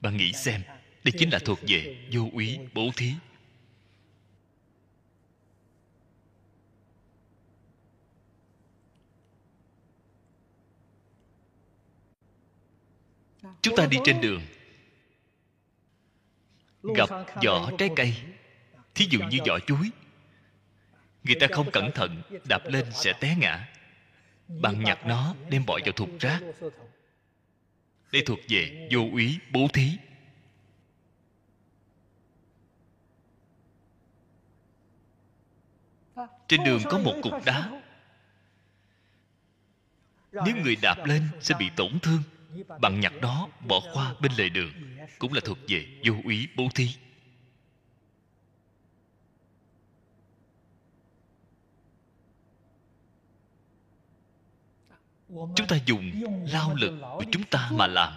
Bạn 0.00 0.16
nghĩ 0.16 0.32
xem 0.32 0.62
đây 1.04 1.12
chính 1.18 1.30
là 1.30 1.38
thuộc 1.44 1.58
về 1.68 2.08
vô 2.12 2.28
úy 2.32 2.58
bố 2.74 2.90
thí. 2.96 3.12
Chúng 13.62 13.76
ta 13.76 13.86
đi 13.86 13.98
trên 14.04 14.20
đường 14.20 14.42
gặp 16.82 17.08
vỏ 17.44 17.70
trái 17.78 17.90
cây 17.96 18.14
thí 18.94 19.06
dụ 19.10 19.20
như 19.20 19.38
vỏ 19.46 19.58
chuối. 19.58 19.90
Người 21.24 21.36
ta 21.40 21.46
không 21.52 21.70
cẩn 21.70 21.90
thận, 21.94 22.22
đạp 22.48 22.60
lên 22.64 22.86
sẽ 22.92 23.12
té 23.20 23.36
ngã. 23.38 23.68
Bạn 24.48 24.82
nhặt 24.82 25.06
nó, 25.06 25.34
đem 25.50 25.66
bỏ 25.66 25.78
vào 25.84 25.92
thùng 25.92 26.18
rác. 26.18 26.40
Đây 28.12 28.22
thuộc 28.26 28.38
về 28.48 28.88
vô 28.92 29.00
úy, 29.12 29.38
bố 29.52 29.68
thí. 29.72 29.90
Trên 36.48 36.64
đường 36.64 36.82
có 36.84 36.98
một 36.98 37.14
cục 37.22 37.44
đá. 37.44 37.80
Nếu 40.32 40.56
người 40.56 40.76
đạp 40.82 41.04
lên 41.04 41.28
sẽ 41.40 41.54
bị 41.58 41.70
tổn 41.76 41.98
thương. 42.02 42.22
Bằng 42.80 43.00
nhặt 43.00 43.12
đó, 43.22 43.48
bỏ 43.68 43.80
qua 43.92 44.14
bên 44.20 44.32
lề 44.36 44.48
đường, 44.48 44.72
cũng 45.18 45.32
là 45.32 45.40
thuộc 45.44 45.58
về 45.68 45.86
vô 46.04 46.14
úy, 46.24 46.48
bố 46.56 46.68
thí. 46.74 46.94
Chúng 55.34 55.66
ta 55.68 55.76
dùng 55.86 56.12
lao 56.52 56.74
lực 56.74 56.92
của 57.00 57.24
chúng 57.30 57.44
ta 57.44 57.70
mà 57.72 57.86
làm. 57.86 58.12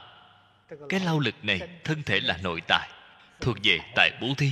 Cái 0.89 0.99
lao 0.99 1.19
lực 1.19 1.35
này 1.41 1.61
thân 1.83 2.03
thể 2.03 2.19
là 2.19 2.37
nội 2.37 2.61
tại, 2.67 2.89
thuộc 3.41 3.57
về 3.63 3.79
tại 3.95 4.11
bố 4.21 4.27
thí. 4.37 4.51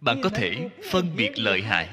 Bạn 0.00 0.20
có 0.22 0.28
thể 0.28 0.68
phân 0.90 1.16
biệt 1.16 1.38
lợi 1.38 1.62
hại. 1.62 1.88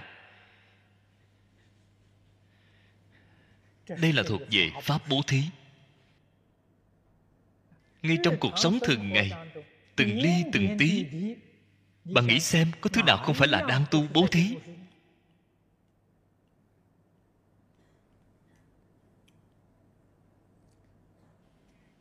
Đây 3.88 4.14
là 4.14 4.24
thuộc 4.28 4.42
về 4.52 4.72
pháp 4.82 5.02
bố 5.10 5.22
thí. 5.28 5.42
Ngay 8.02 8.18
trong 8.24 8.38
cuộc 8.40 8.54
sống 8.58 8.80
thường 8.84 9.10
ngày, 9.10 9.32
từng 9.96 10.18
ly 10.20 10.44
từng 10.54 10.78
tí, 10.80 11.06
bạn 12.06 12.28
nghĩ 12.28 12.40
xem 12.40 12.72
có 12.82 12.90
thứ 12.90 13.02
nào 13.04 13.18
không 13.18 13.36
phải 13.36 13.48
là 13.48 13.64
đang 13.68 13.86
tu 13.92 14.08
bố 14.14 14.28
thí? 14.32 14.56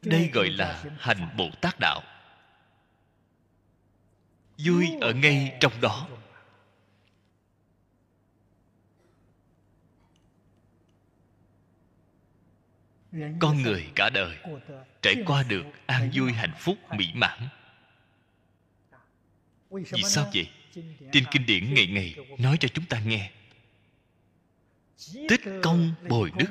Đây 0.02 0.30
gọi 0.32 0.50
là 0.50 0.84
hành 0.98 1.28
bồ 1.36 1.50
tát 1.60 1.80
đạo. 1.80 2.02
Vui 4.58 4.88
ở 5.00 5.12
ngay 5.12 5.56
trong 5.60 5.80
đó. 5.80 6.08
Con 13.40 13.62
người 13.62 13.90
cả 13.94 14.10
đời 14.10 14.38
trải 15.02 15.14
qua 15.26 15.42
được 15.42 15.64
an 15.86 16.10
vui 16.14 16.32
hạnh 16.32 16.54
phúc 16.58 16.78
mỹ 16.96 17.06
mãn. 17.14 17.48
Vì 19.70 20.02
sao 20.02 20.30
vậy? 20.34 20.50
Trên 21.12 21.24
kinh 21.30 21.46
điển 21.46 21.74
ngày 21.74 21.86
ngày 21.86 22.14
nói 22.38 22.56
cho 22.60 22.68
chúng 22.68 22.84
ta 22.84 23.00
nghe. 23.00 23.30
Tích 25.28 25.40
công 25.62 25.94
bồi 26.08 26.32
đức, 26.36 26.48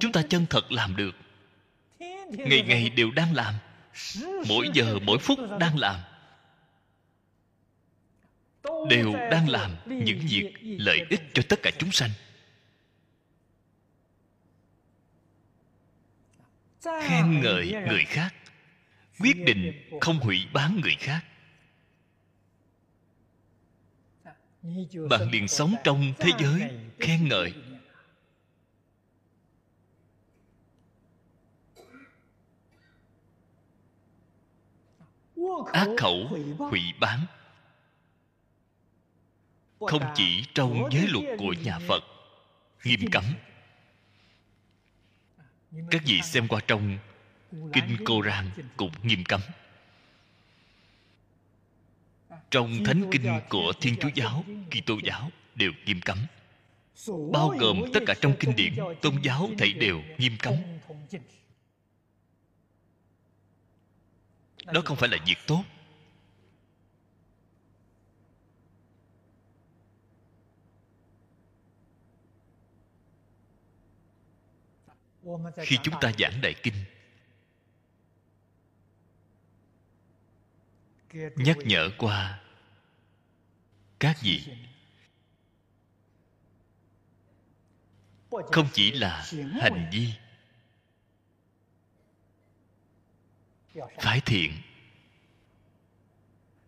chúng 0.00 0.12
ta 0.12 0.22
chân 0.28 0.46
thật 0.50 0.72
làm 0.72 0.96
được 0.96 1.14
ngày 2.30 2.62
ngày 2.62 2.90
đều 2.90 3.10
đang 3.10 3.34
làm. 3.34 3.54
Mỗi 4.48 4.70
giờ 4.74 4.98
mỗi 5.02 5.18
phút 5.18 5.38
đang 5.60 5.78
làm. 5.78 6.00
Đều 8.90 9.12
đang 9.12 9.48
làm 9.48 9.76
những 9.86 10.20
việc 10.30 10.54
lợi 10.62 11.06
ích 11.10 11.20
cho 11.34 11.42
tất 11.48 11.58
cả 11.62 11.70
chúng 11.78 11.92
sanh. 11.92 12.10
Khen 16.84 17.40
ngợi 17.40 17.72
người 17.88 18.04
khác. 18.04 18.34
quyết 19.20 19.44
định 19.46 19.72
không 20.00 20.18
hủy 20.18 20.46
bán 20.52 20.80
người 20.82 20.96
khác. 20.98 21.24
Bạn 25.10 25.30
liền 25.30 25.48
sống 25.48 25.74
trong 25.84 26.12
thế 26.18 26.30
giới 26.38 26.70
khen 26.98 27.28
ngợi 27.28 27.54
ác 35.72 35.88
khẩu, 35.98 36.28
hủy 36.58 36.82
bán 37.00 37.26
không 39.80 40.02
chỉ 40.14 40.44
trong 40.54 40.88
giới 40.92 41.06
luật 41.08 41.24
của 41.38 41.54
nhà 41.64 41.78
phật, 41.88 42.04
nghiêm 42.84 43.00
cấm. 43.12 43.24
Các 45.90 46.02
vị 46.04 46.20
xem 46.24 46.48
qua 46.48 46.60
trong 46.66 46.98
kinh 47.72 47.96
cô 48.04 48.22
rang 48.24 48.50
cũng 48.76 48.92
nghiêm 49.02 49.24
cấm. 49.24 49.40
Trong 52.50 52.84
thánh 52.84 53.10
kinh 53.12 53.40
của 53.48 53.72
thiên 53.80 53.96
chúa 54.00 54.10
giáo, 54.14 54.44
kitô 54.70 54.94
giáo 55.04 55.30
đều 55.54 55.72
nghiêm 55.86 56.00
cấm. 56.04 56.18
Bao 57.32 57.48
gồm 57.48 57.82
tất 57.94 58.00
cả 58.06 58.14
trong 58.20 58.34
kinh 58.40 58.56
điển, 58.56 58.74
tôn 59.02 59.14
giáo 59.22 59.50
thầy 59.58 59.72
đều 59.72 60.02
nghiêm 60.18 60.36
cấm. 60.42 60.54
Đó 64.72 64.82
không 64.84 64.96
phải 64.96 65.08
là 65.08 65.18
việc 65.26 65.38
tốt. 65.46 65.64
Khi 75.56 75.78
chúng 75.82 75.94
ta 76.00 76.12
giảng 76.18 76.40
đại 76.42 76.54
kinh, 76.62 76.74
nhắc 81.36 81.56
nhở 81.64 81.90
qua 81.98 82.42
các 84.00 84.16
vị, 84.22 84.42
không 88.30 88.68
chỉ 88.72 88.92
là 88.92 89.26
hành 89.60 89.88
vi 89.92 90.12
phải 94.00 94.20
thiện. 94.20 94.52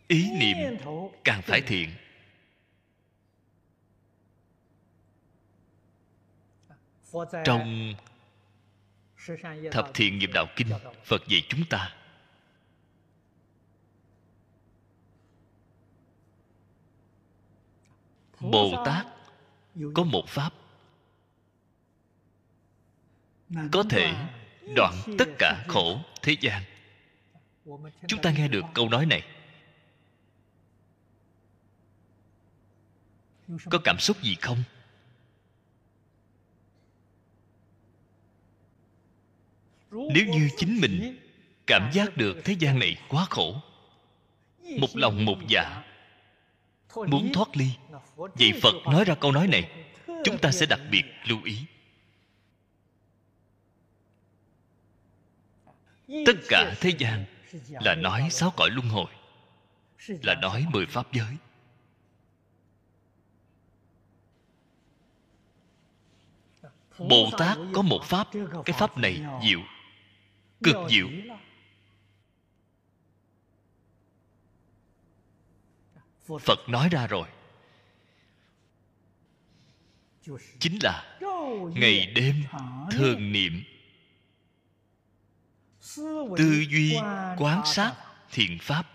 Ý 0.09 0.31
niệm 0.33 0.77
càng 1.25 1.43
phải 1.43 1.61
thiện. 1.61 1.91
Trong 7.45 7.95
thập 9.73 9.91
thiện 9.95 10.19
nghiệp 10.19 10.31
đạo 10.35 10.47
kinh, 10.57 10.69
phật 11.05 11.23
dạy 11.29 11.43
chúng 11.49 11.65
ta, 11.71 11.97
bồ 18.41 18.85
tát 18.87 19.07
có 19.95 20.05
một 20.05 20.29
pháp 20.29 20.53
có 23.73 23.85
thể 23.91 24.15
đoạn 24.77 24.95
tất 25.19 25.29
cả 25.39 25.65
khổ 25.69 26.01
thế 26.23 26.37
gian 26.41 26.63
chúng 28.07 28.23
ta 28.23 28.31
nghe 28.31 28.49
được 28.49 28.65
câu 28.75 28.89
nói 28.89 29.07
này. 29.07 29.23
Có 33.71 33.79
cảm 33.85 33.99
xúc 33.99 34.23
gì 34.23 34.37
không? 34.41 34.63
Nếu 39.91 40.27
như 40.27 40.49
chính 40.57 40.81
mình 40.81 41.19
cảm 41.67 41.91
giác 41.93 42.17
được 42.17 42.37
thế 42.45 42.57
gian 42.59 42.79
này 42.79 42.97
quá 43.09 43.27
khổ, 43.31 43.61
một 44.79 44.89
lòng 44.95 45.25
một 45.25 45.39
dạ 45.49 45.83
muốn 46.97 47.31
thoát 47.33 47.57
ly, 47.57 47.71
vậy 48.17 48.53
phật 48.63 48.75
nói 48.85 49.05
ra 49.05 49.15
câu 49.15 49.33
nói 49.33 49.47
này, 49.47 49.87
chúng 50.25 50.39
ta 50.39 50.53
sẽ 50.53 50.67
đặc 50.67 50.81
biệt 50.91 51.03
lưu 51.27 51.39
ý. 51.45 51.59
Tất 56.27 56.37
cả 56.49 56.75
thế 56.81 56.93
gian 56.99 57.25
là 57.71 57.95
nói 57.95 58.29
sáu 58.31 58.53
cõi 58.57 58.71
luân 58.71 58.89
hồi. 58.89 59.13
Là 60.09 60.35
nói 60.35 60.67
mười 60.73 60.87
pháp 60.87 61.13
giới. 61.13 61.37
Bồ 66.99 67.31
tát 67.39 67.59
có 67.75 67.83
một 67.83 68.01
pháp. 68.05 68.29
Cái 68.65 68.77
pháp 68.79 68.99
này 68.99 69.25
diệu. 69.43 69.61
Cực 70.63 70.77
diệu. 70.91 71.09
Phật 76.41 76.69
nói 76.69 76.89
ra 76.89 77.07
rồi. 77.07 77.29
Chính 80.59 80.79
là 80.83 81.19
ngày 81.75 82.07
đêm 82.07 82.45
thường 82.91 83.33
niệm 83.33 83.65
tư 86.37 86.65
duy 86.69 86.97
quán 87.37 87.63
sát 87.67 87.95
thiện 88.31 88.59
pháp. 88.59 88.87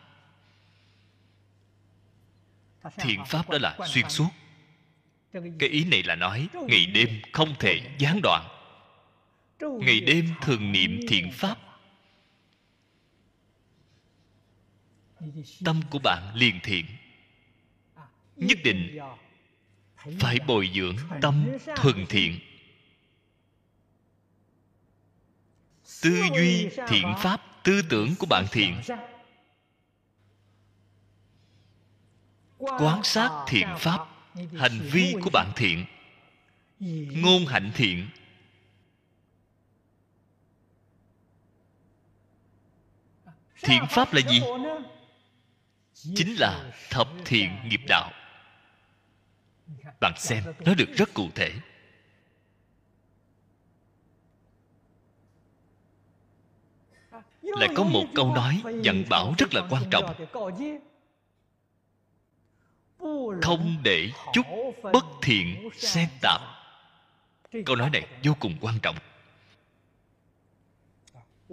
Thiện 2.97 3.25
pháp 3.25 3.49
đó 3.49 3.57
là 3.61 3.77
xuyên 3.87 4.09
suốt. 4.09 4.29
Cái 5.33 5.69
ý 5.69 5.85
này 5.85 6.03
là 6.03 6.15
nói 6.15 6.47
ngày 6.67 6.85
đêm 6.85 7.21
không 7.33 7.55
thể 7.59 7.81
gián 7.97 8.19
đoạn. 8.23 8.47
Ngày 9.59 9.99
đêm 9.99 10.29
thường 10.41 10.71
niệm 10.71 10.99
thiện 11.09 11.31
pháp. 11.31 11.57
Tâm 15.65 15.81
của 15.89 15.99
bạn 15.99 16.31
liền 16.35 16.59
thiện. 16.63 16.85
Nhất 18.35 18.57
định 18.63 18.99
phải 20.19 20.39
bồi 20.47 20.71
dưỡng 20.75 20.97
tâm 21.21 21.45
thuần 21.75 22.05
thiện 22.09 22.39
tư 26.05 26.23
duy, 26.35 26.69
thiện 26.87 27.13
pháp, 27.17 27.41
tư 27.63 27.81
tưởng 27.89 28.15
của 28.19 28.25
bạn 28.25 28.45
thiện. 28.51 28.81
Quán 32.57 33.03
sát 33.03 33.29
thiện 33.47 33.67
pháp, 33.79 33.99
hành 34.35 34.79
vi 34.91 35.15
của 35.23 35.29
bạn 35.33 35.51
thiện. 35.55 35.85
Ngôn 37.21 37.45
hạnh 37.45 37.71
thiện. 37.75 38.09
Thiện 43.61 43.85
pháp 43.89 44.13
là 44.13 44.21
gì? 44.21 44.41
Chính 45.93 46.35
là 46.39 46.71
thập 46.89 47.07
thiện 47.25 47.49
nghiệp 47.69 47.81
đạo. 47.87 48.11
Bạn 49.99 50.13
xem, 50.17 50.43
nó 50.65 50.73
được 50.73 50.89
rất 50.97 51.13
cụ 51.13 51.29
thể. 51.35 51.53
Lại 57.45 57.69
có 57.75 57.83
một 57.83 58.05
câu 58.15 58.33
nói 58.35 58.61
dặn 58.81 59.03
bảo 59.09 59.33
rất 59.37 59.53
là 59.53 59.67
quan 59.69 59.83
trọng. 59.91 60.15
Không 63.41 63.77
để 63.83 64.11
chút 64.33 64.45
bất 64.93 65.05
thiện 65.21 65.69
xen 65.73 66.09
tạp. 66.21 66.41
Câu 67.65 67.75
nói 67.75 67.89
này 67.89 68.07
vô 68.23 68.33
cùng 68.39 68.57
quan 68.61 68.79
trọng. 68.81 68.95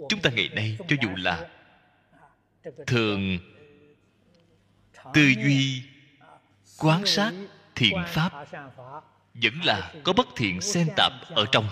Chúng 0.09 0.21
ta 0.21 0.29
ngày 0.29 0.49
nay, 0.49 0.77
cho 0.87 0.95
dù 1.01 1.09
là 1.15 1.49
thường 2.87 3.37
tư 5.13 5.21
duy 5.43 5.83
quán 6.77 7.05
sát 7.05 7.33
thiện 7.75 7.97
pháp, 8.07 8.45
vẫn 9.33 9.53
là 9.63 9.93
có 10.03 10.13
bất 10.13 10.27
thiện 10.35 10.61
xen 10.61 10.87
tạp 10.97 11.11
ở 11.29 11.45
trong. 11.51 11.65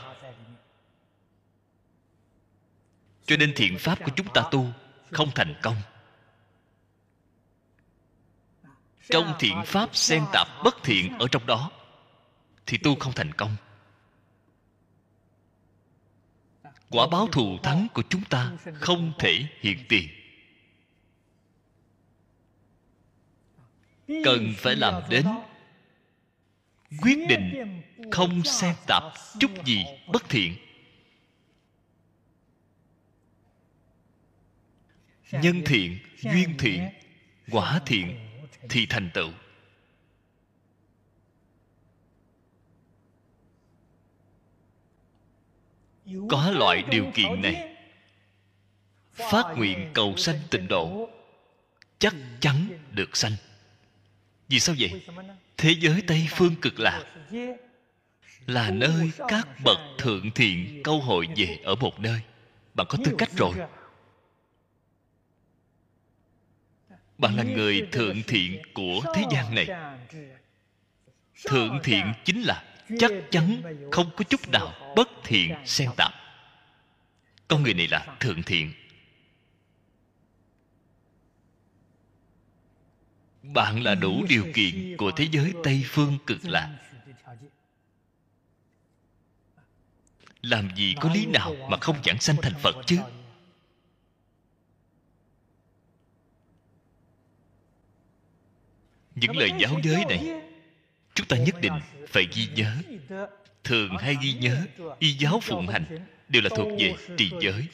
Cho 3.31 3.37
nên 3.37 3.53
thiện 3.55 3.77
pháp 3.77 4.03
của 4.03 4.11
chúng 4.15 4.27
ta 4.33 4.43
tu 4.51 4.67
không 5.11 5.31
thành 5.35 5.55
công. 5.61 5.75
Trong 9.09 9.33
thiện 9.39 9.63
pháp 9.65 9.95
xen 9.95 10.23
tạp 10.33 10.47
bất 10.63 10.75
thiện 10.83 11.17
ở 11.19 11.27
trong 11.31 11.45
đó, 11.45 11.71
thì 12.65 12.77
tu 12.77 12.95
không 12.95 13.13
thành 13.13 13.33
công. 13.33 13.55
Quả 16.89 17.07
báo 17.11 17.27
thù 17.27 17.57
thắng 17.63 17.87
của 17.93 18.03
chúng 18.09 18.23
ta 18.23 18.51
không 18.73 19.13
thể 19.19 19.47
hiện 19.59 19.85
tiền. 19.89 20.07
Cần 24.07 24.53
phải 24.57 24.75
làm 24.75 25.03
đến 25.09 25.25
quyết 27.01 27.27
định 27.29 27.81
không 28.11 28.43
xen 28.43 28.75
tạp 28.87 29.03
chút 29.39 29.51
gì 29.65 29.85
bất 30.13 30.29
thiện. 30.29 30.70
Nhân 35.31 35.61
thiện 35.65 35.97
duyên 36.17 36.57
thiện 36.59 36.89
quả 37.51 37.81
thiện 37.85 38.19
thì 38.69 38.85
thành 38.85 39.09
tựu. 39.13 39.31
Có 46.29 46.51
loại 46.51 46.83
điều 46.89 47.11
kiện 47.13 47.41
này 47.41 47.75
phát 49.13 49.43
nguyện 49.57 49.91
cầu 49.93 50.17
sanh 50.17 50.39
tịnh 50.49 50.67
độ 50.67 51.09
chắc 51.99 52.15
chắn 52.39 52.67
được 52.91 53.17
sanh. 53.17 53.33
Vì 54.47 54.59
sao 54.59 54.75
vậy? 54.79 55.01
Thế 55.57 55.75
giới 55.79 56.03
tây 56.07 56.27
phương 56.29 56.55
cực 56.61 56.79
lạc 56.79 57.05
là 58.47 58.69
nơi 58.69 59.11
các 59.27 59.47
bậc 59.63 59.77
thượng 59.97 60.31
thiện 60.31 60.83
câu 60.83 61.01
hội 61.01 61.27
về 61.35 61.59
ở 61.63 61.75
một 61.75 61.99
nơi. 61.99 62.21
Bạn 62.73 62.87
có 62.89 62.97
tư 63.05 63.15
cách 63.17 63.29
rồi 63.37 63.53
bạn 67.21 67.35
là 67.35 67.43
người 67.43 67.87
thượng 67.91 68.21
thiện 68.27 68.61
của 68.73 69.01
thế 69.15 69.23
gian 69.31 69.55
này. 69.55 69.67
Thượng 71.45 71.79
thiện 71.83 72.13
chính 72.25 72.41
là 72.41 72.63
chắc 72.99 73.11
chắn 73.31 73.61
không 73.91 74.11
có 74.17 74.23
chút 74.23 74.49
nào 74.49 74.93
bất 74.95 75.09
thiện 75.23 75.55
xen 75.65 75.89
tạp 75.97 76.13
con 77.51 77.63
người 77.63 77.73
này 77.73 77.87
là 77.87 78.15
thượng 78.19 78.43
thiện. 78.43 78.73
Bạn 83.43 83.83
là 83.83 83.95
đủ 83.95 84.25
điều 84.29 84.45
kiện 84.53 84.97
của 84.97 85.11
thế 85.11 85.27
giới 85.31 85.53
tây 85.63 85.83
phương 85.85 86.17
cực 86.27 86.39
lạc. 86.43 86.77
Làm 90.41 90.69
gì 90.75 90.95
có 91.01 91.13
lý 91.13 91.25
nào 91.25 91.55
mà 91.69 91.77
không 91.81 91.97
giảng 92.05 92.19
sanh 92.19 92.35
thành 92.41 92.53
phật 92.61 92.75
chứ? 92.85 92.97
Những 99.21 99.37
lời 99.37 99.49
giáo 99.59 99.79
giới 99.83 100.05
này, 100.09 100.41
chúng 101.13 101.27
ta 101.27 101.37
nhất 101.37 101.55
định 101.61 101.79
phải 102.07 102.27
ghi 102.35 102.47
nhớ. 102.55 102.77
Thường 103.63 103.97
hay 103.97 104.15
ghi 104.21 104.33
nhớ, 104.33 104.65
y 104.99 105.11
giáo 105.11 105.39
phụng 105.39 105.67
hành 105.67 105.85
đều 106.29 106.41
là 106.41 106.49
thuộc 106.49 106.67
về 106.79 106.95
trì 107.17 107.31
giới. 107.41 107.67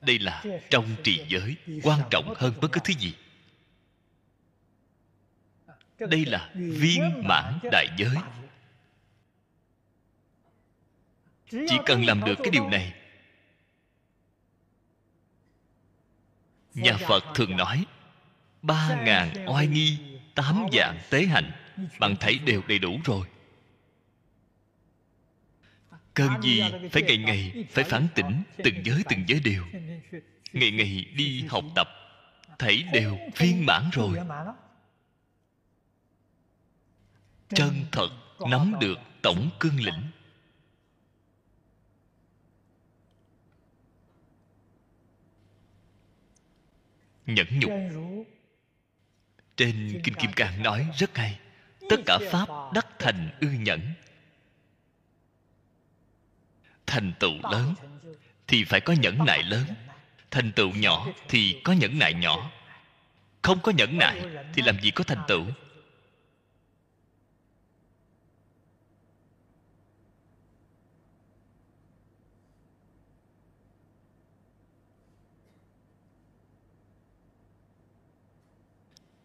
Đây 0.00 0.18
là 0.18 0.44
trong 0.70 0.96
trì 1.02 1.24
giới, 1.28 1.56
quan 1.82 2.00
trọng 2.10 2.34
hơn 2.36 2.52
bất 2.60 2.68
cứ 2.72 2.80
thứ 2.84 2.94
gì. 2.98 3.14
Đây 5.98 6.26
là 6.26 6.50
viên 6.54 7.22
mãn 7.28 7.58
đại 7.72 7.88
giới. 7.98 8.16
Chỉ 11.50 11.76
cần 11.86 12.04
làm 12.04 12.20
được 12.24 12.34
cái 12.38 12.50
điều 12.50 12.68
này 12.68 13.03
nhà 16.74 16.96
phật 16.96 17.24
thường 17.34 17.56
nói, 17.56 17.86
ba 18.62 18.96
ngàn 19.04 19.48
oai 19.48 19.66
nghi, 19.66 19.98
tám 20.34 20.66
dạng 20.72 20.98
tế 21.10 21.24
hạnh 21.26 21.50
bạn 21.98 22.16
thấy 22.20 22.38
đều 22.38 22.62
đầy 22.68 22.78
đủ 22.78 23.00
rồi. 23.04 23.26
Cần 26.14 26.42
gì 26.42 26.62
phải 26.92 27.02
ngày 27.02 27.16
ngày 27.16 27.64
phải 27.70 27.84
phản 27.84 28.08
tỉnh 28.14 28.42
từng 28.64 28.74
giới 28.84 29.02
từng 29.08 29.24
giới 29.28 29.40
đều. 29.40 29.64
Ngày 30.52 30.70
ngày 30.70 31.06
đi 31.16 31.42
học 31.48 31.64
tập, 31.74 31.88
thấy 32.58 32.84
đều 32.92 33.18
viên 33.36 33.66
mãn 33.66 33.82
rồi. 33.92 34.18
Chân 37.48 37.84
thật 37.92 38.08
nắm 38.50 38.74
được 38.80 38.98
tổng 39.22 39.50
cương 39.60 39.80
lĩnh. 39.80 40.02
Nhẫn 47.26 47.46
nhục. 47.60 47.72
Trên 49.56 50.00
kinh 50.04 50.14
kim 50.14 50.32
cang 50.32 50.62
nói 50.62 50.86
rất 50.98 51.16
hay 51.16 51.38
tất 51.88 52.00
cả 52.06 52.18
pháp 52.30 52.48
đắc 52.74 52.86
thành 52.98 53.30
ư 53.40 53.48
nhẫn. 53.48 53.80
Thành 56.86 57.12
tựu 57.20 57.34
lớn 57.52 57.74
thì 58.46 58.64
phải 58.64 58.80
có 58.80 58.92
nhẫn 58.92 59.24
nại 59.26 59.42
lớn. 59.42 59.64
thành 60.30 60.52
tựu 60.52 60.70
nhỏ 60.70 61.06
thì 61.28 61.60
có 61.64 61.72
nhẫn 61.72 61.98
nại 61.98 62.14
nhỏ. 62.14 62.50
Không 63.42 63.60
có 63.62 63.72
nhẫn 63.72 63.98
nại 63.98 64.22
thì 64.54 64.62
làm 64.62 64.80
gì 64.80 64.90
có 64.90 65.04
thành 65.04 65.22
tựu 65.28 65.46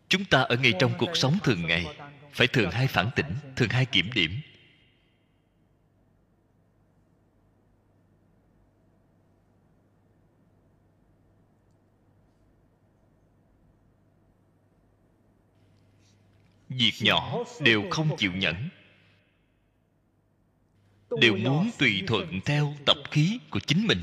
chúng 0.09 0.25
ta 0.25 0.41
ở 0.41 0.55
ngay 0.57 0.73
trong 0.79 0.93
cuộc 0.97 1.17
sống 1.17 1.37
thường 1.43 1.67
ngày, 1.67 1.85
phải 2.33 2.47
thường 2.47 2.71
hay 2.71 2.87
phản 2.87 3.09
tỉnh, 3.15 3.35
thường 3.55 3.69
hay 3.69 3.85
kiểm 3.85 4.09
điểm. 4.13 4.31
Việc 16.69 16.93
nhỏ 17.01 17.37
đều 17.61 17.83
không 17.89 18.17
chịu 18.17 18.31
nhẫn, 18.31 18.69
đều 21.21 21.35
muốn 21.35 21.69
tùy 21.79 22.03
thuận 22.07 22.39
theo 22.45 22.73
tập 22.85 22.97
khí 23.11 23.39
của 23.49 23.59
chính 23.59 23.87
mình. 23.87 24.01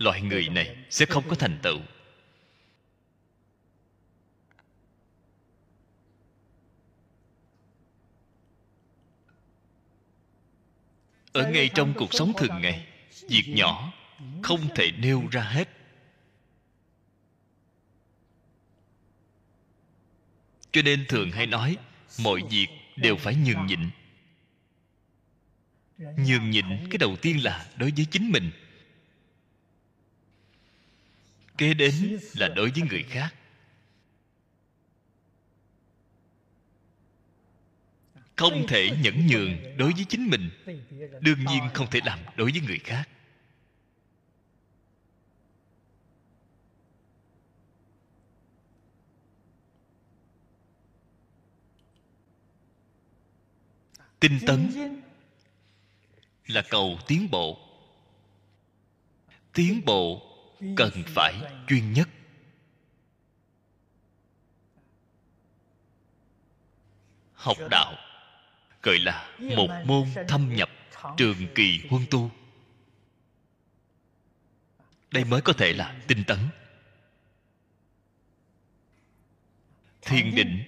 Loại 0.00 0.22
người 0.22 0.48
này 0.48 0.76
sẽ 0.90 1.06
không 1.06 1.24
có 1.28 1.34
thành 1.34 1.58
tựu. 1.62 1.78
Ở 11.32 11.50
ngay 11.50 11.70
trong 11.74 11.94
cuộc 11.96 12.14
sống 12.14 12.32
thường 12.38 12.60
ngày, 12.60 12.86
việc 13.28 13.44
nhỏ 13.46 13.92
không 14.42 14.68
thể 14.74 14.90
nêu 14.90 15.22
ra 15.30 15.42
hết. 15.42 15.68
Cho 20.72 20.82
nên 20.82 21.04
thường 21.08 21.30
hay 21.30 21.46
nói, 21.46 21.76
mọi 22.22 22.42
việc 22.50 22.66
đều 22.96 23.16
phải 23.16 23.34
nhường 23.34 23.66
nhịn. 23.66 23.90
Nhường 25.98 26.50
nhịn 26.50 26.66
cái 26.90 26.98
đầu 26.98 27.16
tiên 27.22 27.44
là 27.44 27.66
đối 27.76 27.92
với 27.96 28.06
chính 28.10 28.30
mình 28.30 28.50
kế 31.60 31.74
đến 31.74 32.18
là 32.34 32.48
đối 32.48 32.70
với 32.70 32.82
người 32.90 33.02
khác. 33.02 33.34
Không 38.36 38.66
thể 38.68 38.90
nhẫn 39.02 39.26
nhường 39.26 39.76
đối 39.76 39.92
với 39.92 40.04
chính 40.08 40.30
mình, 40.30 40.50
đương 41.20 41.44
nhiên 41.48 41.62
không 41.74 41.86
thể 41.90 42.00
làm 42.04 42.18
đối 42.36 42.50
với 42.52 42.60
người 42.60 42.78
khác. 42.78 43.08
Tinh 54.20 54.38
tấn 54.46 54.70
là 56.46 56.62
cầu 56.70 56.98
tiến 57.06 57.28
bộ. 57.30 57.58
Tiến 59.52 59.80
bộ 59.86 60.29
cần 60.76 60.90
phải 61.06 61.34
chuyên 61.68 61.92
nhất. 61.92 62.08
Học 67.32 67.56
đạo, 67.70 67.94
gọi 68.82 68.98
là 68.98 69.36
một 69.56 69.68
môn 69.84 70.08
thâm 70.28 70.54
nhập 70.54 70.70
trường 71.16 71.36
kỳ 71.54 71.80
huân 71.90 72.02
tu. 72.10 72.30
Đây 75.10 75.24
mới 75.24 75.40
có 75.40 75.52
thể 75.52 75.72
là 75.72 76.00
tinh 76.06 76.24
tấn. 76.26 76.38
Thiền 80.02 80.34
định 80.34 80.62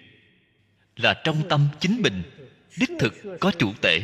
là 0.97 1.21
trong 1.25 1.49
tâm 1.49 1.69
chính 1.81 2.03
mình, 2.03 2.23
đích 2.79 2.91
thực 2.99 3.13
có 3.41 3.53
chủ 3.59 3.73
tể 3.83 4.01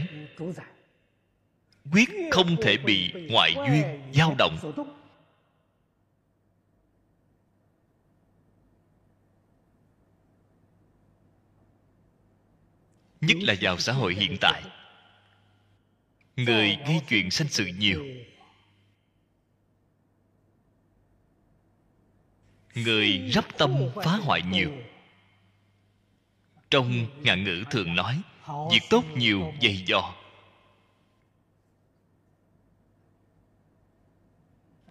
quyết 1.92 2.10
không 2.30 2.56
thể 2.62 2.76
bị 2.76 3.12
ngoại 3.30 3.54
duyên 3.54 4.12
dao 4.14 4.34
động. 4.38 4.58
Nhất 13.20 13.36
là 13.40 13.54
vào 13.60 13.78
xã 13.78 13.92
hội 13.92 14.14
hiện 14.14 14.36
tại. 14.40 14.62
Người 16.36 16.76
gây 16.86 17.00
chuyện 17.08 17.30
sanh 17.30 17.48
sự 17.48 17.66
nhiều. 17.66 18.06
Người 22.74 23.30
rắp 23.34 23.58
tâm 23.58 23.74
phá 24.04 24.16
hoại 24.16 24.42
nhiều. 24.42 24.72
Trong 26.70 27.06
ngạn 27.22 27.44
ngữ 27.44 27.64
thường 27.70 27.94
nói, 27.94 28.20
việc 28.72 28.80
tốt 28.90 29.04
nhiều 29.16 29.52
dày 29.62 29.84
dò. 29.86 30.14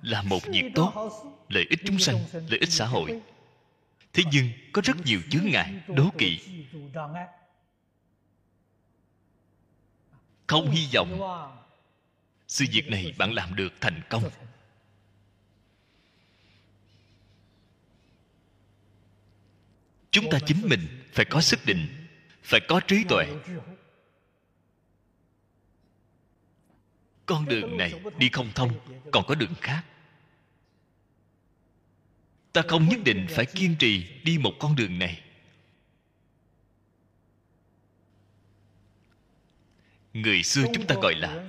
Là 0.01 0.21
một 0.21 0.39
việc 0.45 0.63
tốt, 0.75 1.11
lợi 1.49 1.65
ích 1.69 1.79
chúng 1.85 1.99
sanh, 1.99 2.17
lợi 2.33 2.59
ích 2.59 2.69
xã 2.69 2.85
hội. 2.85 3.21
Thế 4.13 4.23
nhưng 4.31 4.49
có 4.73 4.81
rất 4.85 4.97
nhiều 5.05 5.21
chướng 5.29 5.45
ngại, 5.45 5.73
đố 5.87 6.09
kỵ. 6.17 6.39
Không 10.47 10.71
hy 10.71 10.87
vọng 10.93 11.19
sự 12.47 12.65
việc 12.71 12.89
này 12.89 13.13
bạn 13.17 13.33
làm 13.33 13.55
được 13.55 13.73
thành 13.81 14.01
công. 14.09 14.23
Chúng 20.11 20.29
ta 20.31 20.39
chính 20.45 20.61
mình 20.69 21.03
phải 21.13 21.25
có 21.25 21.41
sức 21.41 21.59
định 21.65 21.87
phải 22.43 22.59
có 22.67 22.79
trí 22.87 23.03
tuệ. 23.03 23.25
Con 27.25 27.45
đường 27.45 27.77
này 27.77 27.93
đi 28.17 28.29
không 28.29 28.49
thông 28.55 28.71
còn 29.11 29.23
có 29.27 29.35
đường 29.35 29.53
khác. 29.61 29.83
Ta 32.53 32.61
không 32.67 32.87
nhất 32.89 32.99
định 33.05 33.27
phải 33.29 33.45
kiên 33.45 33.75
trì 33.79 34.21
đi 34.23 34.37
một 34.37 34.53
con 34.59 34.75
đường 34.75 34.99
này 34.99 35.21
người 40.21 40.43
xưa 40.43 40.63
chúng 40.73 40.87
ta 40.87 40.95
gọi 41.01 41.15
là 41.15 41.43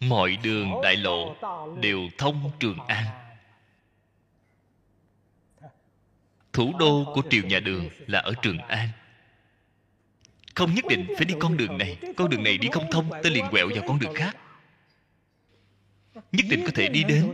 mọi 0.00 0.36
đường 0.42 0.72
đại 0.82 0.96
lộ 0.96 1.36
đều 1.80 2.00
thông 2.18 2.50
trường 2.60 2.78
an. 2.78 3.04
Thủ 6.52 6.72
đô 6.78 7.12
của 7.14 7.22
triều 7.30 7.42
nhà 7.42 7.60
đường 7.60 7.88
là 8.06 8.18
ở 8.18 8.32
trường 8.42 8.58
an. 8.58 8.88
Không 10.54 10.74
nhất 10.74 10.84
định 10.88 11.06
phải 11.16 11.24
đi 11.24 11.34
con 11.40 11.56
đường 11.56 11.78
này, 11.78 11.96
con 12.16 12.30
đường 12.30 12.42
này 12.42 12.58
đi 12.58 12.68
không 12.72 12.90
thông, 12.90 13.10
ta 13.10 13.30
liền 13.30 13.44
quẹo 13.50 13.68
vào 13.74 13.84
con 13.88 13.98
đường 13.98 14.14
khác. 14.14 14.36
Nhất 16.32 16.46
định 16.50 16.62
có 16.64 16.70
thể 16.74 16.88
đi 16.88 17.04
đến. 17.04 17.32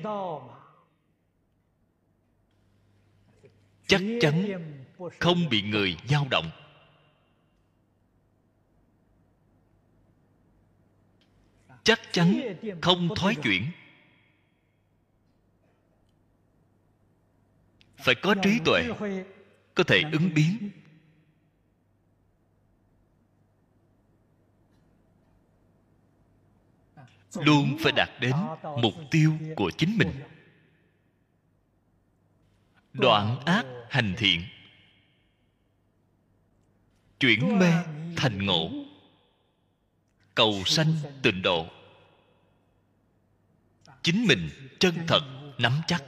Chắc 3.86 4.00
chắn 4.20 4.52
không 5.20 5.48
bị 5.48 5.62
người 5.62 5.96
dao 6.08 6.26
động. 6.30 6.50
Chắc 11.84 12.00
chắn 12.12 12.56
không 12.82 13.08
thoái 13.16 13.34
chuyển. 13.42 13.62
Phải 17.96 18.14
có 18.14 18.34
trí 18.42 18.58
tuệ, 18.64 18.88
có 19.74 19.84
thể 19.84 20.02
ứng 20.12 20.34
biến. 20.34 20.70
Luôn 27.34 27.76
phải 27.80 27.92
đạt 27.92 28.08
đến 28.20 28.32
mục 28.82 28.94
tiêu 29.10 29.32
của 29.56 29.70
chính 29.70 29.98
mình. 29.98 30.10
Đoạn 32.92 33.40
ác 33.44 33.66
hành 33.90 34.14
thiện. 34.18 34.42
Chuyển 37.20 37.58
mê 37.58 37.72
thành 38.16 38.46
ngộ 38.46 38.81
cầu 40.34 40.62
sanh 40.66 40.94
tịnh 41.22 41.42
độ. 41.42 41.66
Chính 44.02 44.26
mình 44.26 44.50
chân 44.80 44.94
thật 45.06 45.52
nắm 45.58 45.72
chắc. 45.86 46.04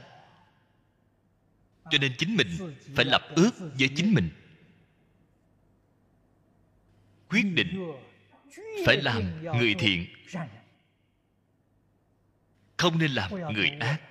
Cho 1.91 1.97
nên 2.01 2.15
chính 2.17 2.35
mình 2.35 2.75
phải 2.95 3.05
lập 3.05 3.21
ước 3.35 3.51
với 3.59 3.89
chính 3.95 4.13
mình. 4.13 4.29
Quyết 7.29 7.45
định 7.53 7.91
phải 8.85 8.97
làm 9.01 9.43
người 9.43 9.75
thiện. 9.79 10.05
Không 12.77 12.99
nên 12.99 13.11
làm 13.11 13.53
người 13.53 13.69
ác. 13.79 14.01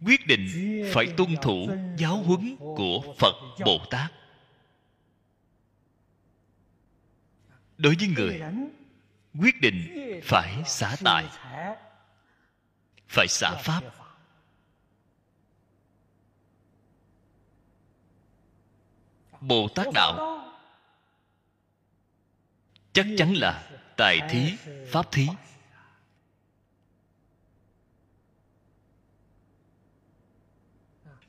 Quyết 0.00 0.26
định 0.26 0.48
phải 0.94 1.06
tuân 1.16 1.36
thủ 1.42 1.68
giáo 1.98 2.16
huấn 2.16 2.56
của 2.56 3.14
phật 3.18 3.34
bồ 3.64 3.86
tát. 3.90 4.12
Đối 7.78 7.94
với 7.98 8.08
người, 8.08 8.42
quyết 9.40 9.60
định 9.60 10.10
phải 10.24 10.62
xả 10.66 10.96
tài, 11.04 11.24
phải 13.08 13.28
xả 13.28 13.50
pháp. 13.64 13.82
Bồ 19.40 19.68
tát 19.68 19.86
đạo 19.94 20.40
chắc 22.92 23.06
chắn 23.18 23.34
là 23.34 23.70
tài 23.96 24.20
thí, 24.30 24.52
pháp 24.90 25.12
thí. 25.12 25.26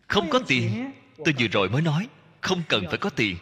Không 0.07 0.30
có 0.30 0.39
tiền, 0.47 0.91
tôi 1.26 1.34
vừa 1.39 1.47
rồi 1.47 1.69
mới 1.69 1.81
nói, 1.81 2.09
không 2.41 2.61
cần 2.69 2.85
phải 2.89 2.97
có 2.97 3.09
tiền. 3.09 3.38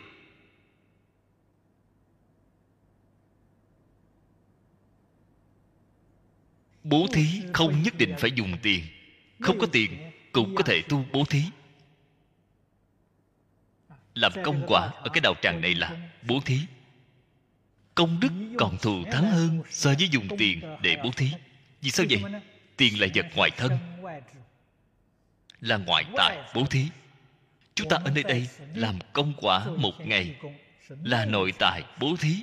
Bố 6.84 7.08
thí 7.14 7.42
không 7.54 7.84
nhất 7.84 7.94
định 7.98 8.16
phải 8.18 8.32
dùng 8.32 8.58
tiền. 8.62 8.84
Không 9.40 9.60
có 9.60 9.68
tiền, 9.72 10.12
cũng 10.32 10.56
có 10.56 10.64
thể 10.64 10.82
tu 10.90 11.06
bố 11.12 11.24
thí. 11.30 11.42
Làm 14.16 14.32
công 14.44 14.64
quả 14.68 14.90
ở 14.94 15.10
cái 15.14 15.22
đạo 15.22 15.34
tràng 15.42 15.62
này 15.62 15.74
là 15.74 15.98
bố 16.22 16.40
thí. 16.46 16.60
Công 17.96 18.20
đức 18.20 18.32
còn 18.58 18.78
thù 18.78 19.04
thắng 19.12 19.32
hơn 19.32 19.62
so 19.70 19.94
với 20.00 20.10
dùng 20.12 20.28
tiền 20.38 20.62
để 20.82 20.98
bố 21.04 21.12
thí. 21.12 21.30
Vì 21.82 21.90
sao 21.90 22.06
vậy? 22.10 22.42
Tiền 22.78 23.02
là 23.02 23.08
vật 23.16 23.26
ngoài 23.36 23.50
thân, 23.58 23.78
là 25.62 25.78
ngoại 25.78 26.06
tại 26.18 26.52
bố 26.54 26.66
thí. 26.66 26.86
Chúng 27.76 27.90
ta 27.90 27.98
ở 28.06 28.12
nơi 28.12 28.24
đây 28.24 28.48
làm 28.76 29.00
công 29.14 29.34
quả 29.38 29.66
một 29.78 29.94
ngày 30.06 30.36
là 31.04 31.26
nội 31.26 31.54
tại 31.60 31.84
bố 32.00 32.16
thí. 32.20 32.36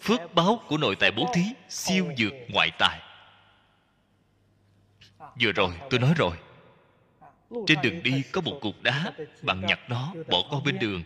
Phước 0.00 0.34
báo 0.34 0.62
của 0.68 0.78
nội 0.78 0.96
tại 1.00 1.10
bố 1.10 1.32
thí 1.34 1.42
siêu 1.68 2.12
dược 2.18 2.32
ngoại 2.48 2.70
tại 2.78 3.00
vừa 5.40 5.52
rồi, 5.52 5.74
tôi 5.90 6.00
nói 6.00 6.14
rồi. 6.16 6.36
Trên 7.66 7.78
đường 7.82 8.02
đi 8.02 8.22
có 8.32 8.40
một 8.40 8.58
cục 8.62 8.82
đá, 8.82 9.12
bạn 9.42 9.60
nhặt 9.66 9.80
nó, 9.88 10.14
bỏ 10.28 10.42
qua 10.50 10.60
bên 10.64 10.78
đường. 10.78 11.02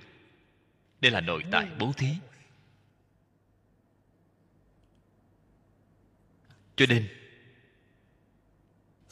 Đây 1.00 1.10
là 1.10 1.20
nội 1.20 1.42
tại 1.50 1.66
bố 1.78 1.92
thí. 1.96 2.08
Cho 6.76 6.86
nên, 6.88 7.08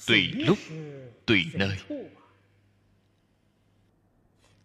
tùy 0.06 0.32
lúc, 0.36 0.58
tùy 1.26 1.44
nơi. 1.54 1.78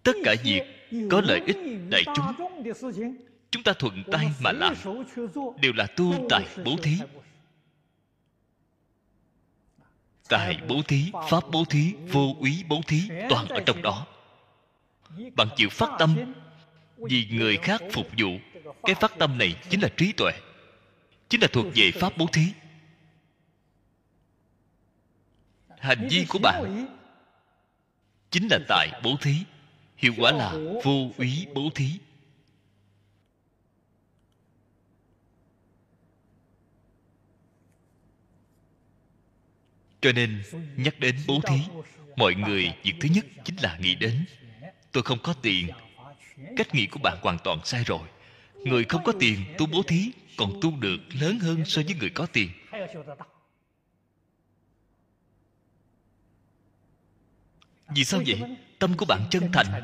Tất 0.04 0.14
cả 0.24 0.36
việc 0.44 0.64
có 1.12 1.22
lợi 1.22 1.42
ích 1.46 1.58
đại 1.90 2.04
chúng 2.16 2.26
chúng 3.52 3.64
ta 3.64 3.74
thuận 3.74 4.04
tay 4.12 4.30
mà 4.42 4.52
làm, 4.52 4.74
đều 5.62 5.74
là 5.74 5.88
tu 5.96 6.28
tại 6.30 6.46
bố 6.66 6.76
thí 6.84 6.98
tài 10.30 10.58
bố 10.68 10.82
thí, 10.82 11.12
pháp 11.30 11.44
bố 11.52 11.66
thí, 11.66 11.94
vô 12.12 12.36
úy 12.40 12.64
bố 12.68 12.82
thí, 12.88 13.02
toàn 13.30 13.48
ở 13.48 13.60
trong 13.66 13.82
đó. 13.82 14.06
Bạn 15.36 15.48
chịu 15.56 15.70
phát 15.70 15.90
tâm, 16.00 16.16
vì 16.98 17.28
người 17.32 17.58
khác 17.58 17.82
phục 17.92 18.08
vụ, 18.18 18.28
cái 18.84 18.96
phát 18.96 19.14
tâm 19.20 19.38
này 19.38 19.56
chính 19.70 19.82
là 19.82 19.90
trí 19.98 20.12
tuệ, 20.12 20.32
chính 21.30 21.42
là 21.42 21.48
thuộc 21.54 21.66
về 21.76 21.92
pháp 21.92 22.18
bố 22.18 22.28
thí. 22.34 22.46
Hành 25.80 26.08
vi 26.12 26.26
của 26.30 26.40
bạn 26.40 26.88
chính 28.32 28.48
là 28.52 28.60
tại 28.68 28.90
bố 29.04 29.16
thí, 29.22 29.36
hiệu 29.98 30.14
quả 30.18 30.32
là 30.32 30.54
vô 30.84 31.12
úy 31.18 31.48
bố 31.54 31.70
thí. 31.76 31.90
Cho 40.02 40.12
nên, 40.12 40.44
nhắc 40.76 41.00
đến 41.00 41.16
bố 41.28 41.42
thí, 41.48 41.60
mọi 42.16 42.36
người 42.36 42.74
việc 42.84 42.94
thứ 43.00 43.10
nhất 43.10 43.26
chính 43.44 43.56
là 43.62 43.78
nghĩ 43.78 43.96
đến, 43.96 44.26
tôi 44.92 45.04
không 45.04 45.20
có 45.24 45.34
tiền, 45.34 45.70
cách 46.56 46.76
nghĩ 46.76 46.86
của 46.86 47.00
bạn 47.00 47.18
hoàn 47.22 47.38
toàn 47.44 47.60
sai 47.66 47.84
rồi. 47.84 48.08
Người 48.54 48.84
không 48.84 49.04
có 49.04 49.14
tiền 49.20 49.40
tu 49.58 49.66
bố 49.66 49.84
thí 49.84 50.12
còn 50.38 50.60
tu 50.62 50.76
được 50.76 50.98
lớn 51.22 51.40
hơn 51.40 51.66
so 51.66 51.82
với 51.86 51.96
người 51.96 52.10
có 52.10 52.26
tiền. 52.26 52.50
Vì 57.96 58.04
sao 58.04 58.22
vậy? 58.28 58.58
Tâm 58.80 58.98
của 58.98 59.06
bạn 59.06 59.22
chân 59.30 59.52
thành. 59.54 59.84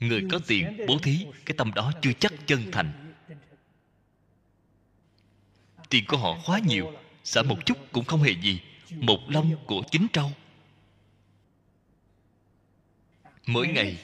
Người 0.00 0.24
có 0.30 0.38
tiền 0.46 0.86
bố 0.88 0.98
thí, 0.98 1.26
cái 1.46 1.56
tâm 1.56 1.72
đó 1.74 1.92
chưa 2.02 2.12
chắc 2.12 2.32
chân 2.46 2.70
thành. 2.72 3.14
Tiền 5.90 6.04
của 6.08 6.16
họ 6.16 6.38
quá 6.46 6.58
nhiều 6.58 6.92
xả 7.24 7.42
một 7.42 7.66
chút 7.66 7.78
cũng 7.92 8.04
không 8.04 8.22
hề 8.22 8.32
gì. 8.42 8.60
Một 8.90 9.18
lông 9.28 9.56
của 9.66 9.82
chính 9.90 10.06
trâu. 10.12 10.30
Mỗi 13.46 13.66
ngày, 13.66 13.96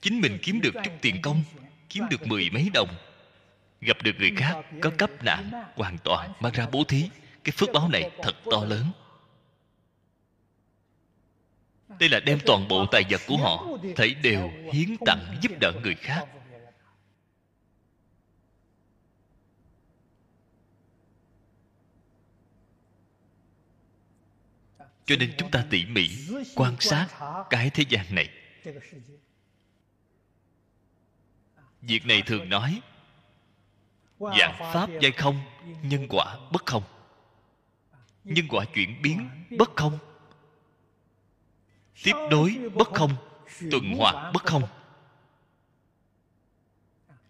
chính 0.00 0.20
mình 0.20 0.38
kiếm 0.42 0.60
được 0.60 0.74
chút 0.84 0.90
tiền 1.00 1.22
công, 1.22 1.42
kiếm 1.88 2.04
được 2.10 2.26
mười 2.26 2.50
mấy 2.50 2.70
đồng. 2.74 2.88
Gặp 3.80 3.96
được 4.02 4.12
người 4.18 4.32
khác, 4.36 4.56
có 4.80 4.90
cấp 4.98 5.10
nạn, 5.24 5.50
hoàn 5.74 5.98
toàn 5.98 6.32
mang 6.40 6.52
ra 6.52 6.66
bố 6.72 6.84
thí. 6.84 7.10
Cái 7.44 7.52
phước 7.56 7.68
báo 7.74 7.88
này 7.88 8.10
thật 8.22 8.34
to 8.50 8.64
lớn. 8.64 8.86
Đây 11.98 12.08
là 12.08 12.20
đem 12.20 12.38
toàn 12.46 12.68
bộ 12.68 12.86
tài 12.86 13.04
vật 13.10 13.20
của 13.26 13.36
họ, 13.36 13.66
thấy 13.96 14.14
đều 14.14 14.50
hiến 14.72 14.96
tặng 15.06 15.36
giúp 15.42 15.52
đỡ 15.60 15.72
người 15.82 15.94
khác. 15.94 16.26
Cho 25.10 25.16
nên 25.16 25.34
chúng 25.38 25.50
ta 25.50 25.64
tỉ 25.70 25.84
mỉ, 25.86 26.08
quan 26.56 26.76
sát 26.80 27.08
cái 27.50 27.70
thế 27.70 27.84
gian 27.88 28.14
này. 28.14 28.28
Việc 31.82 32.06
này 32.06 32.22
thường 32.26 32.48
nói 32.48 32.80
dạng 34.20 34.72
pháp 34.72 34.90
giai 35.00 35.12
không, 35.12 35.40
nhân 35.82 36.06
quả 36.08 36.36
bất 36.52 36.66
không. 36.66 36.82
Nhân 38.24 38.46
quả 38.48 38.64
chuyển 38.74 39.02
biến 39.02 39.28
bất 39.58 39.70
không. 39.76 39.98
Tiếp 42.02 42.14
đối 42.30 42.56
bất 42.74 42.88
không, 42.94 43.16
tuần 43.70 43.92
hoàn 43.98 44.32
bất 44.32 44.44
không. 44.44 44.62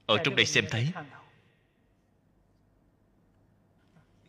Ở 0.06 0.16
trong 0.24 0.36
đây 0.36 0.46
xem 0.46 0.64
thấy, 0.70 0.88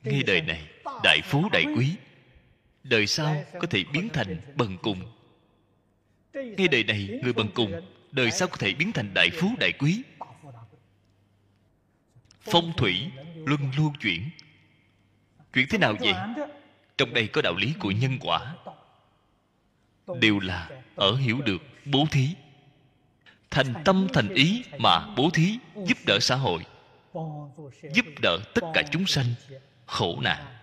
ngay 0.04 0.24
đời 0.24 0.42
này, 0.42 0.68
đại 1.04 1.22
phú 1.24 1.50
đại 1.52 1.66
quý 1.78 1.96
đời 2.84 3.08
sau 3.08 3.44
có 3.60 3.68
thể 3.70 3.84
biến 3.94 4.10
thành 4.14 4.42
bần 4.56 4.78
cùng. 4.82 5.02
Ngay 6.34 6.68
đời 6.72 6.84
này, 6.84 7.20
người 7.24 7.34
bần 7.34 7.48
cùng, 7.54 7.82
đời 8.12 8.32
sau 8.32 8.48
có 8.48 8.58
thể 8.60 8.74
biến 8.74 8.92
thành 8.92 9.14
đại 9.14 9.30
phú, 9.30 9.48
đại 9.60 9.72
quý. 9.72 10.02
Phong 12.42 12.74
thủy, 12.78 13.12
luân 13.36 13.72
lưu 13.78 13.94
chuyển. 14.00 14.30
Chuyển 15.54 15.68
thế 15.70 15.78
nào 15.78 15.96
vậy? 16.00 16.14
Trong 16.98 17.14
đây 17.14 17.28
có 17.28 17.42
đạo 17.42 17.56
lý 17.56 17.74
của 17.80 17.92
nhân 17.92 18.18
quả. 18.22 18.56
Đều 20.20 20.40
là 20.40 20.70
ở 20.96 21.16
hiểu 21.16 21.42
được, 21.42 21.62
bố 21.86 22.06
thí. 22.12 22.30
Thành 23.52 23.74
tâm, 23.86 24.08
thành 24.14 24.30
ý 24.34 24.64
mà 24.78 25.14
bố 25.16 25.30
thí, 25.34 25.58
giúp 25.76 25.98
đỡ 26.06 26.20
xã 26.20 26.36
hội. 26.36 26.66
Giúp 27.94 28.06
đỡ 28.22 28.40
tất 28.56 28.62
cả 28.74 28.84
chúng 28.92 29.06
sanh, 29.06 29.26
khổ 29.86 30.20
nạn. 30.22 30.61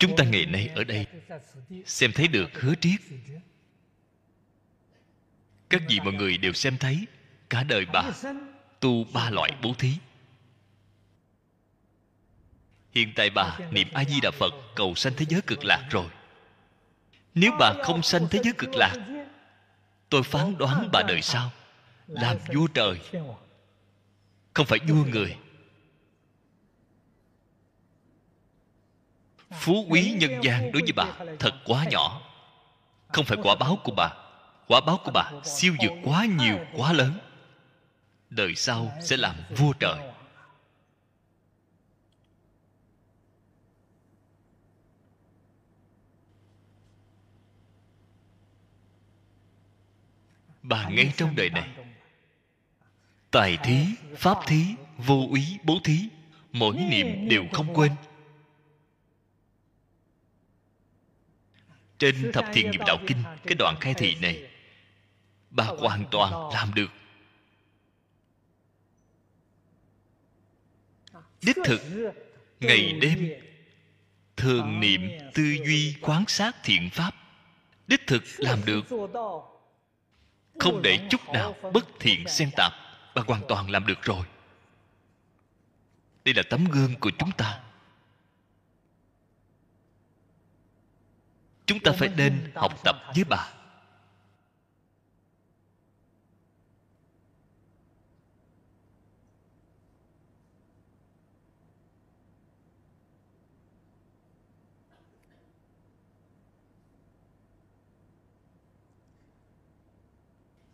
Chúng 0.00 0.16
ta 0.16 0.24
ngày 0.24 0.46
nay 0.46 0.70
ở 0.74 0.84
đây 0.84 1.06
xem 1.86 2.12
thấy 2.12 2.28
được 2.28 2.60
hứa 2.60 2.74
triết. 2.80 3.00
Các 5.70 5.82
vị 5.88 6.00
mọi 6.04 6.12
người 6.12 6.36
đều 6.36 6.52
xem 6.52 6.78
thấy 6.78 7.06
cả 7.50 7.62
đời 7.62 7.86
bà 7.92 8.10
tu 8.80 9.04
ba 9.04 9.30
loại 9.30 9.52
bố 9.62 9.74
thí. 9.78 9.92
Hiện 12.94 13.12
tại 13.16 13.30
bà 13.30 13.58
niệm 13.70 13.88
a 13.92 14.04
di 14.04 14.20
đà 14.20 14.30
phật, 14.30 14.54
cầu 14.76 14.94
sanh 14.94 15.12
thế 15.16 15.26
giới 15.28 15.40
cực 15.40 15.64
lạc 15.64 15.88
rồi. 15.90 16.06
Nếu 17.34 17.52
bà 17.58 17.74
không 17.82 18.02
sanh 18.02 18.26
thế 18.30 18.40
giới 18.44 18.52
cực 18.58 18.70
lạc, 18.74 18.96
tôi 20.08 20.22
phán 20.22 20.58
đoán 20.58 20.88
bà 20.92 21.02
đời 21.08 21.22
sau 21.22 21.50
làm 22.06 22.36
vua 22.54 22.66
trời. 22.66 23.00
Không 24.54 24.66
phải 24.66 24.78
vua 24.88 25.04
người 25.04 25.36
phú 29.52 29.86
quý 29.88 30.14
nhân 30.20 30.40
gian 30.42 30.72
đối 30.72 30.82
với 30.82 30.92
bà, 30.96 31.06
thật 31.38 31.54
quá 31.64 31.84
nhỏ. 31.90 32.22
Không 33.08 33.24
phải 33.24 33.38
quả 33.42 33.54
báo 33.54 33.78
của 33.84 33.92
bà. 33.96 34.12
Quả 34.68 34.80
báo 34.80 34.98
của 35.04 35.10
bà 35.14 35.30
siêu 35.44 35.74
vượt 35.82 35.92
quá 36.04 36.24
nhiều, 36.38 36.58
quá 36.76 36.92
lớn. 36.92 37.18
Đời 38.30 38.54
sau 38.54 38.92
sẽ 39.02 39.16
làm 39.16 39.36
vua 39.56 39.72
trời. 39.72 39.98
Bà 50.62 50.88
ngay 50.88 51.12
trong 51.16 51.36
đời 51.36 51.50
này, 51.50 51.68
tài 53.30 53.56
thí, 53.56 53.86
pháp 54.16 54.38
thí, 54.46 54.64
vô 54.98 55.26
úy 55.30 55.58
bố 55.64 55.78
thí, 55.84 56.08
mỗi 56.52 56.76
niệm 56.76 57.28
đều 57.28 57.44
không 57.52 57.74
quên. 57.74 57.92
Trên 62.00 62.32
thập 62.32 62.44
thiện 62.52 62.70
nghiệp 62.70 62.80
đạo 62.86 62.98
kinh 63.06 63.22
cái 63.42 63.54
đoạn 63.58 63.76
khai 63.80 63.94
thị 63.94 64.16
này 64.20 64.50
bà 65.50 65.64
hoàn 65.64 66.04
toàn 66.10 66.50
làm 66.52 66.74
được. 66.74 66.90
Đích 71.42 71.56
thực 71.64 71.80
ngày 72.60 72.92
đêm 72.92 73.30
thường 74.36 74.80
niệm 74.80 75.00
tư 75.34 75.42
duy 75.42 75.96
quán 76.00 76.24
sát 76.28 76.56
thiện 76.64 76.90
pháp. 76.90 77.14
Đích 77.86 78.06
thực 78.06 78.22
làm 78.36 78.58
được. 78.64 78.80
Không 80.58 80.82
để 80.82 81.06
chút 81.10 81.20
nào 81.32 81.54
bất 81.72 81.86
thiện 82.00 82.28
xen 82.28 82.50
tạp 82.56 82.72
bà 83.14 83.22
hoàn 83.26 83.42
toàn 83.48 83.70
làm 83.70 83.86
được 83.86 84.02
rồi. 84.02 84.26
Đây 86.24 86.34
là 86.34 86.42
tấm 86.50 86.64
gương 86.64 86.94
của 87.00 87.10
chúng 87.18 87.30
ta 87.32 87.60
chúng 91.70 91.80
ta 91.80 91.92
phải 91.92 92.08
nên 92.16 92.50
học 92.54 92.84
tập 92.84 92.96
với 93.14 93.24
bà. 93.24 93.48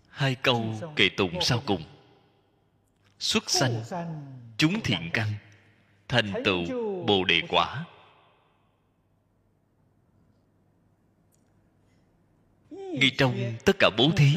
Hai 0.08 0.34
câu 0.34 0.74
kệ 0.96 1.08
tụng 1.16 1.38
sau 1.40 1.62
cùng. 1.66 1.82
Xuất 3.18 3.50
sanh, 3.50 3.84
chúng 4.56 4.80
thiện 4.80 5.10
căn, 5.12 5.32
thành 6.08 6.32
tựu 6.44 6.64
bồ 7.06 7.24
đề 7.24 7.42
quả. 7.48 7.84
Ngay 12.96 13.10
trong 13.18 13.56
tất 13.64 13.76
cả 13.78 13.90
bố 13.98 14.10
thí. 14.16 14.36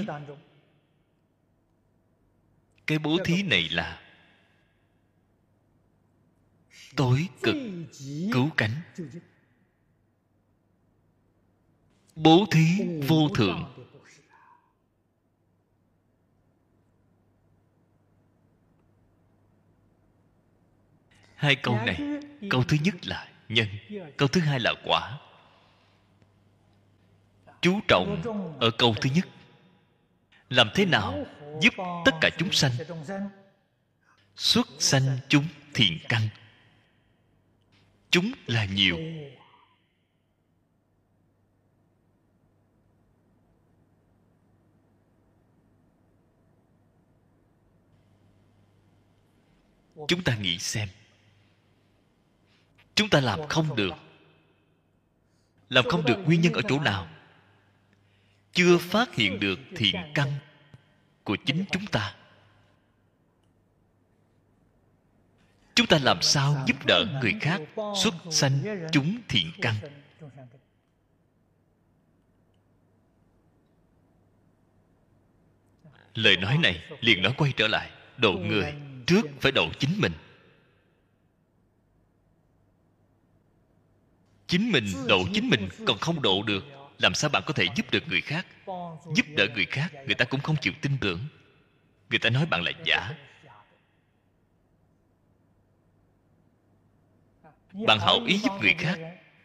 Cái 2.87 2.99
bố 2.99 3.17
thí 3.25 3.43
này 3.43 3.69
là 3.69 4.01
tối 6.95 7.27
cực 7.43 7.55
cứu 8.33 8.49
cánh. 8.57 8.81
Bố 12.15 12.45
thí 12.51 12.65
vô 13.07 13.29
thượng 13.35 13.85
hai 21.35 21.55
câu 21.55 21.75
này, 21.85 22.01
câu 22.49 22.63
thứ 22.63 22.77
nhất 22.83 22.95
là 23.07 23.31
nhân, 23.49 23.67
câu 24.17 24.27
thứ 24.27 24.41
hai 24.41 24.59
là 24.59 24.73
quả 24.85 25.19
chú 27.61 27.79
trọng 27.87 28.21
ở 28.59 28.71
câu 28.77 28.95
thứ 29.01 29.09
nhất. 29.15 29.27
Làm 30.49 30.69
thế 30.75 30.85
nào 30.85 31.25
giúp 31.61 31.73
tất 32.05 32.11
cả 32.21 32.29
chúng 32.37 32.51
sanh 32.51 32.71
xuất 34.35 34.67
sanh 34.79 35.17
chúng 35.27 35.45
thiện 35.73 35.97
căn? 36.09 36.21
Chúng 38.11 38.31
là 38.47 38.65
nhiều. 38.65 38.97
Chúng 50.07 50.23
ta 50.23 50.35
nghĩ 50.35 50.59
xem. 50.59 50.89
Chúng 52.95 53.09
ta 53.09 53.19
làm 53.19 53.47
không 53.47 53.75
được. 53.75 53.93
Làm 55.69 55.85
không 55.89 56.05
được 56.05 56.17
nguyên 56.25 56.41
nhân 56.41 56.53
ở 56.53 56.61
chỗ 56.69 56.79
nào? 56.79 57.07
Chưa 58.59 58.77
phát 58.77 59.15
hiện 59.15 59.39
được 59.39 59.59
thiện 59.75 59.95
căn 60.13 60.33
của 61.23 61.37
chính 61.45 61.65
chúng 61.71 61.85
ta. 61.85 62.15
Chúng 65.75 65.87
ta 65.87 65.99
làm 66.03 66.21
sao 66.21 66.63
giúp 66.67 66.85
đỡ 66.87 67.05
người 67.21 67.33
khác 67.41 67.61
xuất 68.03 68.13
sanh 68.31 68.87
chúng 68.91 69.17
thiện 69.27 69.51
căn? 69.61 69.75
Lời 76.13 76.37
nói 76.37 76.57
này 76.57 76.83
liền 76.99 77.21
nói 77.21 77.33
quay 77.37 77.53
trở 77.57 77.67
lại 77.67 77.91
độ 78.17 78.31
người 78.31 78.73
trước 79.07 79.25
phải 79.41 79.51
độ 79.51 79.69
chính 79.79 80.01
mình. 80.01 80.13
Chính 84.47 84.71
mình 84.71 84.85
độ 85.07 85.23
chính 85.33 85.49
mình 85.49 85.69
còn 85.87 85.97
không 85.97 86.21
độ 86.21 86.43
được 86.43 86.78
làm 86.99 87.13
sao 87.13 87.29
bạn 87.29 87.43
có 87.45 87.53
thể 87.53 87.65
giúp 87.75 87.91
được 87.91 88.07
người 88.07 88.21
khác? 88.21 88.47
Giúp 89.15 89.25
đỡ 89.37 89.47
người 89.55 89.65
khác, 89.65 89.93
người 90.05 90.15
ta 90.15 90.25
cũng 90.25 90.41
không 90.41 90.55
chịu 90.61 90.73
tin 90.81 90.97
tưởng. 91.01 91.19
Người 92.09 92.19
ta 92.19 92.29
nói 92.29 92.45
bạn 92.45 92.63
là 92.63 92.71
giả. 92.85 93.15
Bạn 97.87 97.99
hảo 97.99 98.19
ý 98.27 98.37
giúp 98.37 98.51
người 98.61 98.73
khác. 98.77 98.99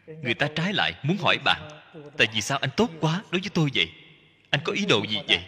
Người 0.06 0.34
ta 0.34 0.48
trái 0.54 0.72
lại, 0.72 0.94
muốn 1.02 1.16
hỏi 1.20 1.38
bạn, 1.44 1.68
tại 2.16 2.26
vì 2.34 2.40
sao 2.40 2.58
anh 2.58 2.70
tốt 2.76 2.90
quá 3.00 3.22
đối 3.30 3.40
với 3.40 3.50
tôi 3.54 3.70
vậy? 3.74 3.90
Anh 4.50 4.60
có 4.64 4.72
ý 4.72 4.86
đồ 4.86 5.02
gì 5.02 5.20
vậy? 5.28 5.44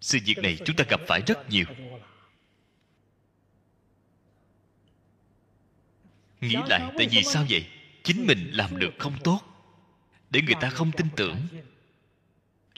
Sự 0.00 0.18
việc 0.24 0.38
này 0.38 0.58
chúng 0.64 0.76
ta 0.76 0.84
gặp 0.88 1.00
phải 1.06 1.20
rất 1.26 1.48
nhiều. 1.50 1.66
Nghĩ 6.40 6.56
lại 6.68 6.92
tại 6.96 7.08
vì 7.10 7.22
sao 7.22 7.46
vậy? 7.48 7.66
chính 8.04 8.26
mình 8.26 8.50
làm 8.52 8.78
được 8.78 8.94
không 8.98 9.12
tốt. 9.24 9.40
Để 10.30 10.42
người 10.42 10.54
ta 10.60 10.70
không 10.70 10.92
tin 10.92 11.06
tưởng 11.16 11.36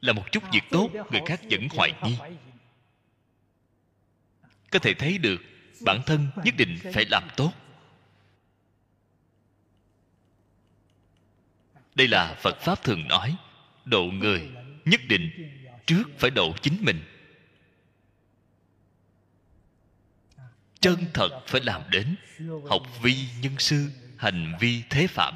là 0.01 0.13
một 0.13 0.33
chút 0.33 0.43
việc 0.53 0.63
tốt 0.71 0.91
người 1.11 1.21
khác 1.27 1.41
vẫn 1.51 1.69
hoài 1.71 1.93
nghi. 2.03 2.17
có 4.71 4.79
thể 4.79 4.95
thấy 4.95 5.19
được 5.19 5.43
bản 5.85 6.03
thân 6.07 6.29
nhất 6.45 6.55
định 6.59 6.79
phải 6.95 7.05
làm 7.11 7.29
tốt. 7.37 7.53
Đây 11.95 12.09
là 12.09 12.35
phật 12.35 12.61
pháp 12.61 12.83
thường 12.83 13.09
nói 13.09 13.37
độ 13.85 14.05
người 14.05 14.51
nhất 14.85 15.01
định 15.09 15.31
trước 15.87 16.03
phải 16.19 16.31
độ 16.31 16.55
chính 16.63 16.77
mình 16.81 17.01
chân 20.83 21.07
thật 21.15 21.41
phải 21.47 21.61
làm 21.61 21.83
đến, 21.91 22.17
học 22.69 22.83
vi 23.03 23.17
nhân 23.41 23.59
sư, 23.59 23.91
hành 24.17 24.57
vi 24.61 24.83
thế 24.91 25.07
phạm. 25.07 25.35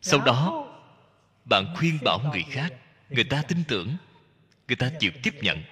Sau 0.00 0.20
đó, 0.20 0.68
bạn 1.44 1.74
khuyên 1.76 1.98
bảo 2.04 2.20
người 2.32 2.44
khác, 2.50 2.72
người 3.10 3.24
ta 3.24 3.42
tin 3.48 3.64
tưởng, 3.68 3.96
người 4.68 4.76
ta 4.76 4.90
chịu 4.98 5.12
tiếp 5.22 5.34
nhận. 5.42 5.62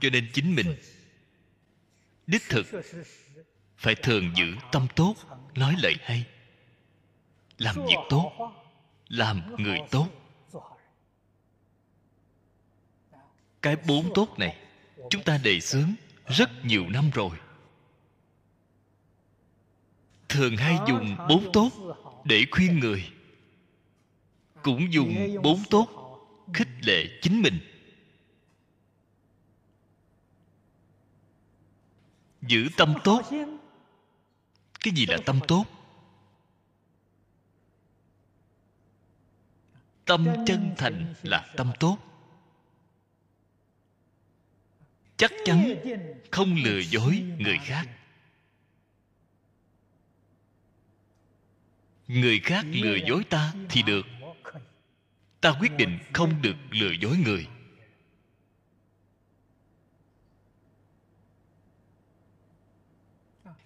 Cho 0.00 0.10
nên 0.10 0.30
chính 0.32 0.54
mình, 0.54 0.76
đích 2.26 2.42
thực, 2.48 2.66
phải 3.76 3.94
thường 3.94 4.32
giữ 4.36 4.46
tâm 4.72 4.86
tốt, 4.96 5.14
nói 5.54 5.74
lời 5.82 5.94
hay, 6.00 6.26
làm 7.58 7.76
việc 7.76 7.98
tốt, 8.08 8.52
làm 9.08 9.56
người 9.56 9.78
tốt. 9.90 10.19
Cái 13.62 13.76
bốn 13.86 14.14
tốt 14.14 14.38
này, 14.38 14.56
chúng 15.10 15.22
ta 15.22 15.38
đề 15.38 15.60
xướng 15.60 15.94
rất 16.26 16.50
nhiều 16.64 16.88
năm 16.88 17.10
rồi. 17.14 17.30
Thường 20.28 20.56
hay 20.56 20.78
dùng 20.88 21.16
bốn 21.28 21.52
tốt 21.52 21.70
để 22.24 22.46
khuyên 22.50 22.78
người, 22.78 23.10
cũng 24.62 24.92
dùng 24.92 25.42
bốn 25.42 25.62
tốt 25.70 25.88
khích 26.54 26.68
lệ 26.82 27.18
chính 27.22 27.42
mình. 27.42 27.58
Giữ 32.42 32.68
tâm 32.76 32.94
tốt. 33.04 33.22
Cái 34.80 34.94
gì 34.94 35.06
là 35.06 35.18
tâm 35.26 35.40
tốt? 35.48 35.64
Tâm 40.04 40.26
chân 40.46 40.74
thành 40.78 41.14
là 41.22 41.46
tâm 41.56 41.72
tốt. 41.80 41.98
Chắc 45.20 45.32
chắn 45.44 45.74
không 46.30 46.54
lừa 46.64 46.78
dối 46.78 47.24
người 47.38 47.58
khác. 47.64 47.88
Người 52.08 52.40
khác 52.40 52.64
lừa 52.70 52.96
dối 53.08 53.24
ta 53.30 53.52
thì 53.68 53.82
được. 53.82 54.06
Ta 55.40 55.54
quyết 55.60 55.76
định 55.76 55.98
không 56.12 56.42
được 56.42 56.56
lừa 56.70 56.92
dối 57.00 57.16
người. 57.24 57.46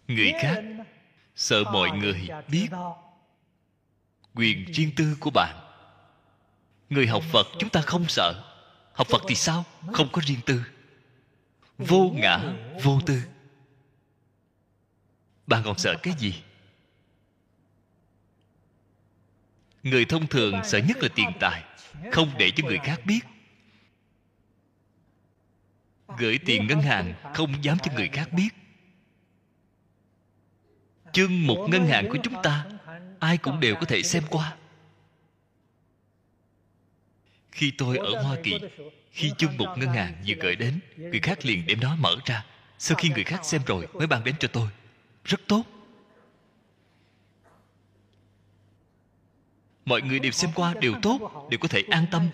Người 0.09 0.33
khác 0.43 0.65
sợ 1.37 1.65
mọi 1.65 1.91
người 1.91 2.29
biết 2.49 2.69
quyền 4.35 4.65
riêng 4.65 4.91
tư 4.97 5.17
của 5.21 5.31
bạn. 5.31 5.57
Người 6.91 7.07
học 7.07 7.23
phật 7.33 7.47
chúng 7.59 7.71
ta 7.71 7.81
không 7.81 8.05
sợ. 8.09 8.55
Học 8.95 9.07
phật 9.07 9.23
thì 9.29 9.35
sao? 9.35 9.65
Không 9.93 10.09
có 10.13 10.23
riêng 10.25 10.41
tư 10.47 10.63
vô 11.79 12.11
ngã, 12.15 12.55
vô 12.83 13.01
tư. 13.07 13.23
Bạn 15.47 15.63
còn 15.65 15.79
sợ 15.79 15.97
cái 16.03 16.15
gì? 16.19 16.43
Người 19.83 20.05
thông 20.05 20.27
thường 20.27 20.55
sợ 20.65 20.79
nhất 20.79 20.97
là 21.01 21.09
tiền 21.15 21.29
tài, 21.41 21.65
không 22.13 22.31
để 22.39 22.51
cho 22.57 22.67
người 22.67 22.79
khác 22.79 23.01
biết. 23.05 23.21
Gửi 26.19 26.39
tiền 26.47 26.67
ngân 26.67 26.81
hàng 26.81 27.15
không 27.35 27.65
dám 27.65 27.79
cho 27.83 27.93
người 27.93 28.09
khác 28.09 28.33
biết. 28.33 28.49
Chương 31.13 31.47
mục 31.47 31.59
ngân 31.69 31.87
hàng 31.87 32.09
của 32.09 32.19
chúng 32.23 32.43
ta, 32.43 32.67
ai 33.21 33.39
cũng 33.39 33.61
đều 33.61 33.75
có 33.75 33.87
thể 33.87 34.03
xem 34.03 34.23
qua 34.31 34.57
khi 37.55 37.71
tôi 37.71 37.99
ở 37.99 38.23
hoa 38.23 38.37
kỳ 38.43 38.59
khi 39.11 39.33
chương 39.39 39.57
mục 39.59 39.69
ngân 39.77 39.89
hàng 39.89 40.15
vừa 40.27 40.35
gửi 40.41 40.57
đến 40.57 40.81
người 40.97 41.21
khác 41.21 41.45
liền 41.45 41.67
đem 41.67 41.81
nó 41.81 41.97
mở 41.97 42.17
ra. 42.25 42.45
Sau 42.79 42.97
khi 42.97 43.09
người 43.09 43.25
khác 43.25 43.45
xem 43.45 43.63
rồi. 43.67 43.87
mới 43.93 44.07
ban 44.07 44.25
đến 44.25 44.35
cho 44.41 44.49
tôi. 44.49 44.69
Rất 45.25 45.41
tốt. 45.49 45.63
Mọi 49.85 50.03
người 50.03 50.19
đều 50.19 50.33
xem 50.33 50.51
qua 50.55 50.75
đều 50.81 50.95
tốt 51.03 51.47
đều 51.51 51.59
có 51.59 51.69
thể 51.69 51.83
an 51.91 52.07
tâm. 52.11 52.29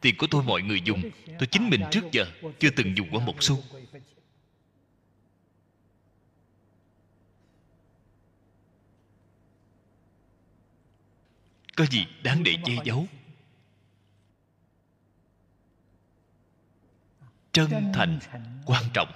Tiền 0.00 0.16
của 0.18 0.26
tôi 0.30 0.42
mọi 0.42 0.62
người 0.62 0.80
dùng. 0.84 1.10
Tôi 1.38 1.46
chính 1.46 1.70
mình 1.70 1.82
trước 1.90 2.04
giờ 2.12 2.24
chưa 2.58 2.70
từng 2.70 2.96
dùng 2.96 3.08
qua 3.10 3.24
một 3.24 3.42
xu. 3.42 3.62
Có 11.76 11.86
gì 11.86 12.06
đáng 12.22 12.42
để 12.42 12.56
che 12.64 12.72
giấu 12.84 13.06
chân 17.52 17.92
thành 17.94 18.18
quan 18.66 18.84
trọng. 18.94 19.12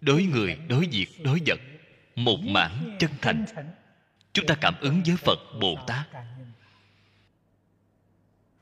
Đối 0.00 0.22
người 0.22 0.56
đối 0.68 0.86
việc 0.86 1.06
đối 1.24 1.40
vật 1.46 1.60
một 2.14 2.38
mảng 2.40 2.96
chân 2.98 3.10
thành. 3.22 3.44
chúng 4.32 4.46
ta 4.46 4.54
cảm 4.60 4.74
ứng 4.80 5.02
với 5.06 5.16
phật 5.16 5.38
bồ 5.60 5.76
tát. 5.86 6.08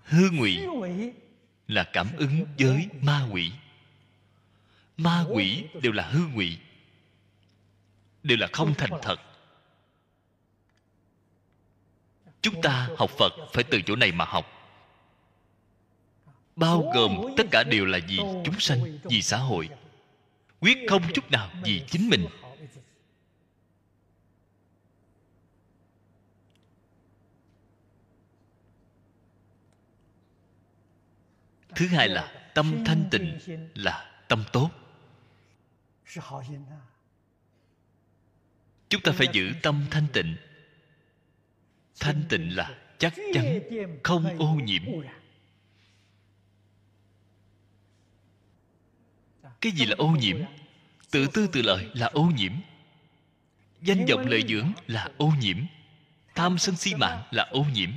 hư 0.04 0.30
ngụy 0.30 0.58
là 1.68 1.84
cảm 1.92 2.08
ứng 2.16 2.46
với 2.58 2.88
ma 3.02 3.26
quỷ. 3.32 3.52
Ma 4.96 5.24
quỷ 5.28 5.64
đều 5.82 5.92
là 5.92 6.08
hư 6.08 6.20
ngụy 6.26 6.58
đều 8.22 8.38
là 8.38 8.48
không 8.52 8.74
thành 8.74 8.90
thật. 9.02 9.20
Chúng 12.40 12.62
ta 12.62 12.88
học 12.98 13.10
phật 13.10 13.32
phải 13.52 13.64
từ 13.64 13.82
chỗ 13.86 13.96
này 13.96 14.12
mà 14.12 14.24
học 14.24 14.57
bao 16.58 16.90
gồm 16.94 17.34
tất 17.36 17.46
cả 17.50 17.62
đều 17.62 17.84
là 17.84 17.98
vì 18.08 18.16
chúng 18.16 18.60
sanh 18.60 18.98
vì 19.04 19.22
xã 19.22 19.38
hội. 19.38 19.68
Quyết 20.60 20.78
không 20.88 21.02
chút 21.14 21.30
nào 21.30 21.50
vì 21.64 21.82
chính 21.86 22.08
mình. 22.08 22.26
Thứ 31.74 31.86
hai 31.86 32.08
là 32.08 32.50
tâm 32.54 32.84
thanh 32.86 33.08
tịnh 33.10 33.38
là 33.74 34.22
tâm 34.28 34.44
tốt. 34.52 34.70
Chúng 38.88 39.02
ta 39.02 39.12
phải 39.12 39.26
giữ 39.32 39.52
tâm 39.62 39.86
thanh 39.90 40.06
tịnh. 40.12 40.36
Thanh 42.00 42.22
tịnh 42.28 42.56
là 42.56 42.78
chắc 42.98 43.14
chắn 43.34 43.60
không 44.02 44.38
ô 44.38 44.54
nhiễm 44.54 44.82
cái 49.60 49.72
gì 49.72 49.86
là 49.86 49.94
ô 49.98 50.08
nhiễm? 50.08 50.36
Tự 51.10 51.26
tư 51.26 51.46
tự 51.52 51.62
lợi 51.62 51.90
là 51.94 52.06
ô 52.06 52.22
nhiễm. 52.22 52.52
Danh 53.82 54.06
vọng 54.06 54.26
lợi 54.26 54.44
dưỡng 54.48 54.72
là 54.86 55.08
ô 55.16 55.32
nhiễm. 55.40 55.56
Tham 56.34 56.58
sân 56.58 56.76
si 56.76 56.94
mạng 56.94 57.22
là 57.30 57.42
ô 57.42 57.64
nhiễm. 57.74 57.90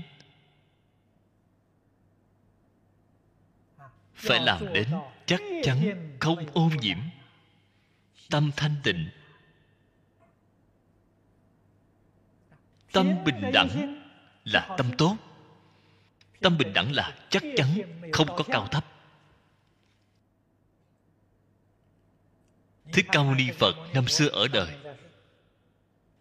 Phải 4.14 4.40
làm 4.40 4.74
đến 4.74 4.88
chắc 5.26 5.42
chắn 5.64 6.10
không 6.20 6.46
ô 6.54 6.70
nhiễm. 6.82 6.98
Tâm 8.30 8.52
thanh 8.56 8.76
tịnh. 8.84 9.10
Tâm 12.92 13.24
bình 13.26 13.52
đẳng 13.54 14.02
là 14.44 14.76
tâm 14.78 14.92
tốt. 14.98 15.18
Tâm 16.40 16.58
bình 16.58 16.74
đẳng 16.74 16.92
là 16.92 17.16
chắc 17.30 17.44
chắn 17.58 17.82
không 18.14 18.28
có 18.28 18.44
cao 18.48 18.68
thấp. 18.68 18.86
Thích 22.94 23.06
ca 23.12 23.24
mâu 23.24 23.36
ni 23.36 23.52
phật 23.52 23.76
năm 23.94 24.08
xưa 24.08 24.28
ở 24.28 24.48
đời. 24.48 24.76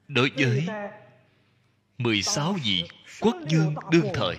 Đối 0.09 0.30
với 0.36 0.66
16 1.98 2.56
vị 2.64 2.88
quốc 3.20 3.36
dương 3.48 3.74
đương 3.90 4.06
thời. 4.14 4.38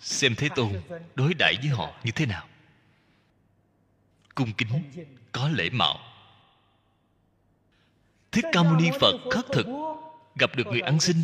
Xem 0.00 0.34
thế 0.34 0.48
tôn 0.56 0.72
đối 1.14 1.34
đãi 1.34 1.54
với 1.60 1.68
họ 1.68 1.94
như 2.04 2.12
thế 2.14 2.26
nào. 2.26 2.46
Cung 4.34 4.52
kính, 4.52 4.68
có 5.32 5.48
lễ 5.48 5.70
mạo. 5.70 5.98
Thích 8.32 8.44
ca 8.52 8.62
mâu 8.62 8.76
ni 8.76 8.90
phật 9.00 9.14
khất 9.30 9.44
thực, 9.52 9.66
gặp 10.36 10.56
được 10.56 10.66
người 10.66 10.80
ăn 10.80 11.00
xin, 11.00 11.16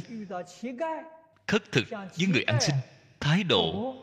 khất 1.46 1.72
thực 1.72 1.84
với 1.90 2.26
người 2.32 2.42
ăn 2.42 2.60
xin, 2.60 2.74
thái 3.20 3.44
độ 3.44 3.94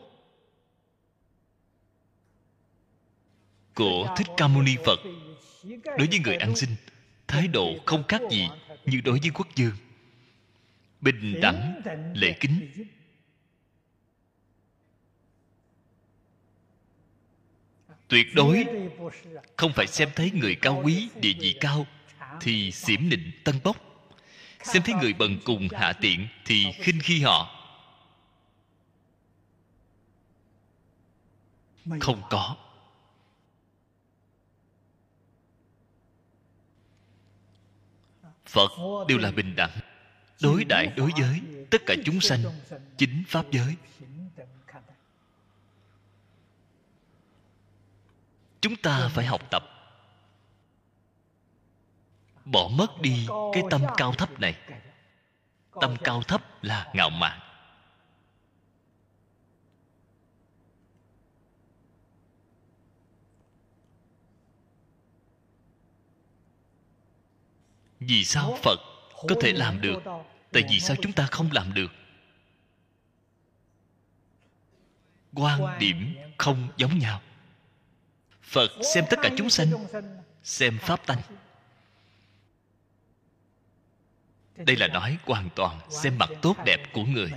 của 3.78 4.14
thích 4.16 4.26
ca 4.36 4.48
mâu 4.48 4.62
ni 4.62 4.76
phật. 4.84 5.00
Đối 5.84 6.06
với 6.06 6.18
người 6.24 6.36
ăn 6.36 6.56
xin 6.56 6.70
thái 7.28 7.48
độ 7.48 7.74
không 7.86 8.04
khác 8.08 8.20
gì 8.30 8.48
như 8.84 9.00
đối 9.04 9.18
với 9.18 9.30
quốc 9.34 9.48
dương 9.56 9.74
bình 11.00 11.40
đẳng 11.40 11.82
lễ 12.14 12.36
kính. 12.40 12.70
tuyệt 18.08 18.26
đối 18.34 18.66
không 19.56 19.72
phải 19.72 19.86
xem 19.86 20.08
thấy 20.16 20.30
người 20.34 20.54
cao 20.54 20.82
quý 20.84 21.08
địa 21.20 21.32
vị 21.40 21.56
cao 21.60 21.86
thì 22.40 22.72
xiểm 22.72 23.08
nịnh 23.08 23.30
tân 23.44 23.54
bốc. 23.64 23.76
Xem 24.62 24.82
thấy 24.82 24.94
người 24.94 25.12
bần 25.12 25.38
cùng 25.44 25.68
hạ 25.72 25.92
tiện 25.92 26.28
thì 26.44 26.72
khinh 26.72 26.98
khi 27.02 27.20
họ. 27.20 27.54
không 32.00 32.22
có 32.30 32.56
phật 38.48 38.70
đều 39.08 39.18
là 39.18 39.30
bình 39.30 39.56
đẳng, 39.56 39.78
đối 40.42 40.64
đại 40.64 40.86
đối 40.96 41.10
với 41.20 41.40
tất 41.70 41.82
cả 41.86 41.94
chúng 42.04 42.20
sanh, 42.20 42.42
chính 42.96 43.24
pháp 43.28 43.44
giới. 43.50 43.74
Chúng 48.60 48.76
ta 48.76 49.08
phải 49.08 49.26
học 49.26 49.50
tập. 49.50 49.64
Bỏ 52.44 52.68
mất 52.68 53.00
đi 53.00 53.26
cái 53.52 53.62
tâm 53.70 53.82
cao 53.96 54.12
thấp 54.12 54.40
này. 54.40 54.56
Tâm 55.80 55.96
cao 56.04 56.22
thấp 56.22 56.64
là 56.64 56.90
ngạo 56.94 57.10
mạn. 57.10 57.47
Vì 68.00 68.24
sao 68.24 68.58
phật 68.62 68.80
có 69.28 69.34
thể 69.40 69.52
làm 69.52 69.80
được, 69.80 70.02
tại 70.52 70.62
vì 70.70 70.80
sao 70.80 70.96
chúng 71.02 71.12
ta 71.12 71.26
không 71.30 71.48
làm 71.52 71.74
được? 71.74 71.90
Quan 75.34 75.78
điểm 75.78 76.16
không 76.38 76.68
giống 76.76 76.98
nhau. 76.98 77.22
Phật 78.42 78.70
xem 78.94 79.04
tất 79.10 79.18
cả 79.22 79.30
chúng 79.36 79.50
sanh, 79.50 79.72
xem 80.42 80.78
pháp 80.78 81.06
tánh. 81.06 81.20
Đây 84.56 84.76
là 84.76 84.88
nói 84.88 85.18
hoàn 85.24 85.48
toàn 85.56 85.90
xem 85.90 86.18
mặt 86.18 86.30
tốt 86.42 86.56
đẹp 86.64 86.92
của 86.92 87.04
người. 87.04 87.32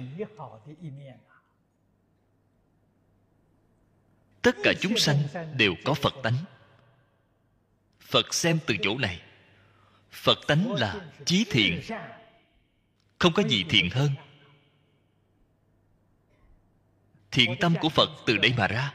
Tất 4.41 4.55
cả 4.63 4.73
chúng 4.81 4.97
sanh 4.97 5.17
đều 5.57 5.73
có 5.85 5.93
phật 5.93 6.13
tánh. 6.23 6.35
Phật 7.99 8.33
xem 8.33 8.59
từ 8.67 8.75
chỗ 8.81 8.97
này 8.97 9.21
phật 10.11 10.39
tánh 10.47 10.71
là 10.71 10.95
chí 11.25 11.45
thiện. 11.49 11.81
Không 13.19 13.33
có 13.33 13.43
gì 13.43 13.65
thiện 13.69 13.89
hơn. 13.89 14.09
Thiện 17.31 17.55
tâm 17.59 17.75
của 17.81 17.89
phật 17.89 18.09
từ 18.25 18.37
đây 18.37 18.53
mà 18.57 18.67
ra. 18.67 18.93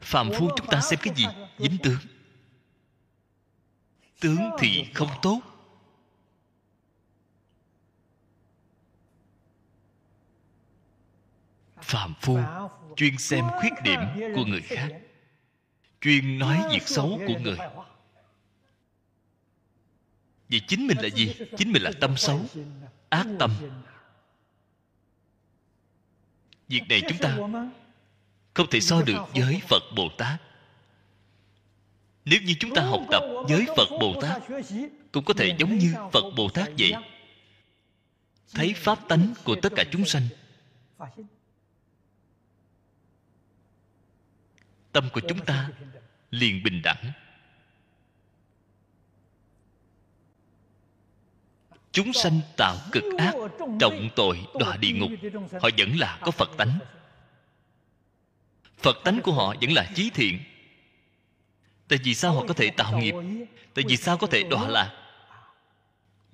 Phàm 0.00 0.30
phu 0.38 0.50
chúng 0.56 0.66
ta 0.66 0.80
xem 0.80 0.98
cái 1.02 1.14
gì? 1.16 1.26
Dính 1.58 1.78
tướng. 1.82 1.98
Tướng 4.20 4.50
thì 4.58 4.86
không 4.94 5.08
tốt. 5.22 5.40
Phàm 11.82 12.14
phu 12.20 12.38
chuyên 12.96 13.18
xem 13.18 13.44
khuyết 13.60 13.72
điểm 13.82 14.00
của 14.34 14.44
người 14.44 14.62
khác, 14.62 14.88
chuyên 16.00 16.38
nói 16.38 16.62
việc 16.70 16.82
xấu 16.88 17.20
của 17.26 17.38
người 17.40 17.58
vậy 20.50 20.60
chính 20.68 20.86
mình 20.86 20.96
là 21.00 21.08
gì? 21.08 21.34
Chính 21.56 21.72
mình 21.72 21.82
là 21.82 21.90
tâm 22.00 22.16
xấu, 22.16 22.40
ác 23.08 23.26
tâm. 23.38 23.50
Việc 26.68 26.82
này 26.88 27.02
chúng 27.08 27.18
ta 27.18 27.36
không 28.54 28.66
thể 28.70 28.80
so 28.80 29.02
được 29.02 29.18
với 29.34 29.60
phật 29.68 29.82
bồ 29.96 30.08
tát. 30.18 30.42
Nếu 32.24 32.40
như 32.40 32.54
chúng 32.60 32.74
ta 32.74 32.82
học 32.82 33.02
tập 33.10 33.22
với 33.48 33.66
phật 33.76 33.88
bồ 34.00 34.22
tát, 34.22 34.42
cũng 35.12 35.24
có 35.24 35.34
thể 35.34 35.56
giống 35.58 35.78
như 35.78 35.94
phật 36.12 36.30
bồ 36.36 36.48
tát 36.48 36.68
vậy. 36.78 36.92
Thấy 38.54 38.74
pháp 38.76 39.08
tánh 39.08 39.34
của 39.44 39.56
tất 39.62 39.72
cả 39.76 39.84
chúng 39.92 40.04
sanh, 40.04 40.22
tâm 44.92 45.08
của 45.12 45.20
chúng 45.28 45.44
ta 45.44 45.70
liền 46.30 46.62
bình 46.62 46.82
đẳng. 46.82 47.12
Chúng 51.92 52.12
sanh 52.12 52.40
tạo 52.56 52.76
cực 52.92 53.04
ác, 53.18 53.34
trọng 53.80 54.08
tội, 54.16 54.46
đọa 54.60 54.76
địa 54.76 54.92
ngục. 54.92 55.10
Họ 55.60 55.68
vẫn 55.78 55.98
là 55.98 56.18
có 56.22 56.30
phật 56.30 56.50
tánh. 56.56 56.78
Phật 58.78 58.96
tánh 59.04 59.20
của 59.22 59.32
họ 59.32 59.54
vẫn 59.60 59.72
là 59.72 59.90
chí 59.94 60.10
thiện. 60.14 60.38
Tại 61.88 61.98
vì 62.04 62.14
sao 62.14 62.32
họ 62.32 62.44
có 62.48 62.54
thể 62.54 62.70
tạo 62.70 62.98
nghiệp? 62.98 63.14
Tại 63.74 63.84
vì 63.88 63.96
sao 63.96 64.16
có 64.16 64.26
thể 64.26 64.42
đọa 64.42 64.68
lạc? 64.68 64.92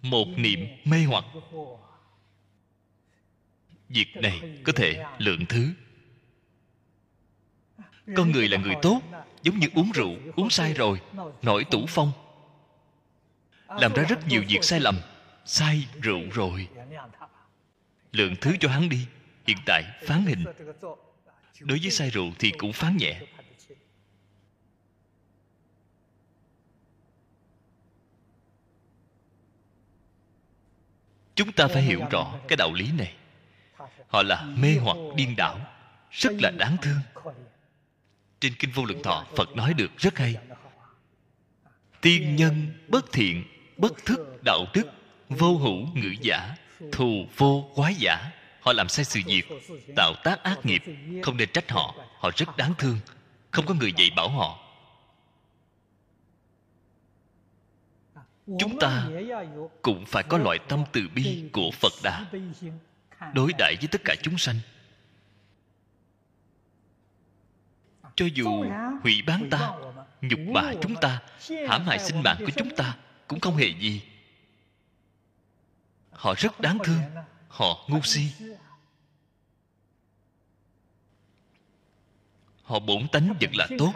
Một 0.03 0.27
niệm 0.37 0.67
mê 0.85 1.05
hoặc. 1.05 1.25
Việc 3.89 4.17
này 4.17 4.41
có 4.65 4.73
thể 4.77 5.05
lượng 5.19 5.47
thứ. 5.47 5.73
Con 8.17 8.31
người 8.31 8.49
là 8.49 8.59
người 8.59 8.75
tốt, 8.83 9.01
giống 9.43 9.59
như 9.59 9.69
uống 9.75 9.91
rượu, 9.95 10.17
uống 10.37 10.51
sai 10.51 10.73
rồi, 10.73 11.01
nổi 11.43 11.65
tủ 11.65 11.87
phong. 11.89 12.13
Làm 13.69 13.93
ra 13.93 14.03
rất 14.03 14.27
nhiều 14.29 14.45
việc 14.49 14.65
sai 14.65 14.81
lầm 14.81 14.99
say 15.47 15.89
rượu 16.03 16.21
rồi. 16.33 16.69
Lượng 18.13 18.35
thứ 18.41 18.57
cho 18.61 18.69
hắn 18.69 18.89
đi. 18.89 19.07
Hiện 19.47 19.57
tại 19.67 19.85
phán 20.07 20.27
hình. 20.27 20.45
Đối 21.61 21.79
với 21.79 21.91
say 21.91 22.11
rượu 22.11 22.33
thì 22.39 22.53
cũng 22.59 22.73
phán 22.73 22.97
nhẹ. 22.97 23.21
Chúng 31.35 31.53
ta 31.53 31.69
phải 31.69 31.83
hiểu 31.83 32.01
rõ 32.11 32.39
cái 32.49 32.57
đạo 32.57 32.73
lý 32.75 32.93
này. 32.93 33.15
Họ 34.09 34.23
là 34.23 34.43
mê 34.43 34.77
hoặc 34.83 34.97
điên 35.17 35.37
đảo. 35.37 35.61
Rất 36.11 36.33
là 36.43 36.51
đáng 36.51 36.77
thương. 36.83 37.01
Trên 38.41 38.55
kinh 38.59 38.71
vô 38.71 38.85
lượng 38.85 39.03
thọ, 39.03 39.27
phật 39.37 39.57
nói 39.57 39.75
được 39.75 39.91
rất 39.97 40.19
hay. 40.19 40.37
Tiên 42.01 42.37
nhân 42.37 42.73
bất 42.89 43.13
thiện, 43.13 43.45
bất 43.77 44.05
thức 44.05 44.43
đạo 44.45 44.67
đức 44.75 44.87
vô 45.29 45.57
hữu 45.57 45.87
ngữ 45.95 46.15
giả, 46.21 46.55
thù 46.93 47.27
vô 47.37 47.71
quái 47.75 47.95
giả. 47.95 48.31
Họ 48.61 48.73
làm 48.73 48.89
sai 48.89 49.05
sự 49.05 49.21
việc, 49.27 49.49
tạo 49.97 50.15
tác 50.25 50.43
ác 50.43 50.67
nghiệp, 50.67 50.83
không 51.23 51.37
nên 51.37 51.49
trách 51.53 51.71
họ. 51.71 51.95
Họ 52.19 52.31
rất 52.37 52.57
đáng 52.57 52.75
thương, 52.79 52.99
không 53.51 53.67
có 53.67 53.75
người 53.75 53.93
dạy 53.97 54.11
bảo 54.17 54.29
họ. 54.29 54.59
Chúng 58.59 58.79
ta 58.81 59.07
cũng 59.83 60.05
phải 60.07 60.23
có 60.23 60.39
loại 60.39 60.59
tâm 60.69 60.85
từ 60.93 61.09
bi 61.15 61.45
của 61.53 61.71
phật 61.71 61.93
đà, 62.03 62.25
đối 63.35 63.53
đãi 63.59 63.77
với 63.81 63.89
tất 63.91 64.01
cả 64.05 64.15
chúng 64.23 64.39
sanh. 64.39 64.57
Cho 68.15 68.27
dù 68.35 68.65
hủy 69.03 69.23
bán 69.27 69.49
ta, 69.51 69.71
nhục 70.21 70.41
mạ 70.41 70.73
chúng 70.83 70.95
ta, 70.95 71.23
hãm 71.69 71.85
hại 71.85 71.99
sinh 71.99 72.23
mạng 72.23 72.37
của 72.39 72.51
chúng 72.57 72.77
ta 72.77 72.97
cũng 73.29 73.41
không 73.41 73.57
hề 73.57 73.69
gì 73.81 74.03
họ 76.17 76.35
rất 76.39 76.61
đáng 76.61 76.79
thương. 76.85 77.01
Họ 77.49 77.85
ngu 77.89 78.03
si. 78.03 78.31
Họ 82.63 82.79
bổn 82.79 83.09
tánh 83.13 83.35
vẫn 83.41 83.51
là 83.55 83.67
tốt. 83.79 83.93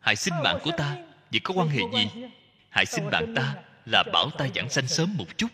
Hại 0.00 0.16
sinh 0.16 0.34
mạng 0.44 0.58
của 0.64 0.70
ta 0.76 0.96
vậy 1.30 1.40
có 1.44 1.54
quan 1.54 1.68
hệ 1.68 1.80
gì? 1.92 2.24
Hại 2.70 2.86
sinh 2.86 3.04
mạng 3.12 3.32
ta 3.36 3.54
là 3.84 4.04
bảo 4.12 4.30
ta 4.30 4.48
giảng 4.54 4.70
sanh 4.70 4.88
sớm 4.88 5.16
một 5.16 5.26
chút. 5.36 5.48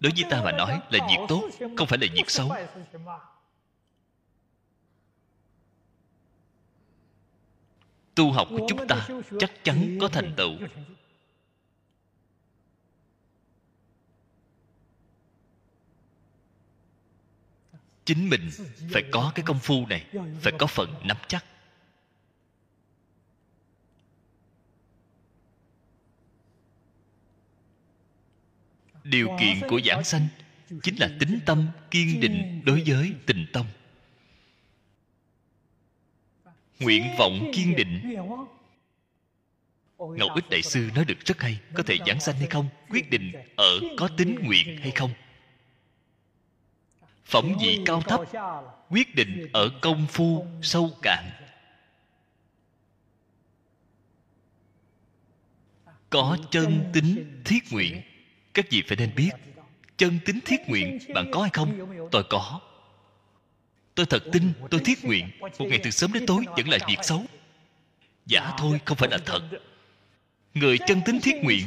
Đối 0.00 0.12
với 0.16 0.24
ta 0.30 0.42
mà 0.44 0.52
nói 0.52 0.80
là 0.90 1.06
việc 1.08 1.18
tốt, 1.28 1.48
không 1.76 1.86
phải 1.86 1.98
là 1.98 2.06
việc 2.14 2.30
xấu. 2.30 2.54
Tu 8.14 8.32
học 8.32 8.48
của 8.50 8.66
chúng 8.68 8.86
ta 8.88 9.08
chắc 9.38 9.64
chắn 9.64 9.98
có 10.00 10.08
thành 10.08 10.32
tựu. 10.36 10.52
Chính 18.10 18.30
mình 18.30 18.50
phải 18.92 19.02
có 19.10 19.32
cái 19.34 19.44
công 19.46 19.58
phu 19.58 19.86
này, 19.86 20.06
phải 20.40 20.52
có 20.58 20.66
phần 20.66 20.94
nắm 21.04 21.16
chắc. 21.28 21.44
Điều 29.04 29.28
kiện 29.40 29.68
của 29.68 29.80
giảng 29.84 30.04
sanh 30.04 30.28
chính 30.82 30.96
là 30.96 31.10
tính 31.20 31.40
tâm 31.46 31.68
kiên 31.90 32.20
định 32.20 32.62
đối 32.64 32.82
với 32.86 33.12
tình 33.26 33.46
tông 33.52 33.66
nguyện 36.80 37.04
vọng 37.18 37.50
kiên 37.54 37.76
định. 37.76 38.16
Ngẫu 39.98 40.28
ích 40.34 40.50
đại 40.50 40.62
sư 40.62 40.90
nói 40.94 41.04
được 41.04 41.24
rất 41.24 41.40
hay, 41.40 41.60
có 41.74 41.82
thể 41.82 41.98
giảng 42.06 42.20
sanh 42.20 42.36
hay 42.36 42.46
không, 42.46 42.68
quyết 42.88 43.10
định 43.10 43.32
ở 43.56 43.80
có 43.96 44.08
tính 44.08 44.36
nguyện 44.42 44.78
hay 44.80 44.90
không 44.90 45.10
phẩm 47.30 47.54
vị 47.60 47.80
cao 47.86 48.00
thấp, 48.00 48.20
quyết 48.90 49.14
định 49.14 49.48
ở 49.52 49.70
công 49.80 50.06
phu 50.06 50.46
sâu 50.62 50.90
cạn. 51.02 51.24
Có 56.10 56.36
chân 56.50 56.90
tính 56.92 57.42
thiết 57.44 57.72
nguyện. 57.72 58.02
Các 58.54 58.66
vị 58.70 58.82
phải 58.86 58.96
nên 58.96 59.10
biết, 59.16 59.30
chân 59.96 60.18
tính 60.24 60.38
thiết 60.44 60.60
nguyện 60.66 60.98
bạn 61.14 61.30
có 61.32 61.40
hay 61.40 61.50
không? 61.52 61.96
Tôi 62.10 62.24
có. 62.30 62.60
Tôi 63.94 64.06
thật 64.06 64.22
tin 64.32 64.52
tôi 64.70 64.80
thiết 64.84 65.04
nguyện 65.04 65.30
một 65.40 65.66
ngày 65.68 65.80
từ 65.82 65.90
sớm 65.90 66.12
đến 66.12 66.26
tối 66.26 66.44
vẫn 66.56 66.68
là 66.68 66.78
việc 66.88 66.98
xấu. 67.02 67.24
Giả 68.26 68.52
thôi, 68.58 68.80
không 68.84 68.96
phải 68.96 69.08
là 69.10 69.18
thật. 69.26 69.42
Người 70.54 70.78
chân 70.86 71.00
tính 71.04 71.20
thiết 71.22 71.36
nguyện 71.42 71.66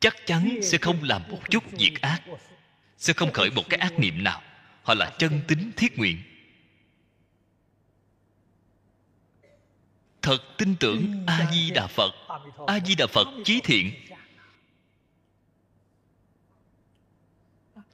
chắc 0.00 0.16
chắn 0.26 0.58
sẽ 0.62 0.78
không 0.78 0.96
làm 1.02 1.22
một 1.28 1.50
chút 1.50 1.64
việc 1.72 2.00
ác 2.00 2.22
sẽ 2.98 3.12
không 3.12 3.32
khởi 3.32 3.50
một 3.50 3.62
cái 3.68 3.80
ác 3.80 3.98
niệm 3.98 4.24
nào. 4.24 4.42
Họ 4.82 4.94
là 4.94 5.10
chân 5.18 5.40
tính 5.48 5.72
thiết 5.76 5.98
nguyện. 5.98 6.22
Thật 10.22 10.38
tin 10.58 10.76
tưởng 10.80 11.24
a 11.26 11.50
di 11.52 11.70
đà 11.70 11.86
phật. 11.86 12.10
A 12.66 12.80
di 12.80 12.94
đà 12.94 13.06
phật 13.06 13.28
chí 13.44 13.60
thiện. 13.64 13.92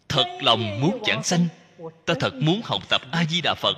Thật 0.08 0.38
lòng 0.40 0.80
muốn 0.80 1.02
giảng 1.06 1.22
sanh. 1.22 1.46
Ta 2.06 2.14
thật 2.20 2.34
muốn 2.34 2.60
học 2.64 2.88
tập 2.88 3.00
a 3.12 3.24
di 3.24 3.40
đà 3.40 3.54
phật. 3.54 3.74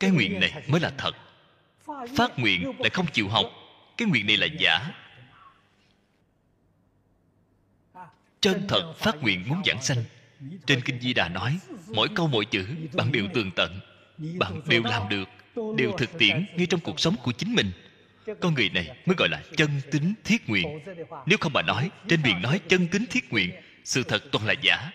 Cái 0.00 0.10
nguyện 0.10 0.40
này 0.40 0.62
mới 0.68 0.80
là 0.80 0.92
thật. 0.98 1.12
Phát 2.16 2.38
nguyện 2.38 2.72
lại 2.78 2.90
không 2.90 3.06
chịu 3.12 3.28
học. 3.28 3.46
Cái 3.96 4.08
nguyện 4.08 4.26
này 4.26 4.36
là 4.36 4.46
giả. 4.58 5.03
Chân 8.44 8.64
thật 8.68 8.94
phát 8.98 9.22
nguyện 9.22 9.48
muốn 9.48 9.62
giảng 9.66 9.82
sanh. 9.82 10.04
Trên 10.66 10.80
kinh 10.80 11.00
di 11.00 11.14
đà 11.14 11.28
nói, 11.28 11.58
mỗi 11.94 12.08
câu 12.14 12.28
mỗi 12.28 12.44
chữ, 12.44 12.66
bạn 12.92 13.12
đều 13.12 13.26
tường 13.34 13.50
tận. 13.56 13.80
Bạn 14.38 14.60
đều 14.66 14.82
làm 14.82 15.08
được, 15.08 15.28
đều 15.76 15.92
thực 15.98 16.18
tiễn 16.18 16.46
ngay 16.56 16.66
trong 16.66 16.80
cuộc 16.80 17.00
sống 17.00 17.16
của 17.22 17.32
chính 17.32 17.54
mình. 17.54 17.72
Con 18.40 18.54
người 18.54 18.70
này 18.70 18.86
mới 19.06 19.16
gọi 19.18 19.28
là 19.28 19.42
chân 19.56 19.70
tính 19.90 20.14
thiết 20.24 20.48
nguyện. 20.48 20.80
Nếu 21.26 21.38
không 21.40 21.52
bà 21.52 21.62
nói, 21.62 21.90
trên 22.08 22.22
miệng 22.22 22.42
nói 22.42 22.60
chân 22.68 22.88
tính 22.88 23.04
thiết 23.10 23.32
nguyện, 23.32 23.50
sự 23.84 24.02
thật 24.02 24.22
toàn 24.32 24.46
là 24.46 24.54
giả. 24.62 24.90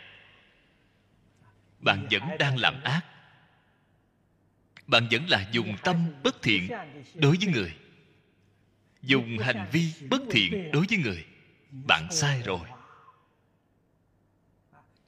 Bạn 1.80 2.08
vẫn 2.12 2.22
đang 2.40 2.58
làm 2.58 2.84
ác. 2.84 3.02
Bạn 4.88 5.08
vẫn 5.12 5.30
là 5.30 5.50
dùng 5.52 5.76
tâm 5.84 6.06
bất 6.24 6.42
thiện 6.42 6.70
đối 7.16 7.38
với 7.38 7.54
người. 7.54 7.74
Dùng 9.02 9.38
hành 9.38 9.68
vi 9.72 9.88
bất 10.10 10.22
thiện 10.32 10.72
đối 10.72 10.86
với 10.90 10.98
người. 10.98 11.26
Bạn 11.88 12.08
sai 12.12 12.42
rồi 12.46 12.60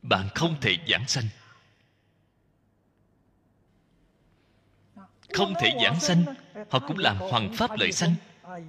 bạn 0.01 0.29
không 0.35 0.55
thể 0.61 0.77
giảng 0.87 1.07
sanh. 1.07 1.25
Không 5.33 5.53
thể 5.61 5.71
giảng 5.83 5.99
sanh. 5.99 6.23
Họ 6.69 6.79
cũng 6.87 6.97
làm 6.97 7.17
hoàng 7.17 7.53
pháp 7.57 7.71
lợi 7.79 7.91
sanh, 7.91 8.15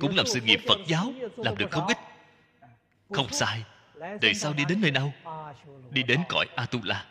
cũng 0.00 0.16
làm 0.16 0.26
sự 0.26 0.40
nghiệp 0.40 0.60
phật 0.68 0.78
giáo, 0.86 1.12
làm 1.36 1.56
được 1.56 1.70
không 1.70 1.86
ít. 1.86 1.98
Không 3.10 3.32
sai. 3.32 3.64
Đời 4.20 4.34
sau 4.34 4.52
đi 4.52 4.64
đến 4.68 4.80
nơi 4.80 4.90
đâu 4.90 5.12
đi 5.92 6.02
đến 6.02 6.20
cõi 6.28 6.46
atula. 6.56 7.06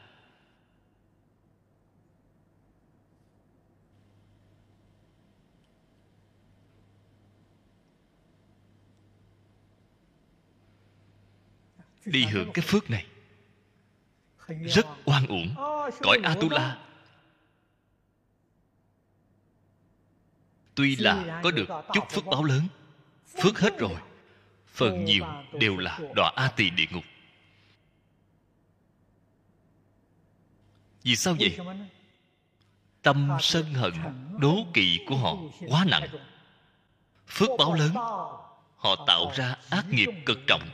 Đi 12.05 12.25
hưởng 12.25 12.51
cái 12.53 12.65
phước 12.67 12.89
này 12.89 13.05
rất 14.65 14.85
oan 15.05 15.27
uổng. 15.27 15.55
Cõi 16.01 16.17
atula. 16.23 16.77
Tuy 20.75 20.95
là 20.95 21.41
có 21.43 21.51
được 21.51 21.69
chút 21.93 22.03
phước 22.09 22.25
báo 22.25 22.43
lớn 22.43 22.61
phước 23.41 23.59
hết 23.59 23.77
rồi 23.77 23.95
phần 24.67 25.05
nhiều 25.05 25.25
đều 25.59 25.77
là 25.77 25.99
đọa 26.15 26.31
a 26.35 26.51
tỳ 26.55 26.69
địa 26.69 26.85
ngục. 26.91 27.03
Vì 31.03 31.15
sao 31.15 31.35
vậy? 31.39 31.57
tâm 33.01 33.37
sân 33.39 33.73
hận 33.73 33.93
đố 34.39 34.57
kỵ 34.73 34.99
của 35.07 35.15
họ 35.15 35.35
quá 35.67 35.85
nặng. 35.87 36.07
phước 37.27 37.49
báo 37.59 37.73
lớn 37.73 37.93
họ 38.75 39.05
tạo 39.07 39.31
ra 39.35 39.55
ác 39.69 39.85
nghiệp 39.89 40.09
cực 40.25 40.39
trọng. 40.47 40.69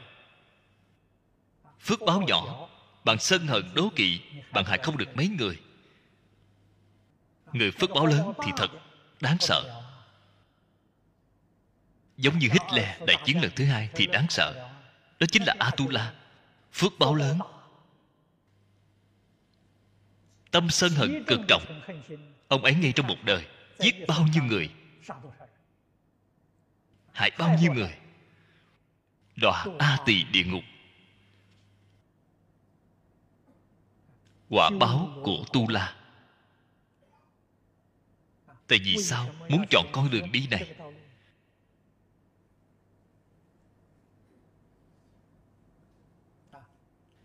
phước 1.80 1.99
báo 2.06 2.22
nhỏ 2.22 2.70
bạn 3.07 3.19
sân 3.19 3.47
hận 3.47 3.63
đố 3.73 3.89
kỵ, 3.95 4.21
bạn 4.51 4.65
hại 4.65 4.79
không 4.84 4.97
được 4.97 5.15
mấy 5.15 5.27
người. 5.27 5.59
Người 7.53 7.71
phước 7.71 7.89
báo 7.89 8.05
lớn 8.05 8.34
thì 8.43 8.51
thật 8.57 8.71
đáng 9.21 9.38
sợ. 9.39 9.84
Giống 12.17 12.39
như 12.39 12.47
Hitler, 12.51 13.01
đại 13.07 13.17
chiến 13.25 13.41
lần 13.41 13.51
thứ 13.55 13.65
hai 13.65 13.89
thì 13.95 14.07
đáng 14.07 14.25
sợ. 14.29 14.69
Đó 15.19 15.27
chính 15.31 15.43
là 15.43 15.55
Atula, 15.59 16.13
phước 16.73 16.99
báo 16.99 17.15
lớn. 17.15 17.39
Tâm 20.51 20.69
sân 20.69 20.91
hận 20.91 21.23
cực 21.27 21.39
trọng. 21.47 21.81
Ông 22.47 22.63
ấy 22.63 22.75
ngay 22.75 22.91
trong 22.95 23.07
một 23.07 23.17
đời 23.23 23.45
giết 23.79 23.95
bao 24.07 24.27
nhiêu 24.34 24.43
người? 24.43 24.69
Hại 27.11 27.31
bao 27.38 27.57
nhiêu 27.61 27.73
người? 27.73 27.97
Đọa 29.35 29.65
a 29.79 29.97
tỳ 30.05 30.23
địa 30.23 30.43
ngục. 30.43 30.63
Quả 34.49 34.69
báo 34.80 35.10
của 35.24 35.45
tu 35.53 35.69
la. 35.69 35.95
Tại 38.68 38.80
vì 38.84 38.98
sao 38.98 39.30
muốn 39.49 39.65
chọn 39.69 39.86
con 39.91 40.10
đường 40.11 40.32
đi 40.32 40.48
này? 40.48 40.76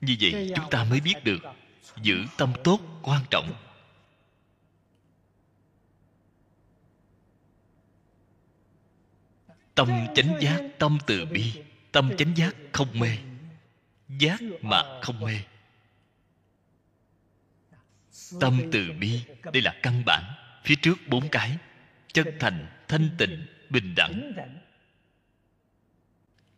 Như 0.00 0.16
vậy 0.20 0.52
chúng 0.56 0.70
ta 0.70 0.84
mới 0.84 1.00
biết 1.00 1.14
được 1.24 1.38
giữ 2.02 2.24
tâm 2.36 2.52
tốt 2.64 2.80
quan 3.02 3.22
trọng. 3.30 3.52
Tâm 9.74 9.88
chánh 10.14 10.38
giác 10.40 10.60
tâm 10.78 10.98
từ 11.06 11.24
bi, 11.24 11.62
tâm 11.92 12.10
chánh 12.18 12.36
giác 12.36 12.56
không 12.72 13.00
mê, 13.00 13.18
giác 14.08 14.40
mà 14.62 15.00
không 15.02 15.20
mê 15.20 15.38
tâm 18.40 18.60
từ 18.72 18.92
bi, 19.00 19.20
đây 19.52 19.62
là 19.62 19.74
căn 19.82 20.02
bản, 20.06 20.24
phía 20.64 20.74
trước 20.82 20.98
bốn 21.08 21.28
cái, 21.28 21.56
chân 22.12 22.26
thành, 22.40 22.66
thanh 22.88 23.10
tịnh, 23.18 23.46
bình 23.70 23.94
đẳng. 23.96 24.32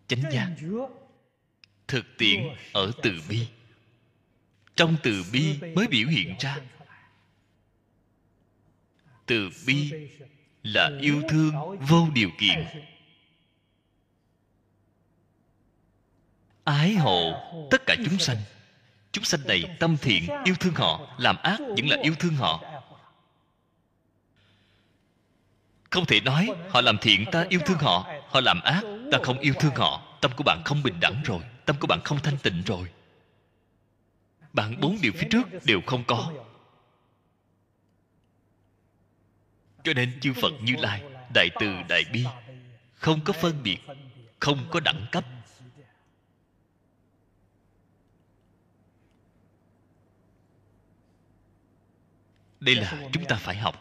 Chánh 0.09 0.23
giác, 0.33 0.51
thực 1.89 2.07
tiễn 2.19 2.41
ở 2.73 2.93
từ 3.03 3.21
bi. 3.29 3.47
Trong 4.77 4.97
từ 5.03 5.25
bi 5.33 5.59
mới 5.75 5.87
biểu 5.87 6.09
hiện 6.09 6.35
ra. 6.39 6.59
Từ 9.27 9.51
bi 9.67 9.93
là 10.63 10.91
yêu 11.01 11.23
thương 11.29 11.79
vô 11.81 12.09
điều 12.15 12.31
kiện. 12.39 12.67
Ái 16.65 16.95
hộ 16.95 17.33
tất 17.71 17.83
cả 17.87 17.97
chúng 18.05 18.19
sanh 18.19 18.37
chúng 19.15 19.25
sanh 19.25 19.41
này 19.47 19.77
tâm 19.81 19.97
thiện, 19.97 20.27
yêu 20.45 20.55
thương 20.61 20.75
họ, 20.75 21.15
làm 21.19 21.37
ác 21.43 21.59
vẫn 21.59 21.89
là 21.89 21.97
yêu 22.03 22.15
thương 22.19 22.35
họ. 22.35 22.65
Không 25.91 26.07
thể 26.07 26.21
nói 26.21 26.49
họ 26.71 26.81
làm 26.81 26.99
thiện 26.99 27.25
ta 27.33 27.47
yêu 27.49 27.61
thương 27.67 27.79
họ 27.79 28.07
họ 28.29 28.41
làm 28.41 28.61
ác 28.61 28.83
ta 29.13 29.19
không 29.23 29.39
yêu 29.39 29.55
thương 29.61 29.75
họ. 29.75 30.19
Tâm 30.21 30.31
của 30.37 30.45
bạn 30.45 30.63
không 30.65 30.83
bình 30.83 31.01
đẳng 31.01 31.23
rồi, 31.25 31.41
tâm 31.65 31.77
của 31.81 31.87
bạn 31.87 32.01
không 32.05 32.19
thanh 32.23 32.39
tịnh 32.39 32.63
rồi. 32.67 32.89
Bạn 34.53 34.81
bốn 34.81 34.99
điều 35.03 35.13
phía 35.13 35.29
trước 35.31 35.65
đều 35.65 35.81
không 35.87 36.05
có. 36.05 36.33
Cho 39.85 39.93
nên 39.93 40.21
chư 40.21 40.33
phật 40.33 40.53
như 40.63 40.77
lai, 40.79 41.03
đại 41.35 41.49
từ 41.61 41.67
đại 41.89 42.05
bi, 42.13 42.25
không 42.95 43.21
có 43.25 43.33
phân 43.33 43.63
biệt, 43.63 43.79
không 44.41 44.67
có 44.71 44.81
đẳng 44.81 45.07
cấp. 45.13 45.25
Đây 52.65 52.75
là 52.75 53.09
chúng 53.13 53.25
ta 53.25 53.37
phải 53.37 53.57
học. 53.57 53.75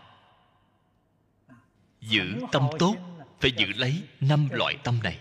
Giữ 2.01 2.39
tâm 2.51 2.67
tốt 2.79 2.95
phải 3.39 3.51
giữ 3.51 3.65
lấy 3.75 4.03
năm 4.19 4.49
loại 4.51 4.77
tâm 4.83 4.99
này. 5.03 5.19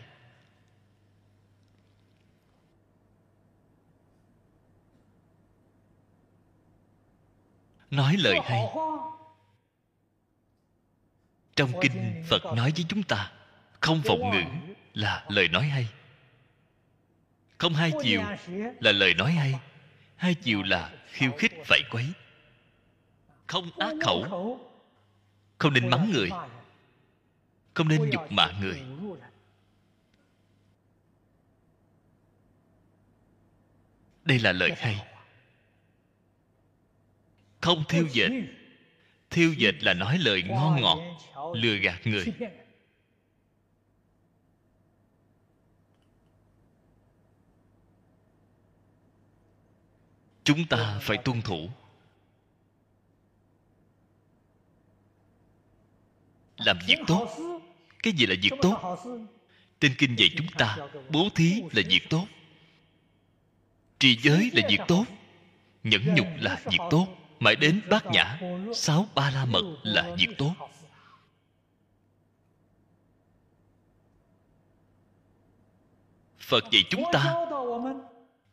Nói 7.91 8.17
lời 8.19 8.39
hay. 8.45 8.65
trong 11.57 11.73
kinh 11.81 12.25
phật 12.29 12.45
nói 12.45 12.73
với 12.77 12.85
chúng 12.89 13.03
ta 13.03 13.33
không 13.81 14.03
vọng 14.05 14.31
ngữ 14.31 14.73
là 14.95 15.27
lời 15.29 15.49
nói 15.49 15.65
hay. 15.65 15.89
Không 17.59 17.75
hai 17.75 17.93
chiều 18.03 18.23
là 18.81 18.93
lời 18.93 19.15
nói 19.15 19.33
hay. 19.33 19.55
Hai 20.17 20.35
chiều 20.35 20.63
là 20.63 20.93
khiêu 21.07 21.33
khích 21.39 21.53
phải 21.65 21.81
quấy 21.91 22.13
không 23.47 23.71
ác 23.79 23.95
khẩu. 24.01 24.59
không 25.59 25.73
nên 25.73 25.91
mắng 25.91 26.11
người. 26.13 26.31
không 27.75 27.89
nên 27.89 28.11
nhục 28.11 28.33
mạ 28.33 28.53
người. 28.61 28.83
đây 34.25 34.39
là 34.39 34.53
lời 34.53 34.73
hay. 34.77 35.07
không 37.61 37.85
thiêu 37.89 38.07
dệt. 38.13 38.31
Thiêu 39.31 39.53
dệt 39.53 39.83
là 39.83 39.95
nói 39.95 40.19
lời 40.19 40.43
ngon 40.43 40.81
ngọt 40.81 40.99
lừa 41.55 41.77
gạt 41.77 42.01
người. 42.05 42.25
chúng 50.45 50.67
ta 50.67 50.99
phải 51.03 51.17
tuân 51.17 51.43
thủ 51.43 51.71
làm 56.67 56.79
việc 56.87 56.99
tốt. 57.07 57.29
cái 58.03 58.13
gì 58.13 58.27
là 58.27 58.35
việc 58.43 58.53
tốt? 58.63 58.99
trên 59.83 59.95
kinh 59.99 60.17
dạy 60.17 60.31
chúng 60.37 60.47
ta 60.59 60.77
bố 61.11 61.29
thí 61.35 61.63
là 61.73 61.83
việc 61.89 62.11
tốt. 62.11 62.27
Trì 63.99 64.19
giới 64.23 64.51
là 64.53 64.69
việc 64.69 64.81
tốt. 64.89 65.05
Nhẫn 65.85 66.15
nhục 66.15 66.27
là 66.39 66.61
việc 66.65 66.79
tốt. 66.91 67.07
Mãi 67.41 67.57
đến 67.57 67.81
bát 67.91 68.07
nhã 68.07 68.41
sáu 68.75 69.07
ba 69.15 69.31
la 69.31 69.45
mật 69.45 69.77
là 69.83 70.15
việc 70.19 70.29
tốt. 70.39 70.55
Phật 76.39 76.65
dạy 76.71 76.85
chúng 76.91 77.05
ta 77.13 77.35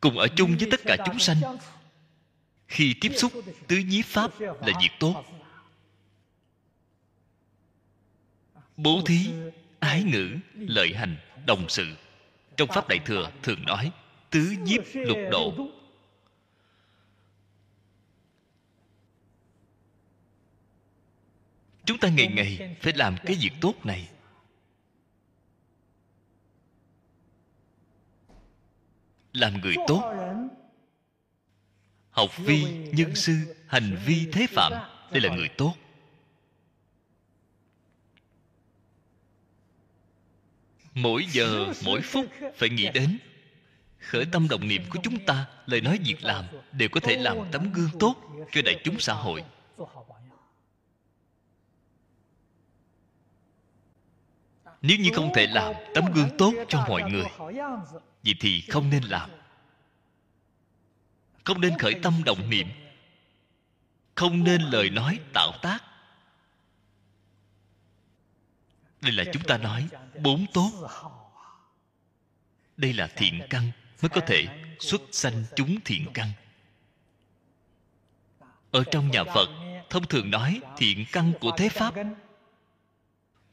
cùng 0.00 0.18
ở 0.18 0.28
chung 0.36 0.56
với 0.58 0.68
tất 0.70 0.80
cả 0.84 0.96
chúng 1.06 1.18
sanh. 1.18 1.36
khi 2.68 2.94
tiếp 3.00 3.12
xúc 3.16 3.32
tứ 3.66 3.76
nhiếp 3.76 4.04
pháp 4.04 4.40
là 4.40 4.72
việc 4.80 4.90
tốt 5.00 5.24
bố 8.82 9.02
thí, 9.06 9.30
ái 9.78 10.02
ngữ, 10.02 10.36
lợi 10.54 10.94
hành, 10.94 11.16
đồng 11.46 11.68
sự. 11.68 11.86
Trong 12.56 12.68
pháp 12.68 12.88
đại 12.88 12.98
thừa 13.04 13.30
thường 13.42 13.64
nói, 13.66 13.92
tứ 14.30 14.54
nhiếp 14.64 14.82
lục 14.94 15.18
độ. 15.30 15.52
Chúng 21.84 21.98
ta 21.98 22.08
ngày 22.08 22.26
ngày 22.26 22.76
phải 22.80 22.92
làm 22.96 23.16
cái 23.24 23.36
việc 23.40 23.50
tốt 23.60 23.74
này. 23.84 24.08
Làm 29.32 29.60
người 29.60 29.74
tốt. 29.86 30.14
Học 32.10 32.30
vi 32.38 32.64
nhân 32.92 33.14
sư, 33.14 33.56
hành 33.66 33.98
vi 34.06 34.28
thế 34.32 34.46
phạm, 34.50 34.72
đây 35.12 35.20
là 35.20 35.36
người 35.36 35.48
tốt. 35.48 35.74
Mỗi 40.94 41.26
giờ, 41.30 41.72
mỗi 41.84 42.00
phút 42.00 42.26
phải 42.56 42.68
nghĩ 42.68 42.88
đến. 42.94 43.18
Khởi 43.98 44.24
tâm 44.32 44.48
đồng 44.48 44.68
niệm 44.68 44.82
của 44.90 44.98
chúng 45.02 45.24
ta, 45.24 45.46
lời 45.66 45.80
nói 45.80 45.98
việc 46.04 46.24
làm, 46.24 46.44
đều 46.72 46.88
có 46.88 47.00
thể 47.00 47.16
làm 47.16 47.36
tấm 47.52 47.72
gương 47.72 47.90
tốt 47.98 48.14
cho 48.52 48.62
đại 48.64 48.80
chúng 48.84 49.00
xã 49.00 49.12
hội. 49.14 49.44
Nếu 54.82 54.98
như 54.98 55.10
không 55.14 55.30
thể 55.34 55.46
làm 55.46 55.74
tấm 55.94 56.04
gương 56.14 56.36
tốt 56.38 56.54
cho 56.68 56.84
mọi 56.88 57.10
người, 57.10 57.26
vậy 58.24 58.34
thì 58.40 58.60
không 58.60 58.90
nên 58.90 59.02
làm. 59.02 59.30
Không 61.44 61.60
nên 61.60 61.78
khởi 61.78 61.94
tâm 62.02 62.14
động 62.24 62.50
niệm. 62.50 62.66
Không 64.14 64.44
nên 64.44 64.62
lời 64.62 64.90
nói 64.90 65.18
tạo 65.32 65.52
tác. 65.62 65.89
Đây 69.00 69.12
là 69.12 69.24
chúng 69.32 69.42
ta 69.42 69.58
nói 69.58 69.88
bốn 70.22 70.46
tốt. 70.54 70.70
Đây 72.76 72.92
là 72.92 73.06
thiện 73.16 73.40
căn 73.50 73.70
mới 74.02 74.08
có 74.08 74.20
thể 74.26 74.46
xuất 74.80 75.00
sanh 75.12 75.44
chúng 75.56 75.76
thiện 75.84 76.06
căn. 76.14 76.30
Ở 78.70 78.84
trong 78.90 79.10
nhà 79.10 79.24
phật, 79.24 79.48
thông 79.90 80.06
thường 80.06 80.30
nói 80.30 80.60
thiện 80.76 81.04
căn 81.12 81.32
của 81.40 81.50
thế 81.56 81.68
pháp. 81.68 81.94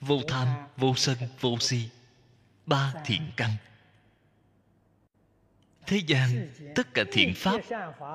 Vô 0.02 0.22
tham, 0.28 0.48
vô 0.78 0.96
sân, 0.96 1.18
vô 1.40 1.58
si, 1.60 1.90
ba 2.66 2.94
thiện 3.06 3.32
căn. 3.38 3.52
Thế 5.88 6.02
gian, 6.08 6.50
tất 6.76 6.94
cả 6.94 7.04
thiện 7.12 7.34
pháp 7.36 7.62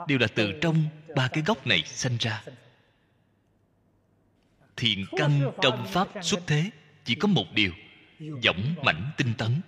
đều 0.09 0.19
là 0.19 0.27
từ 0.35 0.53
trong 0.61 0.85
ba 1.17 1.29
cái 1.29 1.43
gốc 1.47 1.67
này 1.67 1.83
sanh 1.87 2.17
ra. 2.21 2.43
Thiện 4.77 5.07
căn 5.17 5.53
trong 5.63 5.87
pháp 5.93 6.09
xuất 6.23 6.41
thế 6.47 6.71
chỉ 7.05 7.15
có 7.15 7.29
một 7.29 7.45
điều 7.55 7.73
dõng 8.19 8.75
mãnh 8.85 9.11
tinh 9.17 9.35
tấn. 9.39 9.61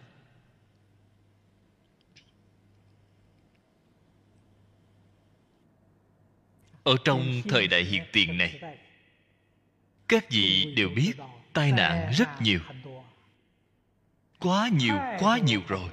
Ở 6.85 6.97
trong 7.05 7.43
thời 7.49 7.67
đại 7.67 7.85
hiện 7.85 8.03
tiền 8.13 8.39
này, 8.39 8.61
các 10.09 10.31
vị 10.31 10.75
đều 10.77 10.89
biết 10.89 11.13
tai 11.53 11.73
nạn 11.73 12.13
rất 12.19 12.29
nhiều. 12.43 12.61
Quá 14.41 14.69
nhiều 14.73 14.95
quá 15.19 15.39
nhiều 15.39 15.63
rồi. 15.69 15.91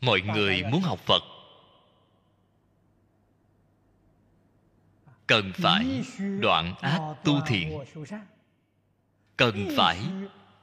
Mọi 0.00 0.20
người 0.20 0.62
muốn 0.62 0.80
học 0.80 0.98
phật 0.98 1.37
cần 5.28 5.52
phải 5.54 6.04
đoạn 6.40 6.74
ác 6.80 7.14
tu 7.24 7.40
thiện 7.46 7.78
cần 9.36 9.68
phải 9.76 9.98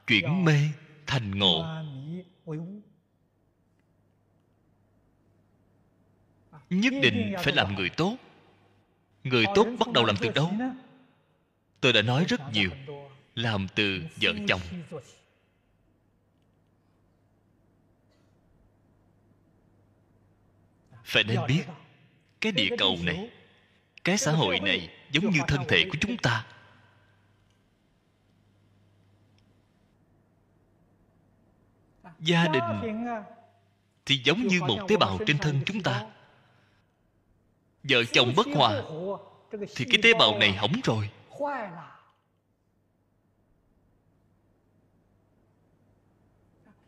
chuyển 0.06 0.44
mê 0.44 0.58
thành 1.06 1.38
ngộ. 1.38 1.64
Nhất 6.70 6.92
định 7.02 7.34
phải 7.42 7.52
làm 7.52 7.74
người 7.74 7.90
tốt. 7.90 8.16
Người 9.24 9.44
tốt 9.54 9.66
bắt 9.78 9.92
đầu 9.92 10.04
làm 10.04 10.16
từ 10.20 10.28
đâu? 10.34 10.52
Tôi 11.80 11.92
đã 11.92 12.02
nói 12.02 12.24
rất 12.28 12.40
nhiều. 12.52 12.70
Làm 13.34 13.66
từ 13.74 14.02
vợ 14.22 14.32
chồng. 14.48 14.60
Phải 21.04 21.24
nên 21.24 21.38
biết 21.48 21.64
cái 22.40 22.52
địa 22.52 22.68
cầu 22.78 22.96
này 23.02 23.30
cái 24.06 24.18
xã 24.18 24.32
hội 24.32 24.60
này 24.60 24.90
giống 25.10 25.30
như 25.30 25.40
thân 25.48 25.60
thể 25.68 25.84
của 25.90 25.98
chúng 26.00 26.16
ta. 26.16 26.46
Gia 32.20 32.48
đình 32.48 33.06
thì 34.06 34.20
giống 34.24 34.46
như 34.46 34.60
một 34.60 34.78
tế 34.88 34.96
bào 34.96 35.18
trên 35.26 35.38
thân 35.38 35.60
chúng 35.66 35.82
ta. 35.82 36.06
Vợ 37.82 38.04
chồng 38.12 38.32
bất 38.36 38.46
hòa 38.54 38.82
thì 39.50 39.84
cái 39.84 40.00
tế 40.02 40.14
bào 40.18 40.38
này 40.38 40.52
hỏng 40.52 40.80
rồi. 40.84 41.10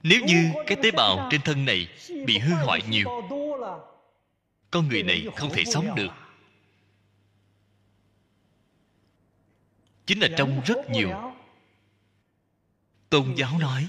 Nếu 0.02 0.20
như 0.26 0.52
cái 0.66 0.76
tế 0.82 0.90
bào 0.90 1.28
trên 1.30 1.40
thân 1.40 1.64
này 1.64 1.88
bị 2.26 2.38
hư 2.38 2.54
hoại 2.54 2.82
nhiều, 2.88 3.08
con 4.70 4.88
người 4.88 5.02
này 5.02 5.26
không 5.36 5.50
thể 5.54 5.64
sống 5.64 5.94
được. 5.94 6.27
Chính 10.08 10.20
là 10.20 10.28
trong 10.36 10.60
rất 10.66 10.90
nhiều. 10.90 11.10
tôn 13.10 13.34
giáo 13.36 13.58
nói 13.58 13.86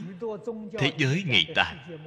thế 0.79 0.93
giới 0.97 1.23
ngày 1.27 1.45
tàn. 1.55 1.99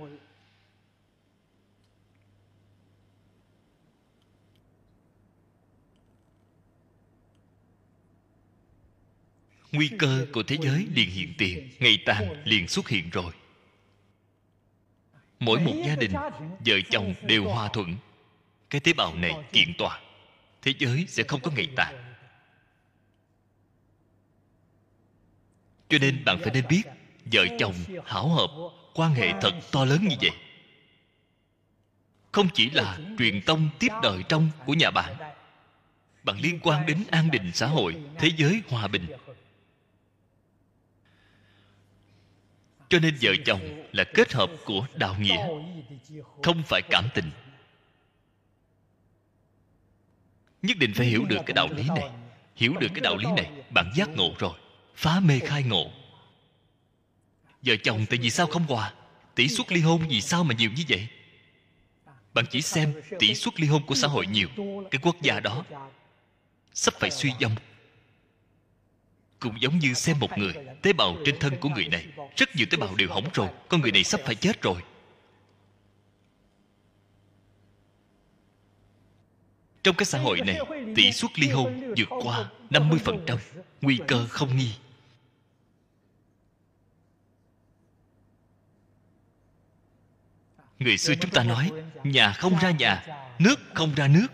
Nguy 9.73 9.91
cơ 9.99 10.27
của 10.33 10.43
thế 10.43 10.57
giới 10.63 10.87
liền 10.95 11.11
hiện 11.11 11.35
tiền 11.39 11.71
ngày 11.79 11.99
tàn 12.07 12.43
liền 12.45 12.69
xuất 12.69 12.89
hiện 12.89 13.11
rồi. 13.11 13.33
Mỗi 15.39 15.61
một 15.61 15.75
gia 15.87 15.97
đình 15.97 16.13
vợ 16.67 16.77
chồng 16.91 17.15
đều 17.23 17.45
hòa 17.45 17.69
thuận. 17.73 17.97
Cái 18.71 18.81
tế 18.81 18.93
bào 18.93 19.15
này 19.15 19.33
kiện 19.53 19.73
toàn. 19.79 20.03
Thế 20.63 20.75
giới 20.79 21.05
sẽ 21.09 21.23
không 21.23 21.41
có 21.41 21.51
ngày 21.51 21.69
tàn 21.77 22.02
cho 25.93 25.99
nên 25.99 26.25
bạn 26.25 26.39
phải 26.43 26.51
nên 26.55 26.65
biết, 26.69 26.83
vợ 27.33 27.47
chồng 27.59 27.75
hảo 28.07 28.29
hợp, 28.29 28.51
quan 28.95 29.15
hệ 29.15 29.33
thật 29.41 29.53
to 29.73 29.85
lớn 29.85 30.09
như 30.09 30.17
vậy. 30.21 30.31
Không 32.33 32.49
chỉ 32.55 32.71
là 32.71 32.99
truyền 33.19 33.43
tông 33.47 33.69
tiếp 33.79 33.93
đời 34.03 34.23
trong 34.29 34.51
của 34.67 34.75
nhà 34.75 34.91
bạn 34.91 35.15
bạn 36.25 36.41
liên 36.41 36.59
quan 36.63 36.87
đến 36.87 37.05
an 37.11 37.31
định 37.31 37.51
xã 37.55 37.67
hội, 37.67 37.97
thế 38.19 38.31
giới 38.37 38.63
hòa 38.69 38.89
bình. 38.89 39.07
Cho 42.89 42.99
nên 42.99 43.17
vợ 43.23 43.33
chồng 43.45 43.61
là 43.93 44.05
kết 44.15 44.33
hợp 44.33 44.51
của 44.65 44.87
đạo 44.95 45.17
nghĩa, 45.21 45.49
không 46.43 46.63
phải 46.67 46.83
cảm 46.91 47.05
tình. 47.15 47.31
Nhất 50.63 50.77
định 50.77 50.93
phải 50.95 51.07
hiểu 51.07 51.25
được 51.25 51.39
cái 51.47 51.55
đạo 51.55 51.69
lý 51.77 51.89
này, 51.89 52.11
hiểu 52.57 52.75
được 52.81 52.89
cái 52.95 53.01
đạo 53.01 53.17
lý 53.17 53.27
này, 53.37 53.51
bạn 53.71 53.93
giác 53.97 54.09
ngộ 54.17 54.35
rồi 54.39 54.53
phá 54.95 55.21
mê 55.21 55.39
khai 55.39 55.63
ngộ. 55.63 55.91
Vợ 57.63 57.75
chồng 57.83 58.07
tại 58.11 58.19
vì 58.19 58.31
sao 58.31 58.47
không 58.47 58.67
hòa? 58.67 58.93
Tỷ 59.35 59.49
suất 59.49 59.73
ly 59.73 59.81
hôn 59.81 60.09
vì 60.09 60.21
sao 60.21 60.45
mà 60.45 60.55
nhiều 60.55 60.71
như 60.77 60.85
vậy? 60.89 61.09
Bạn 62.35 62.45
chỉ 62.51 62.63
xem 62.63 62.95
tỷ 63.19 63.35
suất 63.35 63.61
ly 63.61 63.67
hôn 63.67 63.87
của 63.87 63.95
xã 63.95 64.09
hội 64.09 64.27
nhiều, 64.27 64.49
cái 64.91 65.01
quốc 65.03 65.17
gia 65.23 65.41
đó 65.41 65.65
sắp 66.75 66.95
phải 66.99 67.11
suy 67.11 67.33
vong. 67.41 67.57
Cũng 69.41 69.61
giống 69.61 69.79
như 69.79 69.95
xem 69.95 70.19
một 70.19 70.39
người 70.39 70.55
tế 70.83 70.93
bào 70.93 71.17
trên 71.25 71.39
thân 71.39 71.57
của 71.61 71.69
người 71.69 71.87
này, 71.87 72.07
rất 72.37 72.57
nhiều 72.57 72.67
tế 72.71 72.77
bào 72.77 72.95
đều 72.95 73.09
hỏng 73.09 73.29
rồi, 73.35 73.49
con 73.69 73.81
người 73.81 73.93
này 73.93 74.05
sắp 74.05 74.21
phải 74.25 74.35
chết 74.35 74.63
rồi. 74.63 74.83
Trong 79.83 79.97
cái 79.97 80.07
xã 80.07 80.19
hội 80.19 80.41
này, 80.47 80.59
tỷ 80.97 81.13
suất 81.13 81.39
ly 81.39 81.49
hôn 81.49 81.95
vượt 81.97 82.09
qua 82.23 82.51
50% 82.71 83.39
nguy 83.81 83.99
cơ 84.09 84.27
không 84.29 84.57
nghi. 84.57 84.71
Người 90.83 90.99
xưa 90.99 91.15
chúng 91.21 91.31
ta 91.31 91.45
nói, 91.45 91.73
nhà 92.05 92.33
không 92.33 92.59
ra 92.59 92.71
nhà, 92.71 93.07
nước 93.39 93.61
không 93.75 93.95
ra 93.95 94.09
nước. 94.09 94.27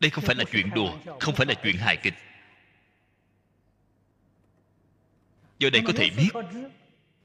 Đây 0.00 0.10
không 0.10 0.24
phải 0.24 0.34
là 0.34 0.44
chuyện 0.52 0.70
đùa, 0.74 0.98
không 1.20 1.34
phải 1.34 1.46
là 1.46 1.54
chuyện 1.54 1.76
hài 1.76 1.96
kịch. 1.96 2.14
Do 5.58 5.70
đây 5.70 5.82
có 5.86 5.92
thể 5.96 6.10
biết, 6.10 6.28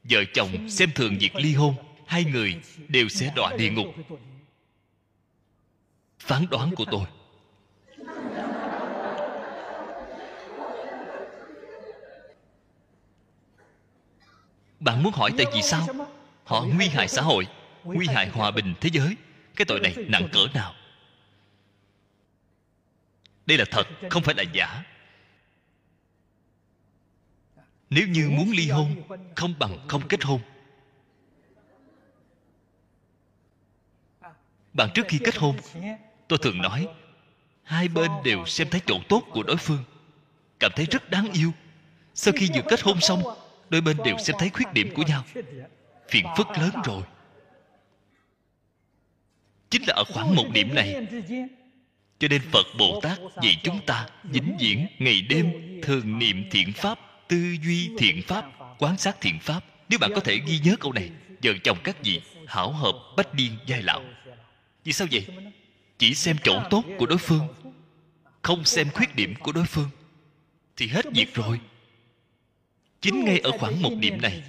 vợ 0.04 0.24
chồng 0.34 0.70
xem 0.70 0.92
thường 0.96 1.18
việc 1.20 1.36
ly 1.36 1.54
hôn, 1.54 1.76
hai 2.08 2.24
người 2.24 2.62
đều 2.88 3.10
sẽ 3.10 3.34
đọa 3.36 3.56
địa 3.58 3.70
ngục. 3.70 3.88
Phán 6.20 6.46
đoán 6.50 6.76
của 6.76 6.86
tôi 6.92 7.06
bạn 14.86 15.04
muốn 15.04 15.14
hỏi 15.14 15.32
tại 15.38 15.46
vì 15.54 15.62
sao? 15.62 15.88
họ 16.44 16.66
nguy 16.76 16.88
hại 16.88 17.08
xã 17.08 17.22
hội 17.22 17.48
nguy 17.84 18.08
hại 18.08 18.30
hòa 18.30 18.52
bình 18.52 18.74
thế 18.82 18.90
giới. 18.94 19.16
Cái 19.56 19.66
tội 19.66 19.80
này 19.80 19.96
nặng 19.98 20.30
cỡ 20.32 20.48
nào? 20.54 20.74
Đây 23.46 23.58
là 23.58 23.66
thật 23.72 23.88
không 24.10 24.24
phải 24.24 24.36
là 24.36 24.44
giả. 24.54 24.84
Nếu 27.90 28.08
như 28.08 28.30
muốn 28.30 28.52
ly 28.52 28.70
hôn 28.70 29.02
không 29.36 29.54
bằng 29.60 29.88
không 29.88 30.08
kết 30.08 30.24
hôn. 30.24 30.42
Bạn 34.74 34.90
trước 34.94 35.06
khi 35.08 35.20
kết 35.24 35.38
hôn 35.38 35.56
tôi 36.28 36.40
thường 36.42 36.62
nói 36.62 36.88
hai 37.64 37.88
bên 37.88 38.12
đều 38.24 38.46
xem 38.46 38.68
thấy 38.72 38.82
chỗ 38.86 39.00
tốt 39.10 39.24
của 39.32 39.44
đối 39.44 39.58
phương. 39.58 39.84
Cảm 40.60 40.72
thấy 40.76 40.86
rất 40.86 41.10
đáng 41.10 41.28
yêu. 41.34 41.52
Sau 42.14 42.34
khi 42.38 42.50
vừa 42.54 42.62
kết 42.70 42.82
hôn 42.82 43.02
xong 43.02 43.24
đôi 43.70 43.82
bên 43.82 43.98
đều 44.06 44.18
xem 44.18 44.36
thấy 44.40 44.50
khuyết 44.50 44.74
điểm 44.74 44.94
của 44.96 45.04
nhau. 45.04 45.24
Phiền 46.10 46.26
phức 46.38 46.48
lớn 46.50 46.72
rồi. 46.84 47.04
Chính 49.70 49.84
là 49.88 49.94
ở 49.94 50.04
khoảng 50.04 50.36
một 50.36 50.46
điểm 50.54 50.76
này. 50.76 51.08
cho 52.20 52.28
nên 52.28 52.42
phật 52.52 52.66
bồ 52.78 53.00
tát 53.02 53.20
dạy 53.44 53.62
chúng 53.64 53.80
ta 53.86 54.08
vĩnh 54.24 54.58
viễn 54.60 54.88
ngày 55.00 55.22
đêm 55.22 55.52
thường 55.84 56.20
niệm 56.20 56.44
thiện 56.52 56.74
pháp 56.74 57.00
tư 57.28 57.56
duy 57.64 57.92
thiện 57.98 58.22
pháp 58.22 58.46
quán 58.80 58.98
sát 58.98 59.22
thiện 59.22 59.40
pháp. 59.40 59.64
Nếu 59.90 60.00
bạn 60.00 60.12
có 60.16 60.22
thể 60.22 60.40
ghi 60.48 60.60
nhớ 60.60 60.76
câu 60.80 60.94
này 60.94 61.12
vợ 61.44 61.52
chồng 61.64 61.78
các 61.84 62.04
vị 62.04 62.22
hảo 62.48 62.72
hợp 62.72 62.96
bách 63.18 63.36
niên 63.36 63.52
giai 63.66 63.82
lão. 63.82 64.02
Vì 64.84 64.94
sao 64.94 65.08
vậy? 65.12 65.28
Chỉ 65.98 66.14
xem 66.14 66.38
chỗ 66.44 66.64
tốt 66.70 66.84
của 66.98 67.06
đối 67.06 67.18
phương 67.18 67.48
không 68.42 68.66
xem 68.66 68.90
khuyết 68.90 69.16
điểm 69.16 69.34
của 69.40 69.52
đối 69.52 69.66
phương 69.66 69.90
thì 70.78 70.88
hết 70.88 71.06
việc 71.14 71.34
rồi 71.34 71.60
chính 73.06 73.26
ngay 73.26 73.40
ở 73.40 73.52
khoảng 73.52 73.82
một 73.82 73.92
điểm 74.00 74.22
này. 74.22 74.44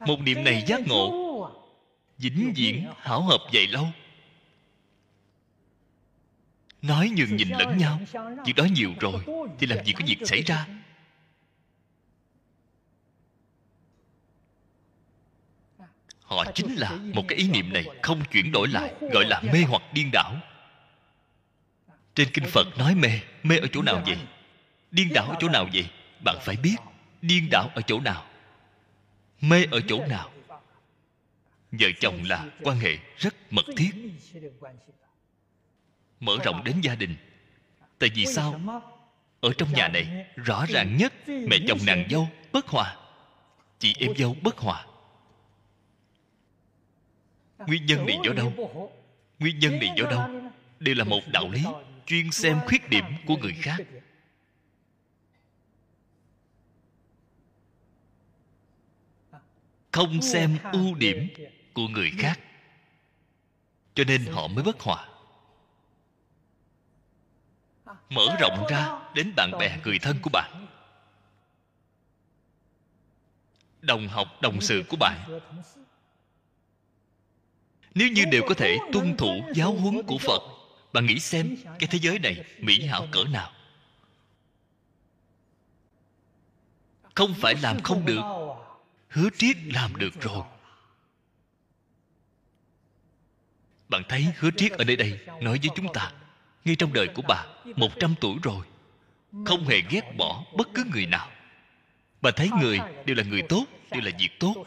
Một 0.00 0.20
điểm 0.20 0.44
này 0.44 0.64
giác 0.66 0.80
ngộ, 0.86 1.10
vĩnh 2.18 2.52
viễn 2.56 2.86
hảo 3.00 3.22
hợp 3.22 3.40
dày 3.52 3.66
lâu. 3.66 3.86
Nói 6.82 7.10
nhường 7.16 7.36
nhìn 7.36 7.48
lẫn 7.48 7.78
nhau, 7.78 8.00
việc 8.46 8.52
đó 8.56 8.64
nhiều 8.64 8.90
rồi, 9.00 9.22
thì 9.58 9.66
làm 9.66 9.84
gì 9.84 9.92
có 9.92 10.04
việc 10.06 10.18
xảy 10.24 10.42
ra? 10.42 10.66
Họ 16.22 16.44
chính 16.54 16.74
là 16.74 16.90
một 16.90 17.22
cái 17.28 17.38
ý 17.38 17.48
niệm 17.48 17.72
này 17.72 17.84
không 18.02 18.22
chuyển 18.32 18.52
đổi 18.52 18.68
lại, 18.68 18.94
gọi 19.00 19.24
là 19.24 19.40
mê 19.52 19.62
hoặc 19.68 19.82
điên 19.92 20.10
đảo. 20.12 20.34
Trên 22.14 22.28
kinh 22.32 22.44
phật 22.46 22.78
nói 22.78 22.94
mê 22.94 23.20
mê 23.42 23.58
ở 23.58 23.66
chỗ 23.72 23.82
nào 23.82 24.02
vậy? 24.06 24.18
Điên 24.90 25.08
đảo 25.14 25.26
ở 25.28 25.36
chỗ 25.40 25.48
nào 25.48 25.68
vậy? 25.74 25.86
Bạn 26.24 26.36
phải 26.40 26.56
biết 26.56 26.76
điên 27.22 27.48
đảo 27.50 27.70
ở 27.74 27.82
chỗ 27.82 28.00
nào, 28.00 28.26
mê 29.40 29.64
ở 29.70 29.80
chỗ 29.88 30.06
nào. 30.06 30.30
Vợ 31.72 31.88
chồng 32.00 32.24
là 32.24 32.46
quan 32.62 32.78
hệ 32.78 32.98
rất 33.16 33.34
mật 33.50 33.64
thiết, 33.76 33.90
mở 36.20 36.36
rộng 36.44 36.64
đến 36.64 36.80
gia 36.80 36.94
đình. 36.94 37.16
Tại 37.98 38.10
vì 38.14 38.26
sao? 38.26 38.60
Ở 39.40 39.52
trong 39.58 39.72
nhà 39.72 39.88
này, 39.88 40.26
rõ 40.36 40.66
ràng 40.68 40.96
nhất, 40.96 41.12
mẹ 41.26 41.56
chồng 41.68 41.78
nàng 41.86 42.06
dâu 42.10 42.28
bất 42.52 42.66
hòa, 42.66 42.96
chị 43.78 43.94
em 43.98 44.16
dâu 44.16 44.36
bất 44.42 44.58
hòa. 44.58 44.86
Nguyên 47.58 47.86
nhân 47.86 48.06
này 48.06 48.18
do 48.24 48.32
đâu? 48.32 48.52
Nguyên 49.38 49.58
nhân 49.58 49.78
này 49.78 49.90
do 49.96 50.04
đâu? 50.10 50.50
Đây 50.80 50.94
là 50.94 51.04
một 51.04 51.20
đạo 51.32 51.48
lý 51.50 51.64
chuyên 52.06 52.30
xem 52.30 52.58
khuyết 52.66 52.90
điểm 52.90 53.04
của 53.26 53.36
người 53.36 53.52
khác. 53.52 53.76
Không 59.98 60.22
xem 60.22 60.58
ưu 60.72 60.94
điểm 60.94 61.28
của 61.72 61.88
người 61.88 62.10
khác. 62.18 62.40
Cho 63.94 64.04
nên 64.04 64.26
họ 64.26 64.46
mới 64.48 64.64
bất 64.64 64.80
hòa. 64.80 65.08
Mở 68.08 68.36
rộng 68.40 68.66
ra 68.70 68.98
đến 69.14 69.32
bạn 69.36 69.50
bè 69.58 69.78
người 69.84 69.98
thân 69.98 70.16
của 70.22 70.30
bạn. 70.32 70.66
đồng 73.80 74.08
học 74.08 74.28
đồng 74.42 74.60
sự 74.60 74.84
của 74.88 74.96
bạn. 74.96 75.40
nếu 77.94 78.08
như 78.08 78.24
đều 78.32 78.42
có 78.48 78.54
thể 78.54 78.78
tuân 78.92 79.16
thủ 79.16 79.40
giáo 79.54 79.72
huấn 79.72 80.02
của 80.06 80.18
phật 80.18 80.42
bạn 80.92 81.06
nghĩ 81.06 81.18
xem 81.18 81.56
cái 81.78 81.88
thế 81.90 81.98
giới 82.02 82.18
này 82.18 82.44
mỹ 82.58 82.86
hảo 82.86 83.06
cỡ 83.12 83.24
nào? 83.24 83.52
Không 87.14 87.34
phải 87.34 87.54
làm 87.62 87.80
không 87.82 88.06
được 88.06 88.37
hứa 89.08 89.28
triết 89.38 89.56
làm 89.74 89.96
được 89.96 90.20
rồi. 90.20 90.42
Bạn 93.88 94.02
thấy 94.08 94.26
hứa 94.38 94.50
triết 94.56 94.72
ở 94.72 94.84
đây 94.84 94.96
đây 94.96 95.20
nói 95.26 95.58
với 95.62 95.70
chúng 95.74 95.92
ta, 95.94 96.12
ngay 96.64 96.76
trong 96.76 96.92
đời 96.92 97.08
của 97.14 97.22
bà, 97.28 97.44
một 97.76 97.88
trăm 98.00 98.14
tuổi 98.20 98.36
rồi, 98.42 98.66
không 99.46 99.64
hề 99.64 99.80
ghét 99.90 100.16
bỏ 100.16 100.44
bất 100.56 100.68
cứ 100.74 100.84
người 100.92 101.06
nào. 101.06 101.30
Bà 102.20 102.30
thấy 102.30 102.50
người 102.60 102.78
đều 103.06 103.16
là 103.16 103.22
người 103.22 103.42
tốt, 103.48 103.64
đều 103.90 104.02
là 104.02 104.10
việc 104.18 104.30
tốt. 104.40 104.66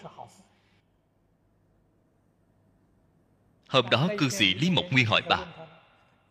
Hôm 3.67 3.89
đó 3.89 4.07
cư 4.17 4.29
sĩ 4.29 4.53
lý 4.53 4.69
mộc 4.69 4.85
nguyên 4.91 5.05
hỏi 5.05 5.21
bà, 5.29 5.37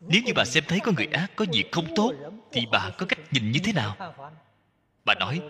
nếu 0.01 0.23
như 0.23 0.33
bà 0.37 0.45
xem 0.45 0.65
thấy 0.69 0.81
có 0.81 0.93
người 0.97 1.07
ác, 1.07 1.31
có 1.37 1.45
việc 1.53 1.73
không 1.73 1.87
tốt, 1.97 2.13
thì 2.53 2.67
bà 2.73 2.91
có 2.99 3.07
cách 3.07 3.19
nhìn 3.31 3.53
như 3.53 3.61
thế 3.65 3.73
nào? 3.73 4.15
Bà 5.11 5.15
nói, 5.15 5.41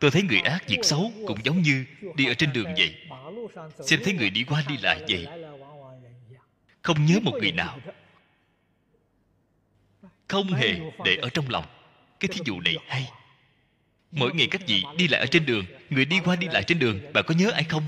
tôi 0.00 0.10
thấy 0.10 0.22
người 0.22 0.40
ác, 0.40 0.68
việc 0.68 0.78
xấu 0.82 1.12
cũng 1.26 1.38
giống 1.44 1.62
như 1.62 1.84
đi 2.14 2.26
ở 2.26 2.34
trên 2.34 2.52
đường 2.52 2.74
vậy. 2.76 2.94
Xem 3.80 4.00
thấy 4.04 4.12
người 4.12 4.30
đi 4.30 4.44
qua 4.44 4.64
đi 4.68 4.76
lại 4.82 5.04
vậy. 5.08 5.26
Không 6.82 7.04
nhớ 7.04 7.20
một 7.22 7.32
người 7.40 7.52
nào. 7.52 7.78
Không 10.28 10.46
hề 10.46 10.80
để 11.04 11.16
ở 11.16 11.28
trong 11.28 11.48
lòng. 11.48 11.64
Cái 12.20 12.28
thí 12.28 12.40
dụ 12.44 12.60
này 12.60 12.76
hay. 12.86 13.10
Mỗi 14.10 14.34
ngày 14.34 14.48
các 14.50 14.60
vị 14.66 14.84
đi 14.96 15.08
lại 15.08 15.20
ở 15.20 15.26
trên 15.26 15.46
đường, 15.46 15.64
người 15.90 16.04
đi 16.04 16.20
qua 16.24 16.36
đi 16.36 16.46
lại 16.46 16.62
trên 16.62 16.78
đường 16.78 17.00
bạn 17.12 17.24
có 17.26 17.34
nhớ 17.34 17.50
ai 17.50 17.64
không? 17.64 17.82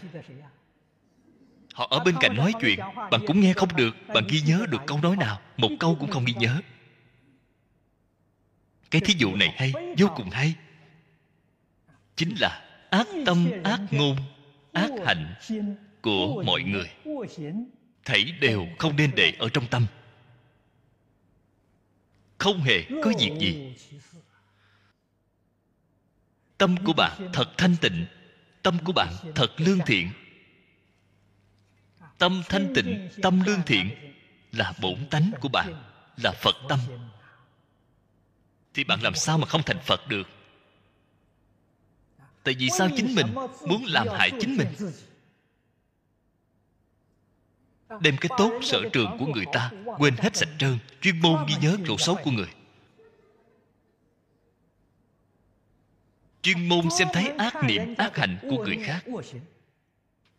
Họ 1.75 1.87
ở 1.91 2.05
bên 2.05 2.15
cạnh 2.21 2.37
nói 2.37 2.53
chuyện 2.61 2.79
bạn 3.11 3.21
cũng 3.27 3.41
nghe 3.41 3.53
không 3.53 3.77
được 3.77 3.97
bạn 4.15 4.25
ghi 4.29 4.41
nhớ 4.41 4.67
được 4.69 4.81
câu 4.87 5.01
nói 5.03 5.17
nào, 5.17 5.41
một 5.57 5.71
câu 5.81 5.97
cũng 6.01 6.11
không 6.11 6.25
ghi 6.25 6.35
nhớ. 6.39 6.61
Cái 8.91 9.01
thí 9.01 9.15
dụ 9.19 9.35
này 9.35 9.55
hay, 9.57 9.73
vô 9.99 10.09
cùng 10.17 10.31
hay 10.31 10.55
chính 12.19 12.35
là 12.41 12.65
ác 12.91 13.07
tâm 13.27 13.51
ác 13.65 13.81
ngôn 13.91 14.17
ác 14.73 14.91
hạnh 15.07 15.35
của 16.03 16.43
mọi 16.47 16.63
người. 16.63 16.91
thảy 18.05 18.25
đều 18.41 18.67
không 18.79 18.97
nên 18.97 19.11
để 19.17 19.33
ở 19.39 19.49
trong 19.49 19.67
tâm. 19.67 19.87
Không 22.39 22.61
hề 22.61 22.85
có 23.05 23.13
việc 23.19 23.33
gì. 23.41 23.75
Tâm 26.59 26.77
của 26.85 26.93
bạn 26.93 27.31
thật 27.33 27.49
thanh 27.59 27.77
tịnh. 27.81 28.07
Tâm 28.63 28.79
của 28.85 28.93
bạn 28.93 29.15
thật 29.35 29.51
lương 29.57 29.79
thiện. 29.87 30.11
Tâm 32.19 32.43
thanh 32.49 32.73
tịnh 32.75 33.09
tâm 33.23 33.43
lương 33.47 33.63
thiện 33.67 33.91
là 34.53 34.73
bổn 34.83 35.07
tánh 35.11 35.31
của 35.41 35.49
bạn 35.49 35.83
là 36.17 36.33
phật 36.33 36.57
tâm. 36.69 36.79
Thì 38.75 38.85
bạn 38.85 39.03
làm 39.03 39.15
sao 39.15 39.39
mà 39.39 39.47
không 39.47 39.63
thành 39.63 39.79
phật 39.85 40.09
được 40.09 40.29
tại 42.49 42.57
vì 42.59 42.69
sao 42.71 42.89
chính 42.97 43.15
mình 43.15 43.27
muốn 43.67 43.85
làm 43.85 44.09
hại 44.09 44.33
chính 44.41 44.57
mình? 44.57 44.69
Đem 48.01 48.17
cái 48.21 48.31
tốt 48.39 48.61
sở 48.63 48.83
trường 48.93 49.17
của 49.19 49.27
người 49.27 49.45
ta 49.53 49.71
quên 49.99 50.15
hết 50.19 50.37
sạch 50.37 50.49
trơn, 50.59 50.79
chuyên 51.01 51.21
môn 51.21 51.47
ghi 51.49 51.55
nhớ 51.63 51.77
chỗ 51.87 51.99
xấu 51.99 52.15
của 52.25 52.31
người. 52.31 52.49
Chuyên 56.43 56.69
môn 56.69 56.91
xem 56.99 57.09
thấy 57.13 57.29
ác 57.29 57.55
niệm, 57.65 57.95
ác 57.99 58.17
hạnh 58.17 58.39
của 58.43 58.65
người 58.65 58.79
khác, 58.85 59.05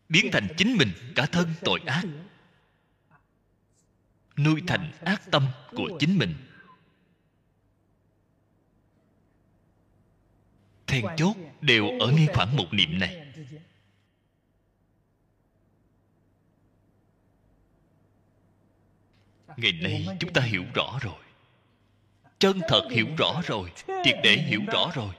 biến 0.08 0.26
thành 0.32 0.48
chính 0.56 0.76
mình 0.76 0.88
cả 1.14 1.26
thân 1.26 1.48
tội 1.60 1.80
ác, 1.86 2.04
nuôi 4.36 4.62
thành 4.66 4.92
ác 5.04 5.30
tâm 5.30 5.46
của 5.70 5.88
chính 5.98 6.18
mình. 6.18 6.34
Then 10.90 11.04
chốt 11.16 11.36
đều 11.60 11.88
ở 12.00 12.12
ngay 12.12 12.28
khoảng 12.34 12.56
một 12.56 12.66
niệm 12.72 12.98
này. 12.98 13.26
Ngày 19.56 19.72
nay 19.72 20.06
chúng 20.20 20.32
ta 20.32 20.42
hiểu 20.42 20.64
rõ 20.74 20.98
rồi. 21.02 21.14
Chân 22.38 22.60
thật 22.68 22.88
hiểu 22.90 23.06
rõ 23.18 23.42
rồi. 23.46 23.72
Triệt 24.04 24.16
để 24.24 24.36
hiểu 24.36 24.60
rõ 24.72 24.90
rồi. 24.94 25.14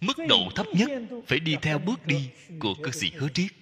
Mức 0.00 0.16
độ 0.28 0.50
thấp 0.54 0.66
nhất 0.72 0.90
phải 1.26 1.40
đi 1.40 1.56
theo 1.62 1.78
bước 1.78 2.06
đi 2.06 2.30
của 2.60 2.74
cư 2.82 2.90
sĩ 2.90 3.10
hứa 3.10 3.28
triết. 3.34 3.52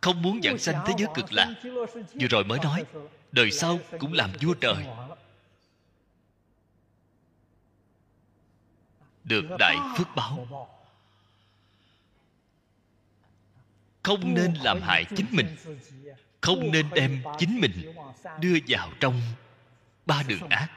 Không 0.00 0.22
muốn 0.22 0.42
giảng 0.42 0.58
sanh 0.58 0.84
thế 0.86 0.94
giới 0.98 1.08
cực 1.14 1.32
lạc 1.32 1.54
vừa 2.20 2.28
rồi 2.28 2.44
mới 2.44 2.58
nói 2.58 2.84
đời 3.32 3.50
sau 3.50 3.78
cũng 3.98 4.12
làm 4.12 4.30
vua 4.42 4.54
trời 4.54 4.86
được 9.28 9.44
đại 9.58 9.76
phước 9.96 10.08
báo. 10.16 10.48
Không 14.02 14.34
nên 14.34 14.54
làm 14.54 14.80
hại 14.82 15.04
chính 15.16 15.26
mình, 15.30 15.56
không 16.40 16.70
nên 16.72 16.86
đem 16.94 17.22
chính 17.38 17.60
mình 17.60 17.94
đưa 18.40 18.58
vào 18.68 18.92
trong 19.00 19.20
ba 20.06 20.22
đường 20.22 20.48
ác. 20.48 20.68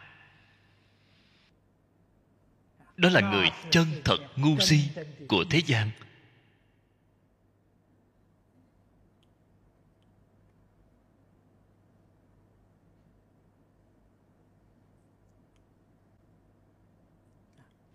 Đó 2.98 3.10
là 3.10 3.32
người 3.32 3.52
chân 3.70 3.88
thật 4.04 4.18
ngu 4.36 4.60
si 4.60 4.90
của 5.28 5.44
thế 5.50 5.62
gian. 5.66 5.92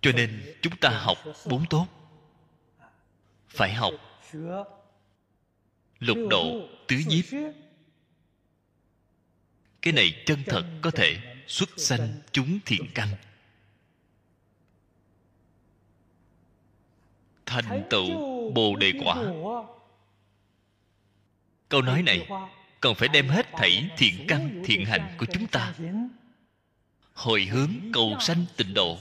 Cho 0.07 0.13
nên 0.13 0.55
chúng 0.63 0.77
ta 0.77 0.91
học 0.91 1.19
bốn 1.47 1.67
tốt. 1.67 1.87
Phải 3.49 3.75
học 3.75 3.95
lục 5.99 6.19
độ 6.31 6.69
tứ 6.87 6.97
nhiếp. 7.07 7.25
Cái 9.83 9.93
này 9.93 10.23
chân 10.27 10.43
thật 10.47 10.65
có 10.83 10.91
thể 10.91 11.17
xuất 11.47 11.69
sanh 11.77 12.09
chúng 12.33 12.59
thiện 12.67 12.87
căn. 12.95 13.09
Thành 17.47 17.85
tựu 17.91 18.11
bồ 18.51 18.77
đề 18.77 18.93
quả. 19.05 19.17
Câu 21.69 21.83
nói 21.83 22.03
này 22.03 22.29
cần 22.81 22.95
phải 22.95 23.09
đem 23.09 23.29
hết 23.29 23.47
thảy 23.53 23.91
thiện 23.97 24.25
căn, 24.29 24.63
thiện 24.65 24.85
hành 24.85 25.17
của 25.19 25.27
chúng 25.33 25.47
ta. 25.47 25.75
Hồi 27.15 27.45
hướng 27.45 27.73
cầu 27.93 28.17
sanh 28.21 28.45
tịnh 28.57 28.75
độ 28.75 28.99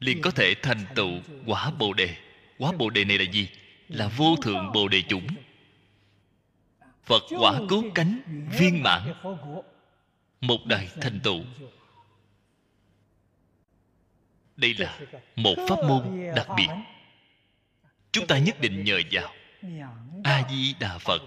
liền 0.00 0.20
có 0.22 0.30
thể 0.30 0.54
thành 0.62 0.84
tựu 0.94 1.10
quả 1.46 1.70
bồ 1.70 1.92
đề. 1.92 2.16
Quả 2.58 2.72
bồ 2.72 2.90
đề 2.90 3.04
này 3.04 3.18
là 3.18 3.24
gì? 3.32 3.48
Là 3.88 4.08
vô 4.08 4.36
thượng 4.42 4.72
bồ 4.72 4.88
đề 4.88 5.02
chủng. 5.02 5.26
Phật 7.04 7.22
quả 7.38 7.60
cứu 7.68 7.84
cánh 7.94 8.20
viên 8.58 8.82
mãn, 8.82 9.12
một 10.40 10.58
đời 10.66 10.88
thành 11.00 11.20
tựu. 11.20 11.40
Đây 14.56 14.74
là 14.74 15.00
một 15.36 15.54
pháp 15.68 15.78
môn 15.88 16.32
đặc 16.36 16.46
biệt. 16.56 16.68
Chúng 18.12 18.26
ta 18.26 18.38
nhất 18.38 18.60
định 18.60 18.84
nhờ 18.84 19.00
vào. 19.10 19.34
A 20.24 20.48
di 20.50 20.74
đà 20.80 20.98
phật. 20.98 21.22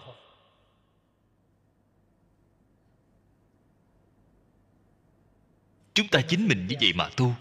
Chúng 5.94 6.08
ta 6.08 6.22
chính 6.22 6.48
mình 6.48 6.68
như 6.68 6.76
vậy 6.82 6.94
mà 6.96 7.10
tu 7.18 7.34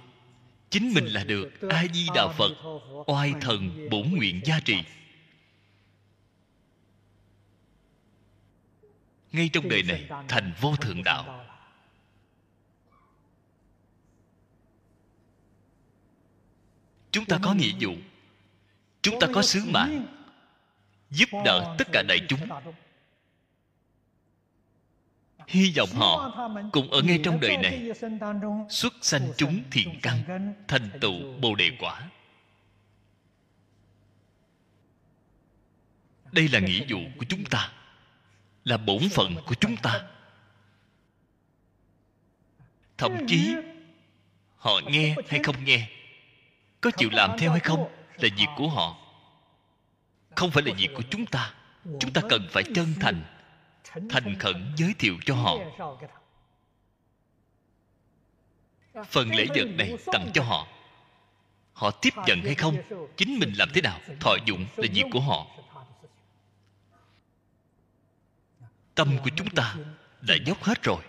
chính 0.73 0.95
mình 0.95 1.07
là 1.07 1.25
được. 1.25 1.51
A 1.71 1.85
di 1.95 2.07
đà 2.15 2.29
phật, 2.29 2.53
oai 3.07 3.35
thần 3.41 3.89
bổn 3.91 4.11
nguyện 4.11 4.41
gia 4.45 4.61
trì. 4.61 4.85
Ngay 9.33 9.51
trong 9.53 9.69
đời 9.69 9.83
này, 9.83 10.09
thành 10.29 10.53
vô 10.61 10.77
thượng 10.77 11.05
đạo. 11.05 11.45
Chúng 17.11 17.25
ta 17.25 17.39
có 17.43 17.55
nghĩa 17.55 17.73
vụ. 17.81 17.93
Chúng 19.03 19.21
ta 19.21 19.27
có 19.35 19.43
sứ 19.43 19.65
mạng. 19.65 20.07
Giúp 21.11 21.29
đỡ 21.45 21.75
tất 21.79 21.89
cả 21.93 22.03
đại 22.09 22.19
chúng 22.29 22.41
hy 25.49 25.73
vọng 25.77 25.89
họ 25.95 26.39
cũng 26.73 26.91
ở 26.91 27.03
ngay 27.03 27.21
trong 27.25 27.41
đời 27.41 27.57
này 27.57 27.91
xuất 28.71 28.95
sanh 29.01 29.33
chúng 29.37 29.63
thiện 29.71 30.01
căn, 30.03 30.55
thành 30.69 30.91
tựu 31.01 31.39
bồ 31.41 31.55
đề 31.55 31.71
quả. 31.79 32.11
Đây 36.33 36.49
là 36.49 36.59
nghĩa 36.59 36.85
vụ 36.89 36.99
của 37.19 37.25
chúng 37.29 37.45
ta, 37.45 37.73
là 38.65 38.77
bổn 38.77 39.09
phận 39.09 39.35
của 39.47 39.55
chúng 39.55 39.77
ta. 39.77 40.03
Thậm 42.99 43.27
chí, 43.29 43.55
họ 44.57 44.81
nghe 44.87 45.17
hay 45.29 45.41
không 45.43 45.65
nghe, 45.65 45.89
có 46.81 46.91
chịu 46.91 47.09
làm 47.13 47.39
theo 47.39 47.51
hay 47.51 47.61
không 47.61 47.89
là 48.19 48.29
việc 48.37 48.49
của 48.57 48.69
họ. 48.69 48.97
Không 50.37 50.51
phải 50.51 50.63
là 50.63 50.73
việc 50.79 50.89
của 50.95 51.03
chúng 51.11 51.27
ta 51.27 51.55
chúng 52.01 52.13
ta 52.13 52.21
cần 52.29 52.49
phải 52.51 52.65
chân 52.75 52.95
thành 53.01 53.23
thành 53.85 54.39
khẩn 54.39 54.73
giới 54.77 54.95
thiệu 54.99 55.17
cho 55.27 55.35
họ. 55.35 55.57
Phần 59.05 59.31
lễ 59.31 59.47
vật 59.55 59.67
này 59.79 59.97
tặng 60.13 60.31
cho 60.35 60.43
họ. 60.43 60.67
Họ 61.73 61.91
tiếp 61.91 62.15
nhận 62.27 62.43
hay 62.43 62.55
không? 62.55 62.77
Chính 63.17 63.39
mình 63.39 63.53
làm 63.59 63.69
thế 63.75 63.81
nào? 63.81 64.01
Thọ 64.21 64.37
dụng 64.47 64.67
là 64.77 64.89
việc 64.95 65.05
của 65.13 65.21
họ. 65.21 65.47
Tâm 68.95 69.17
của 69.25 69.31
chúng 69.37 69.51
ta 69.51 69.77
đã 70.21 70.35
dốc 70.47 70.63
hết 70.63 70.83
rồi. 70.83 71.03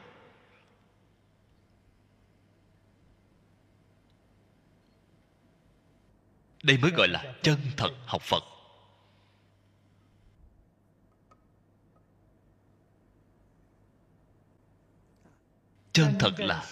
Đây 6.63 6.77
mới 6.77 6.91
gọi 6.91 7.07
là 7.07 7.33
chân 7.41 7.59
thật 7.77 7.91
học 8.05 8.21
phật. 8.21 8.43
Chân 15.93 16.13
thật 16.19 16.33
là 16.37 16.65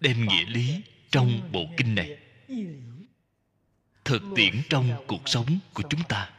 đem 0.00 0.26
nghĩa 0.28 0.44
lý 0.44 0.82
trong 1.10 1.52
bộ 1.52 1.64
kinh 1.76 1.94
này. 1.94 2.18
Thực 4.04 4.22
tiễn 4.36 4.62
trong 4.70 5.04
cuộc 5.06 5.28
sống 5.28 5.58
của 5.74 5.82
chúng 5.90 6.02
ta. 6.08 6.30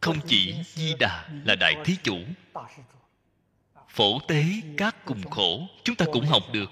Không 0.00 0.16
chỉ 0.26 0.54
di 0.64 0.94
đà 0.98 1.28
là 1.44 1.54
đại 1.54 1.74
thí 1.84 1.96
chủ, 2.02 2.16
phổ 3.88 4.18
tế 4.28 4.44
các 4.76 4.96
cùng 5.04 5.30
khổ 5.30 5.68
chúng 5.84 5.96
ta 5.96 6.06
cũng 6.12 6.26
học 6.26 6.42
được. 6.52 6.70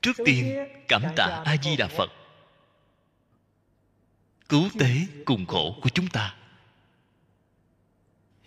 Trước 0.00 0.16
tiên 0.24 0.66
cảm 0.88 1.02
tạ 1.16 1.42
a 1.44 1.56
di 1.62 1.76
đà 1.76 1.88
phật, 1.88 2.10
cứu 4.48 4.68
tế 4.78 4.90
cùng 5.24 5.46
khổ 5.46 5.78
của 5.82 5.88
chúng 5.88 6.08
ta 6.08 6.37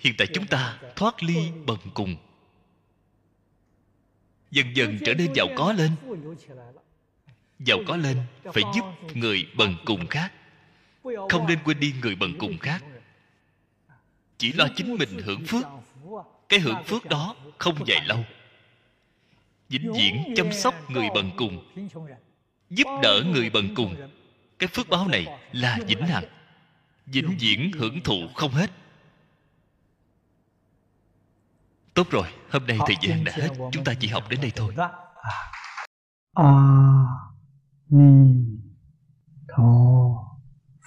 hiện 0.02 0.14
tại 0.18 0.28
chúng 0.34 0.48
ta 0.48 0.80
thoát 0.96 1.24
ly 1.24 1.52
bần 1.66 1.78
cùng. 1.94 2.16
Dần 4.52 4.76
dần 4.76 4.98
trở 5.06 5.14
nên 5.14 5.34
giàu 5.36 5.48
có 5.58 5.74
lên. 5.74 5.92
Giàu 7.60 7.78
có 7.88 7.98
lên 7.98 8.18
phải 8.44 8.64
giúp 8.76 8.86
người 9.14 9.48
bần 9.58 9.76
cùng 9.86 10.08
khác. 10.08 10.32
Không 11.04 11.48
nên 11.48 11.60
quên 11.64 11.80
đi 11.80 11.94
người 12.02 12.16
bần 12.16 12.34
cùng 12.38 12.58
khác. 12.58 12.84
Chỉ 14.38 14.54
lo 14.54 14.68
chính 14.76 14.96
mình 14.96 15.20
hưởng 15.26 15.46
phước. 15.46 15.64
Cái 16.50 16.60
hưởng 16.60 16.84
phước 16.84 17.06
đó 17.06 17.36
không 17.58 17.88
dài 17.88 18.06
lâu. 18.06 18.26
Vĩnh 19.70 19.94
viễn 19.94 20.34
chăm 20.36 20.54
sóc 20.54 20.92
người 20.92 21.08
bần 21.14 21.32
cùng. 21.38 21.74
Giúp 22.70 22.88
đỡ 23.04 23.24
người 23.34 23.50
bần 23.50 23.76
cùng. 23.76 23.96
Cái 24.60 24.68
phước 24.68 24.90
báo 24.90 25.08
này 25.08 25.26
là 25.52 25.80
vĩnh 25.88 26.08
hằng. 26.08 26.26
Vĩnh 27.06 27.38
viễn 27.40 27.72
hưởng 27.72 28.02
thụ 28.04 28.28
không 28.36 28.52
hết. 28.52 28.72
Tốt 31.94 32.08
rồi, 32.12 32.28
hôm 32.52 32.66
nay 32.68 32.78
thời 32.86 32.96
gian 33.02 33.24
đã 33.24 33.32
hết. 33.36 33.50
Chúng 33.72 33.84
ta 33.84 33.94
chỉ 34.00 34.08
học 34.08 34.24
đến 34.30 34.42
đây 34.42 34.52
thôi. 34.56 34.74
À. 34.78 34.90
A 36.34 36.52
Ni 37.90 38.46
Tho 39.48 39.64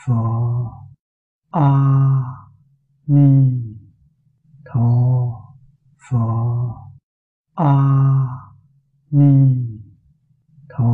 Phở 0.07 0.15
A 1.51 1.71
Ni 3.07 3.53
Tho 4.65 4.91
Phở 6.11 6.19
A 7.55 7.75
Ni 9.11 9.57
Tho 10.69 10.85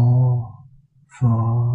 Phở 1.20 1.70